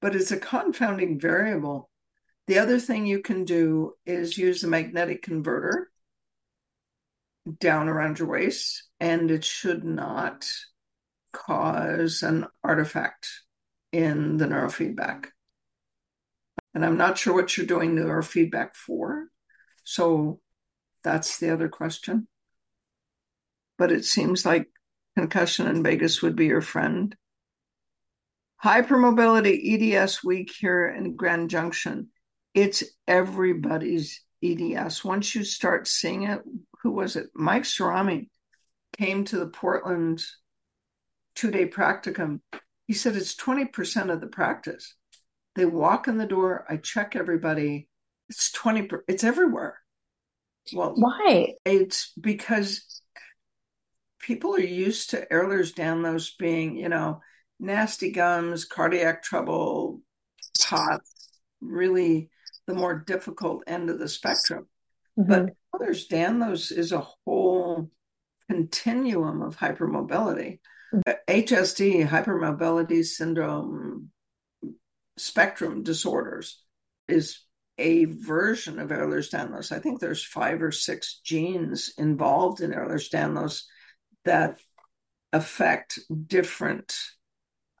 But 0.00 0.14
it's 0.14 0.30
a 0.30 0.38
confounding 0.38 1.18
variable. 1.18 1.90
The 2.46 2.60
other 2.60 2.78
thing 2.78 3.04
you 3.04 3.20
can 3.20 3.44
do 3.44 3.94
is 4.06 4.38
use 4.38 4.62
the 4.62 4.68
magnetic 4.68 5.22
converter 5.22 5.90
down 7.60 7.88
around 7.88 8.18
your 8.18 8.28
waist, 8.28 8.84
and 9.00 9.30
it 9.30 9.44
should 9.44 9.84
not 9.84 10.46
cause 11.32 12.22
an 12.22 12.46
artifact 12.62 13.28
in 13.92 14.36
the 14.36 14.46
neurofeedback. 14.46 15.26
And 16.74 16.84
I'm 16.84 16.96
not 16.96 17.18
sure 17.18 17.34
what 17.34 17.56
you're 17.56 17.66
doing 17.66 17.94
neurofeedback 17.94 18.76
for. 18.76 19.26
So 19.84 20.40
that's 21.02 21.38
the 21.38 21.52
other 21.52 21.68
question. 21.68 22.28
But 23.78 23.92
it 23.92 24.04
seems 24.04 24.44
like 24.44 24.68
concussion 25.16 25.66
and 25.66 25.84
vagus 25.84 26.20
would 26.22 26.36
be 26.36 26.46
your 26.46 26.60
friend. 26.60 27.14
Hypermobility 28.62 29.94
EDS 29.94 30.24
week 30.24 30.50
here 30.58 30.88
in 30.88 31.14
Grand 31.14 31.48
Junction. 31.48 32.08
It's 32.54 32.82
everybody's 33.06 34.20
EDS. 34.42 35.04
Once 35.04 35.34
you 35.34 35.44
start 35.44 35.86
seeing 35.86 36.24
it, 36.24 36.42
who 36.82 36.90
was 36.90 37.16
it? 37.16 37.28
Mike 37.34 37.62
Cerami 37.62 38.28
came 38.96 39.24
to 39.26 39.38
the 39.38 39.46
Portland 39.46 40.24
two 41.34 41.50
day 41.50 41.68
practicum. 41.68 42.40
He 42.86 42.94
said 42.94 43.14
it's 43.14 43.36
20% 43.36 44.10
of 44.10 44.20
the 44.20 44.26
practice. 44.26 44.94
They 45.54 45.66
walk 45.66 46.08
in 46.08 46.18
the 46.18 46.26
door, 46.26 46.64
I 46.68 46.76
check 46.76 47.14
everybody. 47.14 47.88
It's 48.28 48.50
20, 48.52 48.82
per- 48.82 49.04
it's 49.08 49.24
everywhere. 49.24 49.78
Well, 50.72 50.94
Why? 50.96 51.54
it's 51.64 52.12
because 52.20 53.02
people 54.20 54.54
are 54.54 54.60
used 54.60 55.10
to 55.10 55.26
Ehlers-Danlos 55.30 56.36
being, 56.38 56.76
you 56.76 56.88
know, 56.88 57.20
nasty 57.60 58.10
gums, 58.10 58.64
cardiac 58.64 59.22
trouble, 59.22 60.00
POTS, 60.60 61.30
really 61.60 62.30
the 62.66 62.74
more 62.74 62.98
difficult 62.98 63.64
end 63.66 63.90
of 63.90 63.98
the 63.98 64.08
spectrum. 64.08 64.68
Mhm. 65.18 65.28
But 65.28 65.54
Ehlers-Danlos 65.74 66.70
is 66.70 66.92
a 66.92 67.06
whole 67.24 67.90
continuum 68.48 69.42
of 69.42 69.56
hypermobility. 69.56 70.60
Uh, 71.06 71.14
HSD, 71.26 72.04
hypermobility 72.04 73.04
syndrome 73.04 74.10
spectrum 75.16 75.82
disorders, 75.82 76.62
is 77.08 77.44
a 77.78 78.06
version 78.06 78.78
of 78.78 78.90
Ehlers-Danlos. 78.90 79.70
I 79.72 79.78
think 79.78 80.00
there's 80.00 80.24
five 80.24 80.62
or 80.62 80.72
six 80.72 81.20
genes 81.24 81.92
involved 81.96 82.60
in 82.60 82.72
Ehlers-Danlos 82.72 83.64
that 84.24 84.60
affect 85.32 85.98
different 86.26 86.96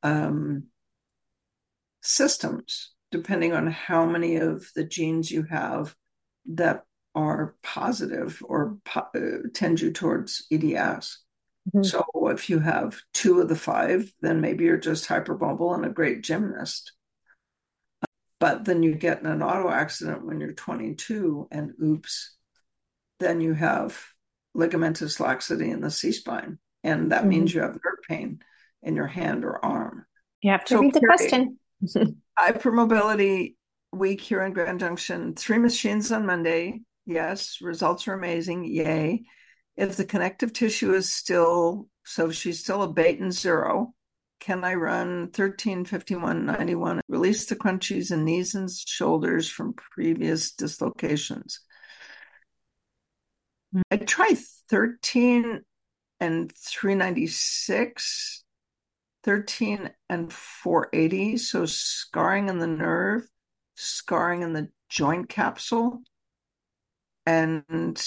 um, 0.02 0.64
systems 2.02 2.92
depending 3.10 3.52
on 3.52 3.66
how 3.66 4.04
many 4.04 4.36
of 4.36 4.68
the 4.74 4.84
genes 4.84 5.30
you 5.30 5.42
have 5.44 5.94
that 6.46 6.84
are 7.14 7.56
positive 7.62 8.42
or 8.44 8.76
po- 8.84 9.08
uh, 9.14 9.48
tend 9.54 9.80
you 9.80 9.90
towards 9.90 10.46
EDS. 10.50 11.18
Mhm. 11.74 11.84
So 11.84 12.04
if 12.28 12.50
you 12.50 12.58
have 12.60 13.00
two 13.12 13.40
of 13.40 13.48
the 13.48 13.56
five, 13.56 14.12
then 14.20 14.40
maybe 14.40 14.64
you're 14.64 14.76
just 14.76 15.08
hypermobile 15.08 15.74
and 15.74 15.84
a 15.84 15.90
great 15.90 16.22
gymnast. 16.22 16.92
But 18.40 18.64
then 18.64 18.82
you 18.82 18.94
get 18.94 19.20
in 19.20 19.26
an 19.26 19.42
auto 19.42 19.68
accident 19.68 20.24
when 20.24 20.40
you're 20.40 20.52
22, 20.52 21.48
and 21.50 21.72
oops, 21.82 22.36
then 23.18 23.40
you 23.40 23.54
have 23.54 24.00
ligamentous 24.56 25.20
laxity 25.20 25.70
in 25.70 25.80
the 25.80 25.90
C 25.90 26.12
spine. 26.12 26.58
And 26.84 27.12
that 27.12 27.24
Mhm. 27.24 27.28
means 27.28 27.54
you 27.54 27.60
have 27.60 27.72
nerve 27.74 27.98
pain 28.08 28.40
in 28.82 28.96
your 28.96 29.06
hand 29.06 29.44
or 29.44 29.64
arm. 29.64 30.06
You 30.42 30.52
have 30.52 30.64
to 30.66 30.74
So 30.74 30.80
read 30.80 30.94
the 30.94 31.00
question. 31.00 31.58
Hypermobility 32.38 33.56
week 33.92 34.20
here 34.20 34.42
in 34.42 34.52
Grand 34.52 34.80
Junction. 34.80 35.34
Three 35.34 35.58
machines 35.58 36.12
on 36.12 36.26
Monday. 36.26 36.80
Yes, 37.06 37.58
results 37.60 38.06
are 38.06 38.14
amazing. 38.14 38.64
Yay. 38.64 39.24
If 39.76 39.96
the 39.96 40.04
connective 40.04 40.52
tissue 40.52 40.92
is 40.94 41.12
still, 41.12 41.88
so 42.04 42.30
she's 42.30 42.60
still 42.60 42.82
a 42.82 42.92
Beighton 42.92 43.32
zero, 43.32 43.94
can 44.40 44.62
I 44.64 44.74
run 44.74 45.30
13, 45.32 45.84
51, 45.84 46.46
91, 46.46 47.00
release 47.08 47.46
the 47.46 47.56
crunchies 47.56 48.10
and 48.10 48.24
knees 48.24 48.54
and 48.54 48.70
shoulders 48.70 49.48
from 49.48 49.74
previous 49.74 50.52
dislocations? 50.52 51.60
I 53.90 53.96
try 53.96 54.34
13 54.70 55.60
and 56.20 56.52
396 56.52 58.44
13 59.24 59.90
and 60.08 60.32
480 60.32 61.36
so 61.36 61.66
scarring 61.66 62.48
in 62.48 62.58
the 62.58 62.66
nerve 62.66 63.28
scarring 63.74 64.42
in 64.42 64.52
the 64.52 64.68
joint 64.88 65.28
capsule 65.28 66.02
and 67.26 68.02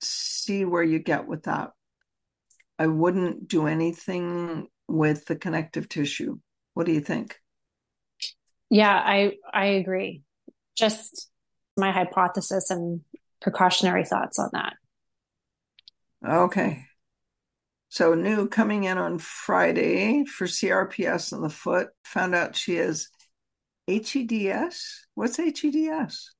see 0.00 0.64
where 0.64 0.82
you 0.82 0.98
get 0.98 1.26
with 1.26 1.44
that. 1.44 1.70
I 2.78 2.86
wouldn't 2.86 3.48
do 3.48 3.66
anything 3.66 4.68
with 4.86 5.26
the 5.26 5.36
connective 5.36 5.88
tissue. 5.88 6.38
What 6.74 6.86
do 6.86 6.92
you 6.92 7.00
think? 7.00 7.36
Yeah, 8.70 8.94
I 8.94 9.32
I 9.52 9.66
agree. 9.66 10.22
Just 10.76 11.28
my 11.76 11.90
hypothesis 11.90 12.70
and 12.70 13.00
precautionary 13.46 14.04
thoughts 14.04 14.40
on 14.40 14.50
that. 14.52 14.74
okay 16.26 16.84
so 17.88 18.14
new 18.14 18.48
coming 18.48 18.82
in 18.82 18.98
on 18.98 19.18
friday 19.18 20.24
for 20.24 20.46
crps 20.46 21.32
in 21.32 21.42
the 21.42 21.48
foot 21.48 21.88
found 22.04 22.34
out 22.34 22.56
she 22.56 22.74
has 22.74 23.08
heds 23.86 25.06
what's 25.14 25.36
heds 25.36 26.32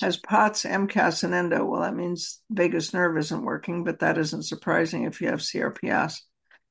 has 0.00 0.16
POTS, 0.16 0.64
MCAS, 0.64 1.24
and 1.24 1.34
endo. 1.34 1.64
Well, 1.64 1.82
that 1.82 1.94
means 1.94 2.40
vagus 2.48 2.94
nerve 2.94 3.18
isn't 3.18 3.44
working, 3.44 3.84
but 3.84 3.98
that 3.98 4.16
isn't 4.18 4.44
surprising 4.44 5.04
if 5.04 5.20
you 5.20 5.28
have 5.28 5.40
CRPS. 5.40 6.20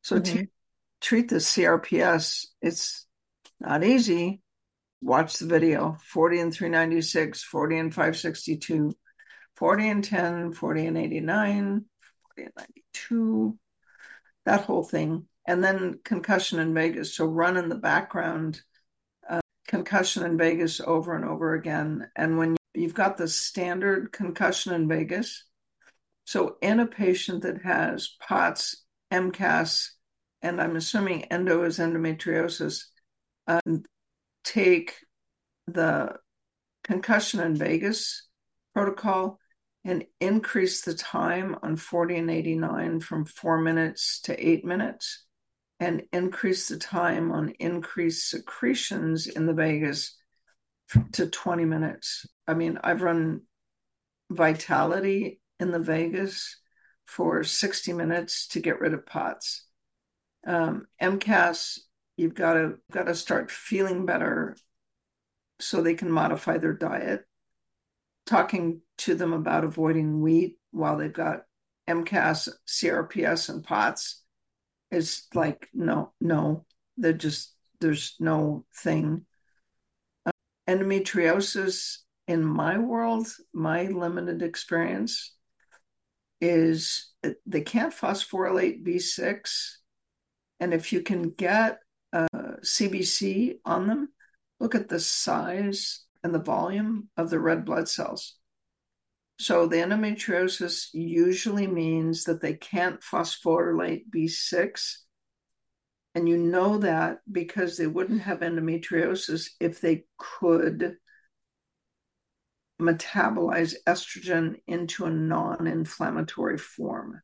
So 0.02 0.20
mm-hmm. 0.20 0.38
t- 0.38 0.48
treat 1.02 1.30
the 1.30 1.36
CRPS. 1.36 2.48
It's 2.62 3.06
not 3.60 3.84
easy. 3.84 4.42
Watch 5.02 5.38
the 5.38 5.46
video 5.46 5.98
40 6.06 6.40
and 6.40 6.54
396, 6.54 7.44
40 7.44 7.78
and 7.78 7.94
562, 7.94 8.96
40 9.60 9.90
and 9.90 10.04
10, 10.04 10.54
40 10.54 10.86
and 10.86 10.98
89, 10.98 11.86
40 12.38 12.44
and 12.44 12.54
92, 12.58 13.60
that 14.46 14.62
whole 14.62 14.84
thing. 14.84 15.26
And 15.46 15.62
then 15.62 16.00
concussion 16.06 16.60
in 16.60 16.74
vagus. 16.74 17.14
So 17.14 17.26
run 17.26 17.58
in 17.58 17.68
the 17.68 17.76
background 17.76 18.62
uh, 19.30 19.42
concussion 19.68 20.24
in 20.26 20.38
vagus 20.38 20.80
over 20.80 21.14
and 21.14 21.26
over 21.26 21.56
again. 21.56 22.10
And 22.16 22.38
when 22.38 22.56
you've 22.74 22.94
got 22.94 23.18
the 23.18 23.28
standard 23.28 24.14
concussion 24.14 24.74
in 24.74 24.88
vagus, 24.88 25.44
so 26.24 26.56
in 26.62 26.80
a 26.80 26.88
patient 26.88 27.42
that 27.42 27.62
has 27.64 28.16
POTS, 28.22 28.86
MCAS, 29.12 29.90
and 30.42 30.62
I'm 30.62 30.78
assuming 30.78 31.26
endo 31.26 31.64
is 31.64 31.80
endometriosis, 31.80 32.86
um, 33.48 33.84
take 34.46 34.96
the 35.68 36.16
concussion 36.86 37.42
in 37.42 37.56
vagus 37.56 38.26
protocol 38.74 39.39
and 39.86 40.06
increase 40.20 40.82
the 40.82 40.94
time 40.94 41.56
on 41.64 41.76
40 41.76 42.18
and 42.18 42.32
89 42.32 43.00
from 43.00 43.26
four 43.26 43.60
minutes 43.60 44.20
to 44.22 44.48
eight 44.48 44.66
minutes 44.66 45.26
and 45.80 46.04
increase 46.12 46.68
the 46.68 46.78
time 46.78 47.32
on 47.32 47.54
increased 47.60 48.30
secretions 48.30 49.28
in 49.28 49.46
the 49.46 49.54
vagus 49.54 50.18
to 51.14 51.28
20 51.28 51.66
minutes. 51.66 52.26
I 52.48 52.54
mean, 52.54 52.80
I've 52.84 53.02
run 53.02 53.42
vitality 54.30 55.40
in 55.60 55.72
the 55.72 55.80
vagus 55.80 56.58
for 57.06 57.44
60 57.44 57.94
minutes 57.94 58.48
to 58.50 58.60
get 58.60 58.80
rid 58.80 58.94
of 58.94 59.06
POTS. 59.06 59.66
Um, 60.46 60.86
MCAS, 61.02 61.80
you've 62.18 62.36
got 62.36 62.54
to 62.54 62.76
got 62.92 63.04
to 63.04 63.16
start 63.16 63.52
feeling 63.52 64.06
better 64.06 64.56
so 65.60 65.82
they 65.82 65.94
can 65.94 66.12
modify 66.12 66.58
their 66.58 66.74
diet. 66.74 67.26
Talking 68.30 68.82
to 69.00 69.16
them 69.16 69.34
about 69.34 69.64
avoiding 69.64 70.22
wheat 70.22 70.60
while 70.70 70.98
they've 70.98 71.12
got 71.12 71.46
MCAS, 71.90 72.48
CRPS, 72.68 73.50
and 73.50 73.64
POTS 73.64 74.22
is 74.92 75.24
like 75.34 75.68
no, 75.74 76.14
no. 76.22 76.68
They're 76.96 77.14
just 77.14 77.56
there's 77.82 78.16
no 78.20 78.66
thing. 78.84 79.26
Uh, 80.28 80.32
endometriosis 80.68 81.98
in 82.28 82.46
my 82.46 82.78
world, 82.78 83.28
my 83.52 83.86
limited 83.86 84.44
experience 84.44 85.34
is 86.40 87.10
they 87.48 87.62
can't 87.62 87.96
phosphorylate 87.96 88.86
B6. 88.86 89.72
And 90.60 90.72
if 90.72 90.94
you 90.94 91.02
can 91.02 91.32
get 91.32 91.80
a 92.14 92.28
CBC 92.62 93.58
on 93.66 93.88
them, 93.88 94.10
look 94.60 94.76
at 94.76 94.88
the 94.88 95.00
size 95.00 96.06
and 96.24 96.34
the 96.34 96.40
volume 96.40 97.10
of 97.18 97.30
the 97.30 97.40
red 97.40 97.66
blood 97.66 97.88
cells. 97.88 98.36
So 99.40 99.68
the 99.68 99.78
endometriosis 99.78 100.90
usually 100.94 101.68
means 101.68 102.26
that 102.26 102.42
they 102.42 102.56
can't 102.56 103.00
phosphorylate 103.02 104.10
B6. 104.14 104.96
And 106.16 106.28
you 106.28 106.38
know 106.38 106.80
that 106.80 107.20
because 107.32 107.78
they 107.78 107.88
wouldn't 107.88 108.24
have 108.24 108.40
endometriosis 108.40 109.50
if 109.60 109.80
they 109.80 110.04
could 110.18 110.98
metabolize 112.82 113.76
estrogen 113.88 114.56
into 114.68 115.06
a 115.06 115.10
non 115.10 115.68
inflammatory 115.68 116.58
form. 116.58 117.22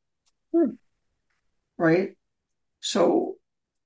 Hmm. 0.53 0.71
Right? 1.77 2.11
So 2.79 3.35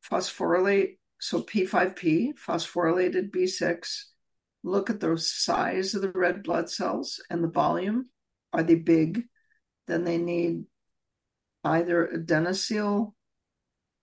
phosphorylate 0.07 0.99
so 1.19 1.41
P5P, 1.41 2.33
phosphorylated 2.35 3.29
B6, 3.29 4.03
look 4.69 4.89
at 4.89 4.99
the 4.99 5.17
size 5.17 5.93
of 5.93 6.01
the 6.01 6.11
red 6.11 6.43
blood 6.43 6.69
cells 6.69 7.21
and 7.29 7.43
the 7.43 7.49
volume. 7.49 8.09
Are 8.53 8.63
they 8.63 8.75
big? 8.75 9.23
Then 9.87 10.03
they 10.03 10.17
need 10.17 10.65
either 11.63 12.09
adenosyl 12.13 13.13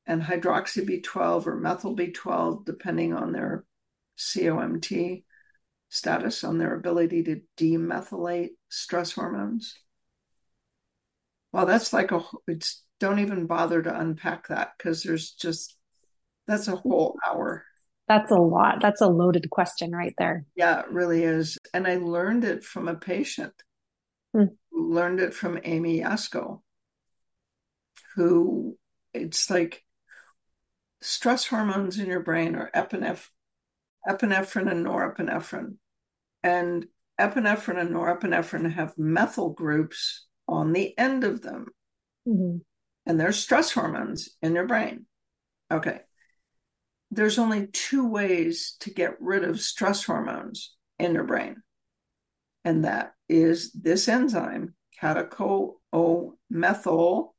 and 0.06 0.22
hydroxy 0.22 0.88
B12 0.88 1.46
or 1.46 1.56
methyl 1.56 1.96
B12, 1.96 2.64
depending 2.64 3.12
on 3.12 3.32
their 3.32 3.64
COMT 4.18 5.24
status, 5.88 6.44
on 6.44 6.58
their 6.58 6.74
ability 6.74 7.24
to 7.24 7.40
demethylate 7.56 8.50
stress 8.68 9.12
hormones. 9.12 9.74
Well, 11.52 11.66
that's 11.66 11.92
like 11.92 12.12
a, 12.12 12.22
it's, 12.46 12.82
don't 13.00 13.18
even 13.18 13.46
bother 13.46 13.82
to 13.82 14.00
unpack 14.00 14.48
that 14.48 14.72
because 14.76 15.02
there's 15.02 15.32
just 15.32 15.76
that's 16.46 16.68
a 16.68 16.76
whole 16.76 17.16
hour. 17.26 17.64
That's 18.08 18.30
a 18.30 18.36
lot. 18.36 18.80
That's 18.80 19.00
a 19.00 19.08
loaded 19.08 19.50
question 19.50 19.90
right 19.90 20.14
there. 20.16 20.44
Yeah, 20.54 20.80
it 20.80 20.90
really 20.90 21.24
is. 21.24 21.58
And 21.74 21.86
I 21.86 21.96
learned 21.96 22.44
it 22.44 22.62
from 22.62 22.86
a 22.86 22.94
patient. 22.94 23.52
Hmm. 24.32 24.44
Learned 24.72 25.20
it 25.20 25.34
from 25.34 25.58
Amy 25.64 26.00
Yasko, 26.00 26.60
who 28.14 28.78
it's 29.12 29.50
like 29.50 29.82
stress 31.00 31.46
hormones 31.46 31.98
in 31.98 32.06
your 32.06 32.20
brain 32.20 32.54
are 32.54 32.70
epinephrine, 32.74 33.28
epinephrine 34.08 34.70
and 34.70 34.86
norepinephrine. 34.86 35.76
And 36.44 36.86
epinephrine 37.20 37.80
and 37.80 37.90
norepinephrine 37.90 38.72
have 38.72 38.96
methyl 38.96 39.50
groups 39.50 40.26
on 40.46 40.72
the 40.72 40.96
end 40.96 41.24
of 41.24 41.42
them. 41.42 41.66
Mm-hmm. 42.28 42.58
And 43.06 43.20
they're 43.20 43.32
stress 43.32 43.72
hormones 43.72 44.28
in 44.42 44.54
your 44.54 44.66
brain. 44.66 45.06
Okay 45.72 46.00
there's 47.10 47.38
only 47.38 47.68
two 47.68 48.06
ways 48.08 48.76
to 48.80 48.90
get 48.90 49.16
rid 49.20 49.44
of 49.44 49.60
stress 49.60 50.02
hormones 50.04 50.74
in 50.98 51.14
your 51.14 51.24
brain. 51.24 51.62
And 52.64 52.84
that 52.84 53.12
is 53.28 53.72
this 53.72 54.08
enzyme, 54.08 54.74
catechol-O-methyl 55.00 57.34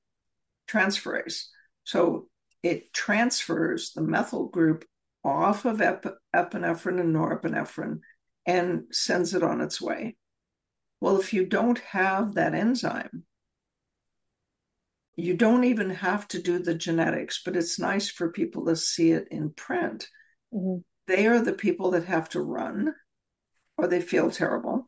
transferase. 0.70 1.46
So 1.84 2.30
it 2.64 2.94
transfers 2.94 3.92
the 3.94 4.02
methyl 4.02 4.48
group 4.48 4.86
off 5.24 5.66
of 5.66 5.82
ep- 5.82 6.18
epinephrine 6.36 7.00
and 7.00 7.16
norepinephrine 7.16 8.00
and 8.46 8.84
sends 8.92 9.34
it 9.34 9.42
on 9.44 9.62
its 9.62 9.82
way. 9.82 10.18
Well, 11.02 11.20
if 11.20 11.34
you 11.34 11.46
don't 11.46 11.80
have 11.80 12.36
that 12.36 12.56
enzyme, 12.56 13.24
you 15.18 15.34
don't 15.34 15.64
even 15.64 15.90
have 15.90 16.28
to 16.30 16.42
do 16.42 16.60
the 16.60 16.76
genetics, 16.76 17.42
but 17.44 17.56
it's 17.56 17.80
nice 17.80 18.08
for 18.08 18.32
people 18.32 18.66
to 18.66 18.76
see 18.76 19.12
it 19.12 19.28
in 19.32 19.50
print. 19.50 20.08
Mm-hmm. 20.54 20.82
They 21.08 21.26
are 21.26 21.42
the 21.42 21.54
people 21.54 21.92
that 21.92 22.06
have 22.06 22.30
to 22.30 22.42
run 22.42 22.94
or 23.78 23.88
they 23.88 24.00
feel 24.00 24.30
terrible. 24.30 24.88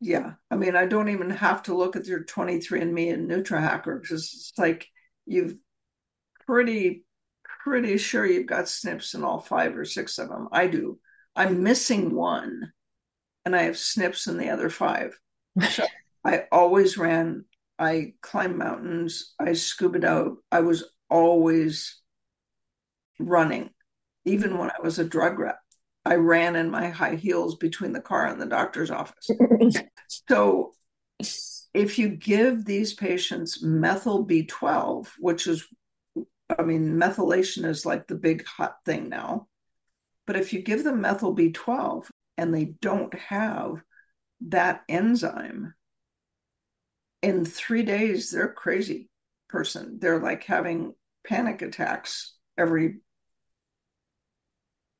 Yeah. 0.00 0.34
I 0.48 0.54
mean, 0.54 0.76
I 0.76 0.86
don't 0.86 1.08
even 1.08 1.30
have 1.30 1.64
to 1.64 1.76
look 1.76 1.96
at 1.96 2.06
your 2.06 2.22
23andMe 2.22 3.12
and 3.12 3.28
NutraHacker 3.28 4.00
because 4.00 4.32
it's 4.32 4.52
like 4.56 4.86
you've 5.26 5.56
pretty, 6.46 7.04
pretty 7.64 7.98
sure 7.98 8.24
you've 8.24 8.46
got 8.46 8.66
SNPs 8.66 9.16
in 9.16 9.24
all 9.24 9.40
five 9.40 9.76
or 9.76 9.84
six 9.84 10.18
of 10.18 10.28
them. 10.28 10.48
I 10.52 10.68
do. 10.68 11.00
I'm 11.34 11.64
missing 11.64 12.14
one 12.14 12.72
and 13.44 13.56
I 13.56 13.62
have 13.62 13.74
SNPs 13.74 14.28
in 14.28 14.38
the 14.38 14.50
other 14.50 14.70
five. 14.70 15.18
So 15.70 15.84
I 16.24 16.44
always 16.52 16.96
ran 16.96 17.44
I 17.80 18.12
climbed 18.20 18.58
mountains. 18.58 19.34
I 19.40 19.54
scuba 19.54 20.00
dove. 20.00 20.36
I 20.52 20.60
was 20.60 20.84
always 21.08 21.98
running, 23.18 23.70
even 24.26 24.58
when 24.58 24.70
I 24.70 24.82
was 24.82 24.98
a 24.98 25.04
drug 25.04 25.38
rep. 25.38 25.58
I 26.04 26.16
ran 26.16 26.56
in 26.56 26.70
my 26.70 26.90
high 26.90 27.16
heels 27.16 27.56
between 27.56 27.92
the 27.92 28.00
car 28.00 28.26
and 28.26 28.40
the 28.40 28.46
doctor's 28.46 28.90
office. 28.90 29.30
so, 30.28 30.72
if 31.72 31.98
you 31.98 32.08
give 32.10 32.64
these 32.64 32.92
patients 32.92 33.62
methyl 33.62 34.26
B12, 34.26 35.08
which 35.18 35.46
is, 35.46 35.66
I 36.58 36.62
mean, 36.62 36.96
methylation 36.96 37.64
is 37.64 37.86
like 37.86 38.06
the 38.06 38.14
big 38.14 38.44
hot 38.44 38.76
thing 38.84 39.08
now. 39.08 39.46
But 40.26 40.36
if 40.36 40.52
you 40.52 40.62
give 40.62 40.84
them 40.84 41.00
methyl 41.00 41.34
B12 41.34 42.06
and 42.36 42.54
they 42.54 42.64
don't 42.64 43.14
have 43.14 43.82
that 44.48 44.82
enzyme, 44.88 45.74
in 47.22 47.44
three 47.44 47.82
days, 47.82 48.30
they're 48.30 48.52
crazy 48.52 49.08
person. 49.48 49.98
They're 50.00 50.20
like 50.20 50.44
having 50.44 50.94
panic 51.26 51.62
attacks 51.62 52.34
every 52.56 53.00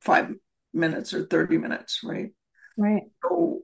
five 0.00 0.34
minutes 0.72 1.14
or 1.14 1.26
30 1.26 1.58
minutes, 1.58 2.00
right? 2.04 2.30
Right. 2.76 3.04
So 3.22 3.60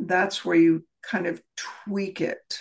that's 0.00 0.44
where 0.44 0.56
you 0.56 0.84
kind 1.02 1.26
of 1.26 1.42
tweak 1.56 2.20
it. 2.20 2.60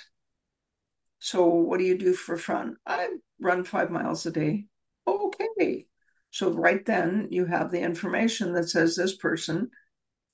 So, 1.19 1.45
what 1.45 1.79
do 1.79 1.83
you 1.83 1.97
do 1.97 2.13
for 2.13 2.37
fun? 2.37 2.77
I 2.85 3.09
run 3.39 3.63
five 3.63 3.89
miles 3.89 4.25
a 4.25 4.31
day. 4.31 4.65
Okay. 5.07 5.87
So, 6.29 6.51
right 6.51 6.85
then, 6.85 7.27
you 7.31 7.45
have 7.45 7.71
the 7.71 7.81
information 7.81 8.53
that 8.53 8.69
says 8.69 8.95
this 8.95 9.15
person 9.15 9.71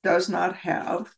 does 0.04 0.30
not 0.30 0.58
have 0.58 1.12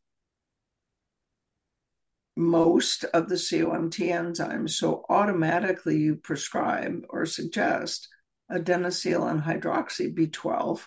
most 2.36 3.04
of 3.06 3.30
the 3.30 3.36
COMT 3.36 4.10
enzymes. 4.10 4.72
So 4.72 5.06
automatically 5.10 5.98
you 5.98 6.16
prescribe 6.16 7.06
or 7.10 7.26
suggest 7.26 8.10
adenosyl 8.52 9.30
and 9.30 9.42
hydroxy 9.42 10.14
B12. 10.14 10.82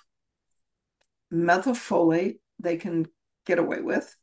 Methylfolate, 1.32 2.38
they 2.58 2.76
can 2.76 3.06
get 3.46 3.58
away 3.58 3.80
with 3.80 4.14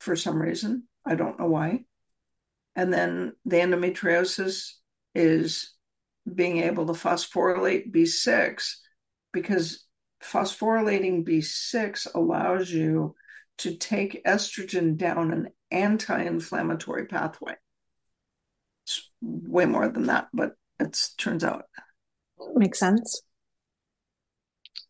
for 0.00 0.16
some 0.16 0.40
reason. 0.40 0.84
I 1.04 1.14
don't 1.14 1.38
know 1.38 1.48
why. 1.48 1.84
And 2.74 2.92
then 2.92 3.32
the 3.44 3.56
endometriosis 3.56 4.72
is 5.14 5.72
being 6.32 6.58
able 6.58 6.86
to 6.86 6.92
phosphorylate 6.92 7.92
B6 7.92 8.74
because 9.32 9.86
phosphorylating 10.22 11.26
B6 11.26 12.08
allows 12.14 12.70
you 12.70 13.14
to 13.58 13.76
take 13.76 14.24
estrogen 14.24 14.96
down 14.96 15.32
an 15.32 15.48
anti 15.70 16.22
inflammatory 16.22 17.06
pathway. 17.06 17.54
It's 18.84 19.10
way 19.20 19.66
more 19.66 19.88
than 19.88 20.06
that, 20.06 20.28
but 20.32 20.52
it 20.78 20.98
turns 21.16 21.44
out. 21.44 21.64
Makes 22.54 22.78
sense. 22.78 23.22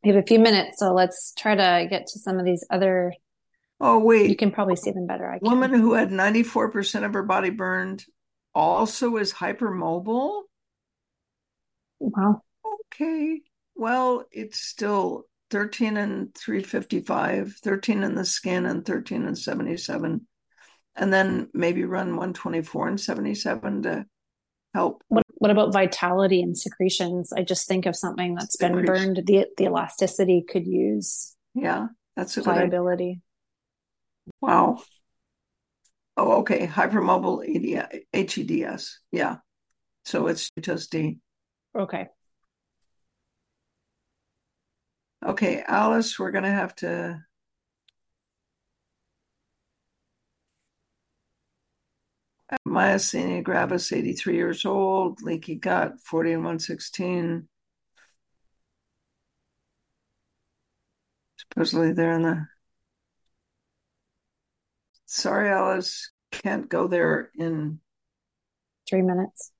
We 0.03 0.11
have 0.11 0.23
a 0.23 0.27
few 0.27 0.39
minutes, 0.39 0.79
so 0.79 0.93
let's 0.93 1.33
try 1.37 1.55
to 1.55 1.87
get 1.89 2.07
to 2.09 2.19
some 2.19 2.39
of 2.39 2.45
these 2.45 2.64
other. 2.71 3.12
Oh, 3.81 3.99
wait. 3.99 4.31
You 4.31 4.37
can 4.37 4.51
probably 4.51 4.77
see 4.77 4.91
them 4.91 5.07
better. 5.07 5.29
I 5.29 5.39
can. 5.39 5.49
Woman 5.49 5.73
who 5.73 5.95
had 5.95 6.11
94% 6.11 7.05
of 7.05 7.14
her 7.14 7.23
body 7.23 7.51
burned 7.51 8.05
also 8.55 9.17
is 9.17 9.33
hypermobile. 9.33 10.43
Wow. 11.99 12.43
Okay. 12.87 13.41
Well, 13.75 14.25
it's 14.31 14.61
still 14.61 15.25
13 15.51 15.97
and 15.97 16.34
355, 16.34 17.55
13 17.62 18.03
in 18.03 18.14
the 18.14 18.24
skin, 18.24 18.66
and 18.66 18.84
13 18.84 19.26
and 19.26 19.38
77. 19.38 20.26
And 20.97 21.12
then 21.12 21.49
maybe 21.53 21.84
run 21.84 22.09
124 22.09 22.88
and 22.88 23.01
77 23.01 23.82
to 23.82 24.07
help. 24.74 25.03
What, 25.09 25.24
what 25.34 25.51
about 25.51 25.72
vitality 25.72 26.40
and 26.42 26.57
secretions? 26.57 27.32
I 27.32 27.42
just 27.42 27.68
think 27.68 27.86
of 27.86 27.94
something 27.94 28.34
that's 28.34 28.57
been 28.57 28.84
burned. 28.84 29.22
The, 29.26 29.47
the 29.57 29.64
elasticity 29.64 30.44
could 30.49 30.66
use. 30.66 31.34
Yeah, 31.55 31.88
that's 32.16 32.36
a 32.36 32.42
pliability. 32.42 33.20
Wow. 34.40 34.78
Oh, 36.16 36.38
okay. 36.38 36.66
Hypermobile 36.66 37.44
HEDS. 38.12 39.01
Yeah. 39.12 39.36
So 40.05 40.28
it's 40.28 40.51
just 40.61 40.90
D. 40.90 41.18
Okay. 41.78 42.07
Okay, 45.27 45.64
Alice, 45.66 46.20
we're 46.20 46.31
going 46.31 46.45
to 46.45 46.51
have 46.51 46.74
to. 46.77 47.20
Myasthenia 52.64 53.43
gravis, 53.43 53.91
83 53.93 54.37
years 54.37 54.64
old, 54.64 55.20
leaky 55.22 55.57
gut, 55.57 55.95
40 56.01 56.33
and 56.33 56.45
116. 56.45 57.49
Supposedly 61.39 61.93
they're 61.93 62.12
in 62.12 62.22
the. 62.22 62.47
Sorry, 65.07 65.51
Alice, 65.51 66.12
can't 66.31 66.68
go 66.68 66.87
there 66.87 67.33
in 67.37 67.81
three 68.89 69.03
minutes. 69.03 69.51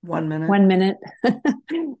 One 0.00 0.28
minute. 0.28 0.48
One 0.48 0.66
minute. 0.66 0.96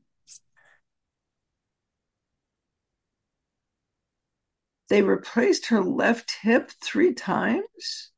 They 4.92 5.00
replaced 5.00 5.68
her 5.68 5.80
left 5.80 6.36
hip 6.42 6.70
three 6.82 7.14
times. 7.14 8.10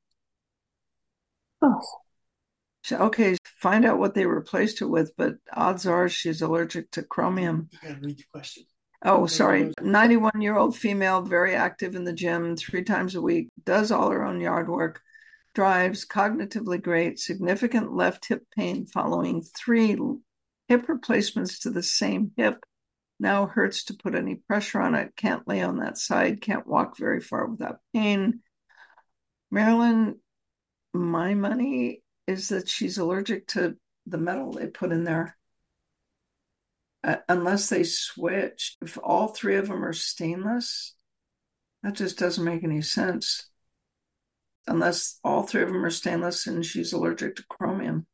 Oh. 1.63 1.81
Okay, 2.91 3.37
find 3.61 3.85
out 3.85 4.01
what 4.01 4.17
they 4.17 4.27
replaced 4.27 4.83
it 4.83 4.87
with, 4.87 5.13
but 5.17 5.37
odds 5.53 5.87
are 5.87 6.09
she's 6.09 6.43
allergic 6.43 6.91
to 6.91 7.05
chromium. 7.05 7.69
I 7.81 7.87
gotta 7.87 8.01
read 8.01 8.19
the 8.19 8.25
question. 8.33 8.65
Oh, 9.05 9.27
sorry. 9.27 9.73
91 9.81 10.41
year 10.41 10.57
old 10.57 10.77
female, 10.77 11.23
very 11.23 11.55
active 11.55 11.95
in 11.95 12.03
the 12.03 12.13
gym 12.13 12.57
three 12.57 12.83
times 12.83 13.15
a 13.15 13.23
week, 13.23 13.51
does 13.65 13.93
all 13.93 14.11
her 14.11 14.25
own 14.25 14.41
yard 14.41 14.69
work, 14.69 15.01
drives, 15.55 16.05
cognitively 16.05 16.83
great, 16.83 17.21
significant 17.21 17.95
left 17.95 18.27
hip 18.27 18.43
pain 18.57 18.85
following 18.87 19.43
three 19.43 19.97
hip 20.67 20.89
replacements 20.89 21.61
to 21.61 21.71
the 21.71 21.85
same 21.85 22.33
hip 22.37 22.65
now 23.25 23.47
hurts 23.47 23.85
to 23.85 23.95
put 23.95 24.15
any 24.15 24.37
pressure 24.37 24.81
on 24.81 24.95
it, 24.95 25.17
can't 25.17 25.49
lay 25.49 25.63
on 25.63 25.79
that 25.79 25.99
side, 25.99 26.43
can't 26.43 26.67
walk 26.67 26.97
very 26.99 27.21
far 27.21 27.47
without 27.47 27.81
pain. 27.93 28.41
Marilyn, 29.51 30.21
my 30.93 31.35
money 31.35 32.03
is 32.27 32.51
that 32.51 32.69
she's 32.69 32.99
allergic 32.99 33.49
to 33.49 33.77
the 34.07 34.19
metal 34.19 34.53
they 34.53 34.67
put 34.67 34.93
in 34.93 35.05
there. 35.05 35.37
Uh, 37.03 37.17
unless 37.29 37.69
they 37.71 37.83
switch, 37.83 38.77
if 38.83 38.99
all 39.03 39.29
three 39.29 39.57
of 39.57 39.69
them 39.69 39.85
are 39.85 39.93
stainless, 39.93 40.95
that 41.83 41.95
just 41.95 42.19
doesn't 42.19 42.45
make 42.45 42.63
any 42.63 42.83
sense. 42.83 43.49
Unless 44.67 45.19
all 45.25 45.43
three 45.43 45.63
of 45.63 45.69
them 45.69 45.85
are 45.85 45.91
stainless 45.91 46.47
and 46.47 46.65
she's 46.65 46.93
allergic 46.93 47.37
to 47.37 47.45
chromium. 47.49 48.07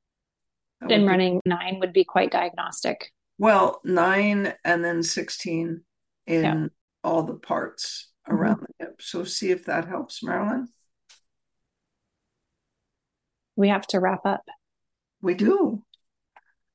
Then 0.88 1.06
running 1.06 1.40
nine 1.44 1.78
would 1.80 1.92
be 1.92 2.04
quite 2.04 2.30
diagnostic. 2.30 3.12
Well, 3.40 3.80
nine 3.84 4.52
and 4.66 4.84
then 4.84 5.02
16 5.02 5.80
in 6.26 6.42
yeah. 6.42 6.66
all 7.02 7.22
the 7.22 7.36
parts 7.36 8.10
around 8.28 8.56
mm-hmm. 8.56 8.64
the 8.78 8.84
hip. 8.84 9.00
So 9.00 9.24
see 9.24 9.50
if 9.50 9.64
that 9.64 9.88
helps, 9.88 10.22
Marilyn. 10.22 10.68
We 13.56 13.68
have 13.68 13.86
to 13.88 13.98
wrap 13.98 14.26
up. 14.26 14.44
We 15.22 15.32
do. 15.32 15.82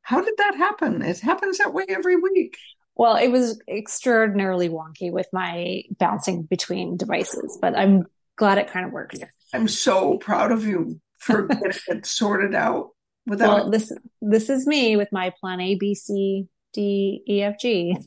How 0.02 0.22
did 0.22 0.34
that 0.40 0.56
happen? 0.56 1.04
It 1.04 1.20
happens 1.20 1.60
that 1.60 1.72
way 1.72 1.86
every 1.88 2.16
week. 2.16 2.58
Well, 2.96 3.16
it 3.16 3.28
was 3.28 3.62
extraordinarily 3.70 4.70
wonky 4.70 5.12
with 5.12 5.28
my 5.32 5.84
bouncing 6.00 6.44
between 6.44 6.98
devices, 6.98 7.60
but 7.62 7.78
I'm 7.78 8.06
glad 8.38 8.58
it 8.58 8.72
kind 8.72 8.88
of 8.88 8.92
worked. 8.92 9.24
I'm 9.54 9.68
so 9.68 10.18
proud 10.18 10.52
of 10.52 10.66
you 10.66 11.00
for 11.20 11.44
getting 11.46 11.80
it 11.90 12.08
sorted 12.08 12.56
out 12.56 12.90
without 13.28 13.56
well, 13.56 13.70
this 13.70 13.92
this 14.20 14.50
is 14.50 14.66
me 14.66 14.96
with 14.96 15.10
my 15.12 15.32
plan 15.40 15.62
A, 15.62 15.76
B, 15.76 15.94
C, 15.94 16.48
D 16.76 17.24
E 17.28 17.42
F 17.42 17.56
G. 17.60 17.98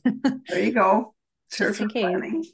there 0.47 0.63
you 0.63 0.71
go. 0.71 1.13
Just 1.51 1.81
in 1.81 1.89
case. 1.89 2.51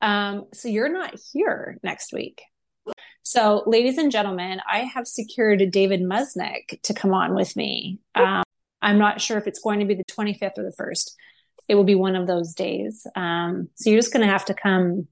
Um, 0.00 0.46
so 0.52 0.68
you're 0.68 0.92
not 0.92 1.14
here 1.32 1.78
next 1.84 2.12
week. 2.12 2.42
So, 3.22 3.62
ladies 3.66 3.98
and 3.98 4.10
gentlemen, 4.10 4.60
I 4.68 4.80
have 4.80 5.06
secured 5.06 5.70
David 5.70 6.00
Musnick 6.02 6.82
to 6.82 6.92
come 6.92 7.14
on 7.14 7.36
with 7.36 7.54
me. 7.54 8.00
Um, 8.16 8.42
I'm 8.82 8.98
not 8.98 9.20
sure 9.20 9.38
if 9.38 9.46
it's 9.46 9.60
going 9.60 9.78
to 9.78 9.86
be 9.86 9.94
the 9.94 10.04
25th 10.04 10.58
or 10.58 10.64
the 10.64 10.74
1st. 10.76 11.12
It 11.68 11.76
will 11.76 11.84
be 11.84 11.94
one 11.94 12.16
of 12.16 12.26
those 12.26 12.52
days. 12.52 13.06
Um, 13.14 13.68
so 13.76 13.90
you're 13.90 14.00
just 14.00 14.12
going 14.12 14.26
to 14.26 14.32
have 14.32 14.46
to 14.46 14.54
come 14.54 15.06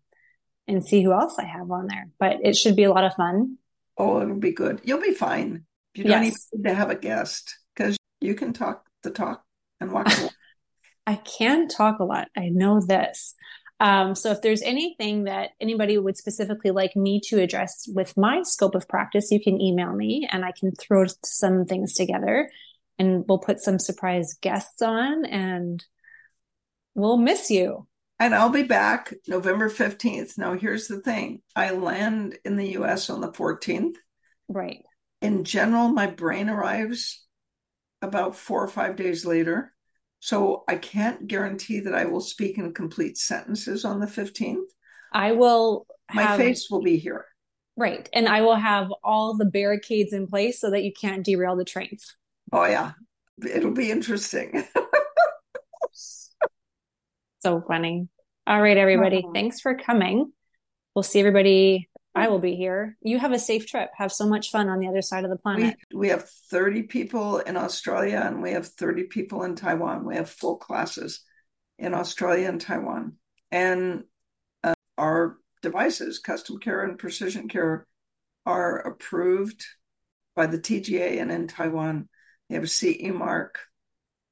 and 0.67 0.85
see 0.85 1.05
who 1.05 1.13
else 1.13 1.37
I 1.39 1.45
have 1.45 1.71
on 1.71 1.87
there. 1.87 2.09
But 2.19 2.39
it 2.43 2.57
should 2.57 2.75
be 2.75 2.83
a 2.83 2.91
lot 2.91 3.05
of 3.05 3.15
fun. 3.15 3.59
Oh, 3.97 4.21
it'll 4.21 4.35
be 4.35 4.53
good. 4.53 4.81
You'll 4.83 5.01
be 5.01 5.15
fine. 5.15 5.65
You 5.95 6.05
don't 6.05 6.25
yes. 6.25 6.49
need 6.53 6.65
to 6.65 6.75
have 6.75 6.91
a 6.91 6.97
guest 6.97 7.57
because 7.75 7.97
you 8.21 8.35
can 8.35 8.53
talk 8.53 8.87
the 9.03 9.11
talk 9.11 9.45
and 9.81 9.93
walk 9.93 10.09
the 10.09 10.23
walk. 10.25 10.33
I 11.07 11.17
can 11.17 11.69
talk 11.69 11.99
a 11.99 12.05
lot. 12.05 12.29
I 12.37 12.49
know 12.49 12.81
this. 12.81 13.35
Um, 13.81 14.15
so 14.15 14.31
if 14.31 14.43
there's 14.43 14.61
anything 14.61 15.25
that 15.25 15.51
anybody 15.59 15.97
would 15.97 16.17
specifically 16.17 16.71
like 16.71 16.95
me 16.95 17.21
to 17.29 17.41
address 17.41 17.89
with 17.89 18.17
my 18.17 18.43
scope 18.43 18.75
of 18.75 18.87
practice, 18.87 19.31
you 19.31 19.43
can 19.43 19.61
email 19.61 19.93
me 19.95 20.29
and 20.31 20.45
I 20.45 20.53
can 20.53 20.73
throw 20.73 21.07
some 21.25 21.65
things 21.65 21.95
together 21.95 22.51
and 22.99 23.25
we'll 23.27 23.39
put 23.39 23.61
some 23.61 23.79
surprise 23.79 24.37
guests 24.43 24.83
on 24.83 25.25
and 25.25 25.83
we'll 26.95 27.17
miss 27.17 27.51
you. 27.51 27.87
And 28.19 28.35
I'll 28.35 28.51
be 28.51 28.65
back 28.65 29.15
November 29.27 29.71
15th. 29.71 30.37
Now, 30.37 30.53
here's 30.53 30.87
the 30.87 31.01
thing 31.01 31.41
I 31.57 31.71
land 31.71 32.37
in 32.45 32.57
the 32.57 32.73
US 32.73 33.09
on 33.09 33.23
the 33.23 33.33
14th. 33.33 33.95
Right. 34.47 34.83
In 35.23 35.45
general, 35.45 35.89
my 35.89 36.07
brain 36.07 36.51
arrives 36.51 37.25
about 38.03 38.37
four 38.37 38.63
or 38.63 38.69
five 38.69 38.97
days 38.97 39.25
later. 39.25 39.73
So 40.21 40.65
I 40.69 40.77
can't 40.77 41.27
guarantee 41.27 41.81
that 41.81 41.95
I 41.95 42.05
will 42.05 42.21
speak 42.21 42.59
in 42.59 42.73
complete 42.75 43.17
sentences 43.19 43.85
on 43.85 44.01
the 44.01 44.07
15th. 44.07 44.69
I 45.13 45.33
will. 45.33 45.87
My 46.15 46.23
have, 46.23 46.39
face 46.39 46.69
will 46.71 46.83
be 46.83 46.99
here. 46.99 47.25
Right. 47.77 48.09
And 48.13 48.29
I 48.29 48.43
will 48.43 48.57
have 48.57 48.93
all 49.03 49.37
the 49.37 49.47
barricades 49.47 50.13
in 50.13 50.27
place 50.27 50.61
so 50.61 50.71
that 50.71 50.85
you 50.85 50.93
can't 50.93 51.25
derail 51.25 51.57
the 51.57 51.65
trains. 51.65 52.15
Oh, 52.53 52.65
yeah. 52.65 52.93
It'll 53.49 53.73
be 53.73 53.91
interesting. 53.91 54.65
so 57.41 57.63
funny. 57.67 58.09
All 58.47 58.61
right, 58.61 58.77
everybody. 58.77 59.25
Oh. 59.27 59.33
Thanks 59.33 59.61
for 59.61 59.75
coming. 59.75 60.33
We'll 60.95 61.03
see 61.03 61.21
everybody 61.21 61.89
I 62.15 62.29
will 62.29 62.41
be 62.41 62.57
here. 62.57 62.97
You 63.03 63.19
have 63.19 63.33
a 63.33 63.39
safe 63.39 63.67
trip. 63.67 63.91
Have 63.97 64.13
so 64.13 64.27
much 64.27 64.51
fun 64.51 64.69
on 64.69 64.81
the 64.81 64.89
other 64.89 65.03
side 65.03 65.25
of 65.25 65.31
the 65.31 65.37
planet. 65.37 65.77
We, 65.93 65.99
we 65.99 66.09
have 66.09 66.29
30 66.29 66.85
people 66.85 67.39
in 67.39 67.57
Australia 67.57 68.23
and 68.25 68.43
we 68.43 68.53
have 68.53 68.67
30 68.67 69.05
people 69.05 69.45
in 69.45 69.55
Taiwan. 69.55 70.05
We 70.05 70.17
have 70.17 70.29
full 70.29 70.57
classes 70.57 71.21
in 71.79 71.95
Australia 71.95 72.49
and 72.49 72.61
Taiwan. 72.61 73.15
And 73.53 74.05
uh, 74.65 74.75
our 74.99 75.39
devices, 75.63 76.19
custom 76.19 76.59
care 76.59 76.83
and 76.83 76.99
precision 76.99 77.49
care, 77.49 77.87
are 78.45 78.79
approved 78.79 79.65
by 80.35 80.47
the 80.47 80.59
TGA 80.59 81.21
and 81.21 81.31
in 81.31 81.47
Taiwan. 81.47 82.09
They 82.49 82.57
have 82.57 82.65
a 82.65 82.69
CE 82.69 83.13
mark. 83.13 83.61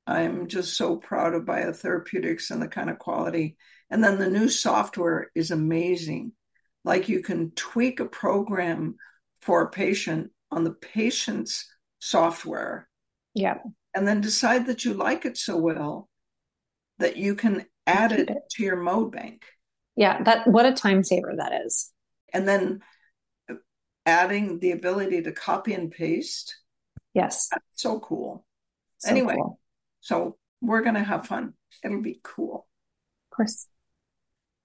I'm 0.06 0.48
just 0.48 0.76
so 0.76 0.96
proud 0.96 1.34
of 1.34 1.44
biotherapeutics 1.44 2.50
and 2.50 2.60
the 2.60 2.68
kind 2.68 2.90
of 2.90 2.98
quality. 2.98 3.56
And 3.90 4.02
then 4.02 4.18
the 4.18 4.30
new 4.30 4.48
software 4.48 5.30
is 5.34 5.50
amazing. 5.50 6.32
Like 6.84 7.08
you 7.08 7.22
can 7.22 7.50
tweak 7.52 8.00
a 8.00 8.06
program 8.06 8.96
for 9.40 9.62
a 9.62 9.70
patient 9.70 10.30
on 10.50 10.64
the 10.64 10.72
patient's 10.72 11.68
software. 11.98 12.88
Yeah. 13.34 13.58
And 13.94 14.06
then 14.06 14.20
decide 14.20 14.66
that 14.66 14.84
you 14.84 14.94
like 14.94 15.24
it 15.24 15.36
so 15.36 15.56
well 15.56 16.08
that 16.98 17.16
you 17.16 17.34
can 17.34 17.66
add 17.86 18.12
it, 18.12 18.28
it, 18.28 18.36
to 18.50 18.62
your 18.62 18.76
mode 18.76 19.12
bank. 19.12 19.44
Yeah, 19.96 20.22
that 20.22 20.46
what 20.46 20.66
a 20.66 20.72
time 20.72 21.02
saver 21.02 21.34
that 21.38 21.52
is. 21.64 21.92
And 22.32 22.46
then 22.46 22.80
adding 24.06 24.58
the 24.58 24.72
ability 24.72 25.22
to 25.22 25.32
copy 25.32 25.74
and 25.74 25.90
paste. 25.90 26.56
Yes. 27.14 27.48
That's 27.50 27.64
so 27.74 27.98
cool. 28.00 28.44
So 28.98 29.10
anyway, 29.10 29.36
cool. 29.36 29.60
so 30.00 30.36
we're 30.60 30.82
going 30.82 30.94
to 30.94 31.02
have 31.02 31.26
fun. 31.26 31.54
It'll 31.84 32.02
be 32.02 32.20
cool. 32.22 32.66
Of 33.30 33.36
course. 33.36 33.66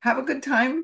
Have 0.02 0.18
a 0.18 0.24
good 0.24 0.44
time. 0.44 0.84